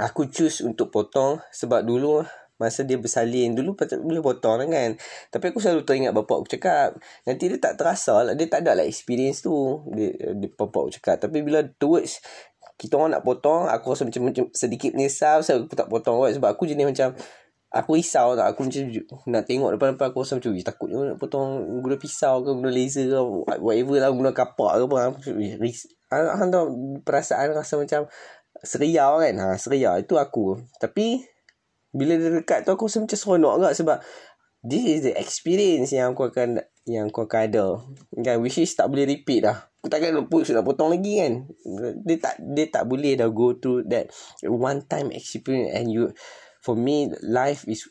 aku 0.00 0.32
choose 0.32 0.64
untuk 0.64 0.88
potong 0.88 1.44
sebab 1.52 1.84
dulu 1.84 2.24
masa 2.56 2.84
dia 2.84 2.96
bersalin. 3.00 3.56
Dulu 3.56 3.76
patut 3.76 4.00
boleh 4.00 4.20
potong 4.24 4.60
lah 4.60 4.68
kan. 4.68 4.90
Tapi 5.32 5.44
aku 5.52 5.58
selalu 5.60 5.82
teringat 5.84 6.12
bapak 6.12 6.36
aku 6.44 6.48
cakap 6.52 6.96
nanti 7.28 7.48
dia 7.48 7.58
tak 7.60 7.80
terasa 7.80 8.24
lah 8.24 8.34
dia 8.36 8.48
tak 8.48 8.64
ada 8.66 8.80
lah 8.80 8.84
experience 8.84 9.44
tu. 9.44 9.54
Dia, 9.92 10.12
dia 10.36 10.48
bapak 10.52 10.80
aku 10.88 10.92
cakap. 11.00 11.16
Tapi 11.22 11.44
bila 11.44 11.64
towards 11.76 12.20
kita 12.76 13.00
orang 13.00 13.16
nak 13.16 13.24
potong 13.24 13.68
aku 13.68 13.96
rasa 13.96 14.04
macam, 14.04 14.28
macam 14.28 14.44
sedikit 14.52 14.92
menyesal 14.92 15.40
sebab 15.40 15.64
aku 15.64 15.76
tak 15.76 15.88
potong 15.88 16.20
kan 16.20 16.32
sebab 16.36 16.48
aku 16.52 16.68
jenis 16.68 16.84
macam 16.92 17.16
aku 17.72 17.96
risau 17.96 18.36
tak 18.36 18.52
aku 18.52 18.68
macam 18.68 18.84
nak 19.32 19.42
tengok 19.48 19.70
depan-depan 19.76 20.06
aku 20.12 20.18
rasa 20.24 20.36
macam 20.36 20.52
takut 20.60 20.88
nak 20.92 21.16
potong 21.16 21.80
guna 21.80 21.96
pisau 21.96 22.44
ke 22.44 22.50
guna 22.52 22.70
laser 22.72 23.08
ke 23.08 23.20
whatever 23.64 23.96
lah 23.96 24.10
guna 24.12 24.30
kapak 24.36 24.72
ke 24.76 24.84
apa. 24.86 24.96
Hang 26.12 26.50
tahu 26.54 26.64
perasaan 27.02 27.50
rasa 27.56 27.74
macam 27.80 28.06
seriau 28.62 29.18
kan. 29.18 29.34
Ha 29.42 29.58
seriau. 29.58 29.98
Itu 29.98 30.16
aku. 30.16 30.60
Tapi 30.78 31.24
bila 31.96 32.20
dia 32.20 32.28
dekat 32.28 32.68
tu 32.68 32.76
aku 32.76 32.92
rasa 32.92 33.00
macam 33.00 33.16
seronok 33.16 33.52
agak 33.56 33.72
sebab 33.72 33.98
this 34.60 34.84
is 34.84 35.00
the 35.08 35.14
experience 35.16 35.96
yang 35.96 36.12
aku 36.12 36.28
akan 36.28 36.60
yang 36.84 37.08
aku 37.08 37.24
akan 37.24 37.40
ada. 37.48 37.66
Kan 38.20 38.44
which 38.44 38.60
is 38.60 38.76
tak 38.76 38.92
boleh 38.92 39.08
repeat 39.08 39.48
dah. 39.48 39.64
Aku 39.80 39.88
takkan 39.88 40.14
put 40.28 40.44
nak 40.52 40.66
potong 40.66 40.92
lagi 40.92 41.22
kan. 41.22 41.32
Dia 42.04 42.16
tak 42.20 42.34
dia 42.42 42.66
tak 42.68 42.84
boleh 42.84 43.16
dah 43.16 43.32
go 43.32 43.56
through 43.56 43.88
that 43.88 44.12
one 44.44 44.84
time 44.84 45.08
experience 45.14 45.72
and 45.72 45.88
you 45.88 46.12
for 46.60 46.76
me 46.76 47.08
life 47.24 47.64
is 47.64 47.88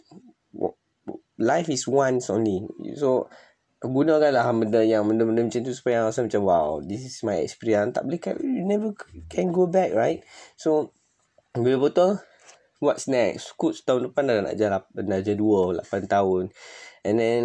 life 1.39 1.68
is 1.72 1.89
once 1.89 2.30
only. 2.30 2.62
So 2.95 3.32
gunakanlah 3.86 4.47
benda 4.56 4.82
yang 4.82 5.06
benda-benda 5.06 5.45
macam 5.45 5.62
tu 5.62 5.76
supaya 5.76 6.08
rasa 6.08 6.26
macam 6.26 6.41
wow 6.47 6.80
this 6.84 7.03
is 7.03 7.20
my 7.26 7.41
experience. 7.41 7.95
Tak 7.95 8.06
boleh 8.06 8.20
you 8.43 8.64
never 8.68 8.93
can 9.32 9.49
go 9.49 9.66
back 9.66 9.91
right? 9.97 10.22
So 10.60 10.95
bila 11.56 11.80
potong 11.80 12.20
what's 12.80 13.07
next 13.07 13.55
coach 13.55 13.84
tahun 13.84 14.11
depan 14.11 14.23
dah 14.28 14.36
nak 14.51 14.55
jalan 14.57 14.82
dah 14.93 15.19
jadi 15.23 15.38
2 15.38 15.82
8 15.84 16.05
tahun. 16.07 16.51
And 17.05 17.15
then 17.19 17.39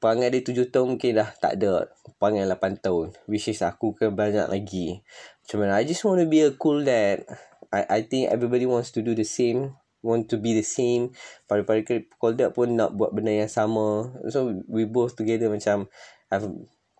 perangai 0.00 0.28
dia 0.28 0.44
tujuh 0.44 0.68
tahun 0.68 0.96
mungkin 0.96 1.20
dah 1.20 1.28
tak 1.40 1.60
ada 1.60 1.88
perangai 2.20 2.44
lapan 2.44 2.76
tahun. 2.76 3.16
Which 3.26 3.48
is 3.48 3.64
aku 3.64 3.96
ke 3.96 4.12
banyak 4.12 4.48
lagi. 4.48 5.00
Macam 5.44 5.56
mana? 5.64 5.80
I 5.80 5.84
just 5.88 6.04
want 6.04 6.20
to 6.20 6.28
be 6.28 6.44
a 6.44 6.52
cool 6.54 6.84
dad. 6.84 7.24
I 7.72 7.88
I 7.88 8.00
think 8.06 8.30
everybody 8.30 8.68
wants 8.68 8.92
to 8.94 9.00
do 9.00 9.16
the 9.16 9.26
same 9.26 9.76
want 10.04 10.28
to 10.28 10.36
be 10.36 10.52
the 10.52 10.62
same. 10.62 11.16
Pada-pada 11.48 11.80
pukul 12.04 12.36
dad 12.36 12.52
pun 12.52 12.76
nak 12.76 12.92
buat 12.92 13.16
benda 13.16 13.32
yang 13.32 13.48
sama. 13.48 14.12
So 14.28 14.52
we 14.68 14.84
both 14.84 15.16
together 15.16 15.48
macam 15.48 15.88
have 16.28 16.44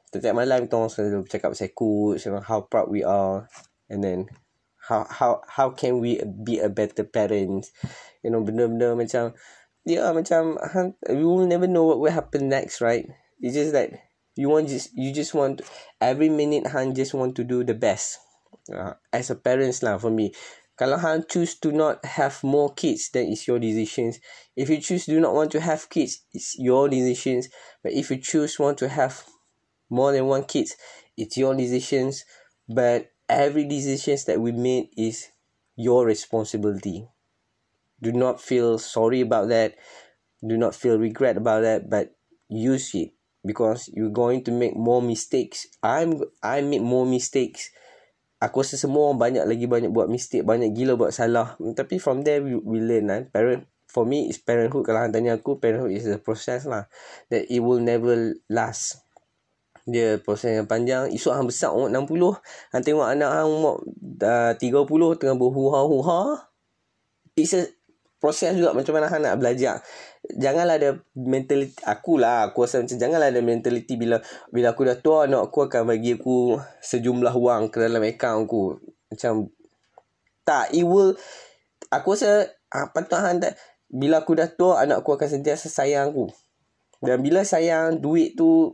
setiap 0.09 0.33
malam 0.33 0.65
kita 0.65 0.79
orang 0.81 0.91
selalu 0.91 1.29
bercakap 1.29 1.53
pasal 1.53 1.71
coach 1.77 2.25
how 2.49 2.65
proud 2.65 2.89
we 2.89 3.05
are. 3.05 3.45
And 3.93 4.01
then 4.01 4.33
how 4.89 5.07
how 5.09 5.41
how 5.49 5.71
can 5.71 6.01
we 6.01 6.21
be 6.45 6.61
a 6.61 6.69
better 6.69 7.05
parents 7.05 7.73
you 8.23 8.31
know 8.31 8.45
benda-benda 8.45 8.93
macam 8.93 9.33
yeah 9.85 10.13
macam 10.13 10.61
you 11.09 11.25
will 11.29 11.49
never 11.49 11.67
know 11.67 11.85
what 11.85 12.01
will 12.01 12.13
happen 12.13 12.49
next 12.49 12.81
right? 12.81 13.09
It's 13.41 13.55
just 13.55 13.73
that 13.73 13.93
you 14.37 14.49
want 14.49 14.69
just 14.69 14.93
you 14.97 15.13
just 15.13 15.35
want 15.35 15.63
every 16.01 16.29
minute 16.29 16.67
han 16.67 16.95
just 16.95 17.15
want 17.15 17.37
to 17.37 17.45
do 17.45 17.65
the 17.65 17.75
best 17.75 18.19
uh, 18.73 18.95
as 19.13 19.31
a 19.31 19.37
parents 19.37 19.83
lah 19.83 19.99
for 19.99 20.11
me. 20.11 20.33
Kalau 20.75 20.99
han 20.99 21.23
choose 21.31 21.55
to 21.63 21.71
not 21.71 22.03
have 22.05 22.43
more 22.43 22.75
kids 22.75 23.09
then 23.15 23.31
it's 23.31 23.47
your 23.47 23.63
decisions. 23.63 24.19
If 24.57 24.69
you 24.69 24.83
choose 24.83 25.07
do 25.07 25.21
not 25.21 25.33
want 25.33 25.55
to 25.55 25.61
have 25.63 25.87
kids 25.89 26.27
it's 26.35 26.59
your 26.59 26.91
decisions. 26.91 27.49
But 27.81 27.95
if 27.95 28.11
you 28.11 28.19
choose 28.19 28.59
want 28.59 28.79
to 28.83 28.91
have 28.91 29.23
more 29.87 30.11
than 30.11 30.27
one 30.27 30.45
kids 30.45 30.75
it's 31.17 31.39
your 31.39 31.55
decisions. 31.55 32.27
But 32.67 33.14
every 33.35 33.67
decisions 33.67 34.25
that 34.27 34.41
we 34.41 34.53
made 34.53 34.91
is 34.97 35.29
your 35.75 36.07
responsibility. 36.07 37.07
Do 38.01 38.13
not 38.13 38.41
feel 38.41 38.79
sorry 38.79 39.21
about 39.21 39.49
that. 39.49 39.75
Do 40.45 40.57
not 40.57 40.75
feel 40.75 40.99
regret 40.99 41.37
about 41.37 41.63
that 41.63 41.89
but 41.89 42.15
use 42.49 42.95
it 42.95 43.15
because 43.45 43.89
you 43.93 44.11
going 44.11 44.45
to 44.45 44.53
make 44.53 44.77
more 44.77 45.01
mistakes. 45.05 45.69
I'm 45.83 46.25
I 46.43 46.65
make 46.65 46.83
more 46.83 47.05
mistakes. 47.05 47.71
Aku 48.43 48.61
rasa 48.61 48.77
semua 48.77 49.09
orang 49.09 49.21
banyak 49.21 49.45
lagi 49.47 49.65
banyak 49.65 49.91
buat 49.93 50.11
mistake 50.11 50.45
banyak 50.45 50.77
gila 50.77 50.97
buat 51.01 51.13
salah. 51.15 51.57
Tapi 51.57 51.97
from 51.97 52.25
there 52.25 52.45
we, 52.45 52.57
we 52.61 52.79
learn 52.81 53.09
kan 53.09 53.23
parent 53.33 53.65
for 53.89 54.05
me 54.05 54.27
is 54.27 54.43
parenthood 54.43 54.85
kalau 54.85 55.07
hang 55.07 55.15
tanya 55.15 55.39
aku 55.39 55.57
parenthood 55.57 55.95
is 55.95 56.05
a 56.11 56.21
process 56.21 56.69
lah. 56.69 56.91
That 57.33 57.49
it 57.49 57.63
will 57.63 57.81
never 57.81 58.37
last 58.51 59.04
dia 59.85 60.17
proses 60.21 60.57
yang 60.57 60.69
panjang. 60.69 61.13
Esok 61.13 61.33
hang 61.37 61.49
besar 61.49 61.77
umur 61.77 61.93
60 61.93 62.41
hang 62.73 62.83
tengok 62.85 63.09
anak 63.09 63.31
hang 63.31 63.49
umur 63.49 63.85
uh, 64.25 64.53
30 64.57 65.21
tengah 65.21 65.37
berhuha-huha. 65.37 66.49
It's 67.37 67.53
a 67.53 67.69
proses 68.25 68.57
juga 68.57 68.73
macam 68.73 68.97
mana 68.97 69.13
hang 69.13 69.21
nak 69.21 69.37
belajar. 69.37 69.85
Janganlah 70.25 70.81
ada 70.81 70.91
mentality 71.13 71.77
aku 71.85 72.17
lah 72.17 72.49
aku 72.49 72.65
rasa 72.65 72.81
macam 72.81 72.97
janganlah 72.97 73.29
ada 73.29 73.45
mentality 73.45 74.01
bila 74.01 74.17
bila 74.49 74.73
aku 74.73 74.89
dah 74.89 74.97
tua 74.97 75.29
anak 75.29 75.53
aku 75.53 75.69
akan 75.69 75.93
bagi 75.93 76.17
aku 76.17 76.57
sejumlah 76.81 77.37
wang 77.37 77.69
ke 77.69 77.85
dalam 77.85 78.01
akaun 78.01 78.49
aku. 78.49 78.81
Macam 79.13 79.53
tak 80.49 80.73
it 80.73 80.89
will 80.89 81.13
aku 81.93 82.17
rasa 82.17 82.49
apa 82.73 83.05
tu 83.05 83.21
hang 83.21 83.45
tak 83.45 83.61
bila 83.93 84.25
aku 84.25 84.33
dah 84.33 84.49
tua 84.49 84.81
anak 84.81 85.05
aku 85.05 85.21
akan 85.21 85.29
sentiasa 85.29 85.69
sayang 85.69 86.17
aku. 86.17 86.33
Dan 87.05 87.21
bila 87.21 87.45
sayang 87.45 88.01
duit 88.01 88.33
tu 88.33 88.73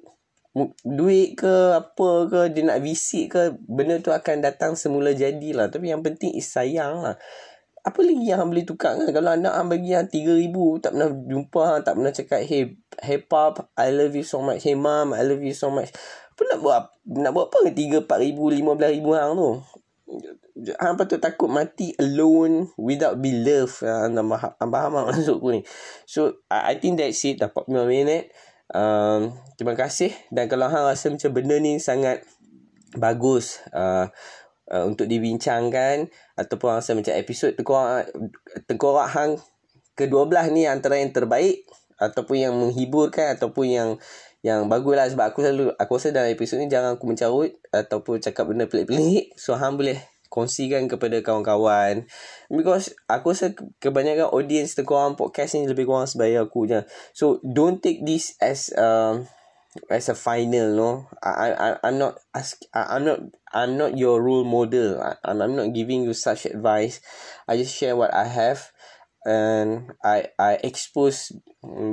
duit 0.85 1.39
ke 1.39 1.77
apa 1.77 2.09
ke 2.29 2.41
dia 2.53 2.63
nak 2.67 2.81
visit 2.85 3.33
ke 3.33 3.41
benda 3.65 3.97
tu 4.03 4.11
akan 4.11 4.43
datang 4.45 4.73
semula 4.77 5.15
jadilah. 5.15 5.71
Tapi 5.73 5.93
yang 5.93 6.05
penting 6.05 6.37
is 6.37 6.49
sayang 6.51 7.05
lah. 7.05 7.17
Apa 7.81 8.05
lagi 8.05 8.29
yang 8.29 8.53
boleh 8.53 8.67
tukar 8.69 9.01
kan? 9.01 9.09
Kalau 9.09 9.33
anak 9.33 9.57
hang 9.57 9.69
bagi 9.73 9.97
hang 9.97 10.09
3000 10.13 10.85
tak 10.85 10.93
pernah 10.93 11.09
jumpa 11.09 11.61
hang 11.65 11.81
tak 11.81 11.95
pernah 11.97 12.13
cakap 12.13 12.41
hey 12.45 12.77
hey 13.01 13.19
pop 13.25 13.73
i 13.81 13.89
love 13.89 14.13
you 14.13 14.27
so 14.27 14.45
much. 14.45 14.61
Hey 14.61 14.77
mom 14.77 15.17
i 15.17 15.23
love 15.25 15.41
you 15.41 15.57
so 15.57 15.73
much. 15.73 15.89
Apa 16.37 16.41
nak 16.51 16.59
buat 16.61 16.81
nak 17.09 17.33
buat 17.33 17.47
apa 17.49 17.73
3 17.73 18.05
4000 18.05 18.05
15000 18.05 19.17
hang 19.17 19.33
tu? 19.33 19.51
Hang 20.77 20.95
patut 21.01 21.21
takut 21.25 21.49
mati 21.49 21.97
alone 21.97 22.69
without 22.77 23.17
be 23.17 23.33
loved. 23.33 23.81
Hang 23.81 24.13
faham 24.19 24.69
faham 24.69 24.93
maksud 25.09 25.41
aku 25.41 25.49
ni. 25.57 25.61
So 26.05 26.45
i, 26.53 26.73
I 26.73 26.75
think 26.77 27.01
that's 27.01 27.25
it. 27.25 27.41
Dah 27.41 27.49
45 27.49 27.89
minit 27.89 28.29
um, 28.75 29.35
terima 29.55 29.75
kasih. 29.79 30.15
Dan 30.31 30.47
kalau 30.51 30.71
hang 30.71 30.87
rasa 30.87 31.11
macam 31.11 31.31
benda 31.31 31.57
ni 31.59 31.79
sangat 31.79 32.23
bagus 32.97 33.63
uh, 33.71 34.11
uh, 34.71 34.85
untuk 34.87 35.07
dibincangkan 35.07 36.11
ataupun 36.35 36.79
rasa 36.79 36.95
macam 36.95 37.15
episod 37.15 37.55
tengkorak 37.55 38.11
tengkorak 38.67 39.09
hang 39.15 39.39
ke-12 39.95 40.51
ni 40.51 40.67
antara 40.67 40.99
yang 40.99 41.15
terbaik 41.15 41.67
ataupun 42.01 42.37
yang 42.41 42.55
menghiburkan 42.57 43.37
ataupun 43.37 43.67
yang 43.69 43.91
yang 44.41 44.73
bagus 44.73 44.97
lah 44.97 45.07
sebab 45.07 45.27
aku 45.37 45.39
selalu 45.45 45.65
aku 45.77 46.01
rasa 46.01 46.17
dalam 46.17 46.33
episod 46.33 46.57
ni 46.57 46.73
jangan 46.73 46.97
aku 46.97 47.05
mencarut 47.05 47.61
ataupun 47.71 48.25
cakap 48.25 48.49
benda 48.49 48.65
pelik-pelik. 48.65 49.37
So 49.37 49.53
hang 49.55 49.77
boleh 49.77 50.01
kongsikan 50.31 50.87
kepada 50.87 51.21
kawan-kawan. 51.21 52.07
Because 52.47 52.95
aku 53.11 53.35
rasa 53.35 53.53
kebanyakan 53.83 54.31
audience 54.31 54.79
tengkorak 54.79 55.19
podcast 55.19 55.59
ni 55.59 55.67
lebih 55.67 55.91
kurang 55.91 56.07
sebaya 56.07 56.47
aku 56.47 56.71
je. 56.71 56.87
So 57.13 57.43
don't 57.43 57.83
take 57.83 58.07
this 58.07 58.39
as 58.39 58.71
um, 58.79 59.27
as 59.91 60.09
a 60.09 60.17
final 60.17 60.75
no. 60.75 60.91
I 61.23 61.55
i 61.55 61.69
i'm 61.87 61.99
not 61.99 62.19
ask 62.35 62.59
i'm 62.75 63.05
not 63.07 63.21
i'm 63.55 63.79
not 63.79 63.99
your 63.99 64.23
role 64.23 64.47
model. 64.47 64.99
I, 64.99 65.19
i'm 65.27 65.43
i'm 65.43 65.55
not 65.55 65.75
giving 65.75 66.03
you 66.03 66.15
such 66.15 66.47
advice. 66.47 67.03
I 67.47 67.59
just 67.59 67.75
share 67.75 67.95
what 67.95 68.15
i 68.15 68.27
have 68.27 68.71
and 69.21 69.93
i 70.01 70.33
i 70.41 70.57
expose 70.65 71.29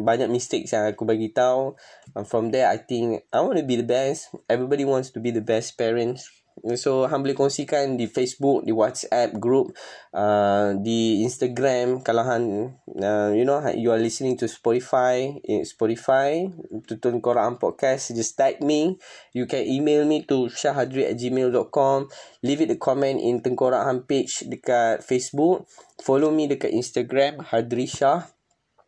banyak 0.07 0.31
mistakes 0.31 0.71
yang 0.71 0.87
aku 0.89 1.05
bagi 1.05 1.29
tahu. 1.29 1.75
And 2.17 2.25
from 2.25 2.49
there 2.49 2.69
i 2.71 2.79
think 2.79 3.25
i 3.29 3.41
want 3.41 3.61
to 3.61 3.67
be 3.67 3.77
the 3.77 3.87
best. 3.87 4.33
Everybody 4.49 4.85
wants 4.87 5.13
to 5.13 5.19
be 5.21 5.29
the 5.29 5.43
best 5.43 5.77
parents 5.77 6.29
So 6.75 7.05
hang 7.05 7.21
boleh 7.21 7.37
kongsikan 7.37 8.01
di 8.01 8.09
Facebook, 8.09 8.65
di 8.65 8.73
WhatsApp 8.73 9.37
group, 9.37 9.77
uh, 10.09 10.73
di 10.81 11.21
Instagram 11.21 12.01
kalau 12.01 12.25
hang 12.25 12.73
uh, 12.97 13.29
you 13.29 13.45
know 13.45 13.61
you 13.77 13.93
are 13.93 14.01
listening 14.01 14.33
to 14.41 14.49
Spotify, 14.49 15.37
in 15.45 15.61
Spotify 15.61 16.49
Tutun 16.89 17.21
Quran 17.21 17.61
podcast 17.61 18.17
just 18.17 18.33
tag 18.33 18.65
me. 18.65 18.97
You 19.37 19.45
can 19.45 19.69
email 19.69 20.09
me 20.09 20.25
to 20.25 20.49
syahadri@gmail.com. 20.49 21.97
Leave 22.41 22.65
it 22.65 22.73
a 22.73 22.79
comment 22.81 23.21
in 23.21 23.45
Tengkorak 23.45 23.85
Han 23.85 24.09
page 24.09 24.49
dekat 24.49 25.05
Facebook. 25.05 25.69
Follow 26.01 26.33
me 26.33 26.49
dekat 26.49 26.73
Instagram 26.73 27.45
Hadri 27.45 27.85
Shah. 27.85 28.25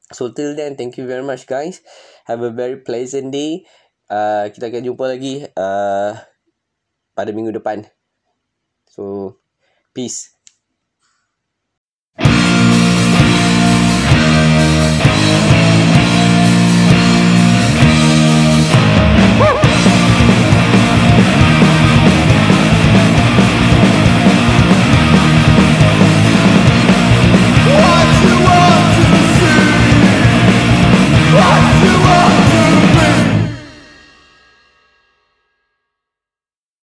So 0.10 0.34
till 0.34 0.58
then, 0.58 0.74
thank 0.74 0.98
you 0.98 1.06
very 1.06 1.22
much 1.22 1.46
guys. 1.46 1.86
Have 2.26 2.42
a 2.42 2.50
very 2.50 2.82
pleasant 2.82 3.30
day. 3.30 3.62
Uh, 4.10 4.50
kita 4.50 4.74
akan 4.74 4.82
jumpa 4.82 5.06
lagi. 5.06 5.46
Uh, 5.54 6.18
pada 7.20 7.36
minggu 7.36 7.52
depan. 7.52 7.84
So, 8.88 9.36
peace. 9.92 10.39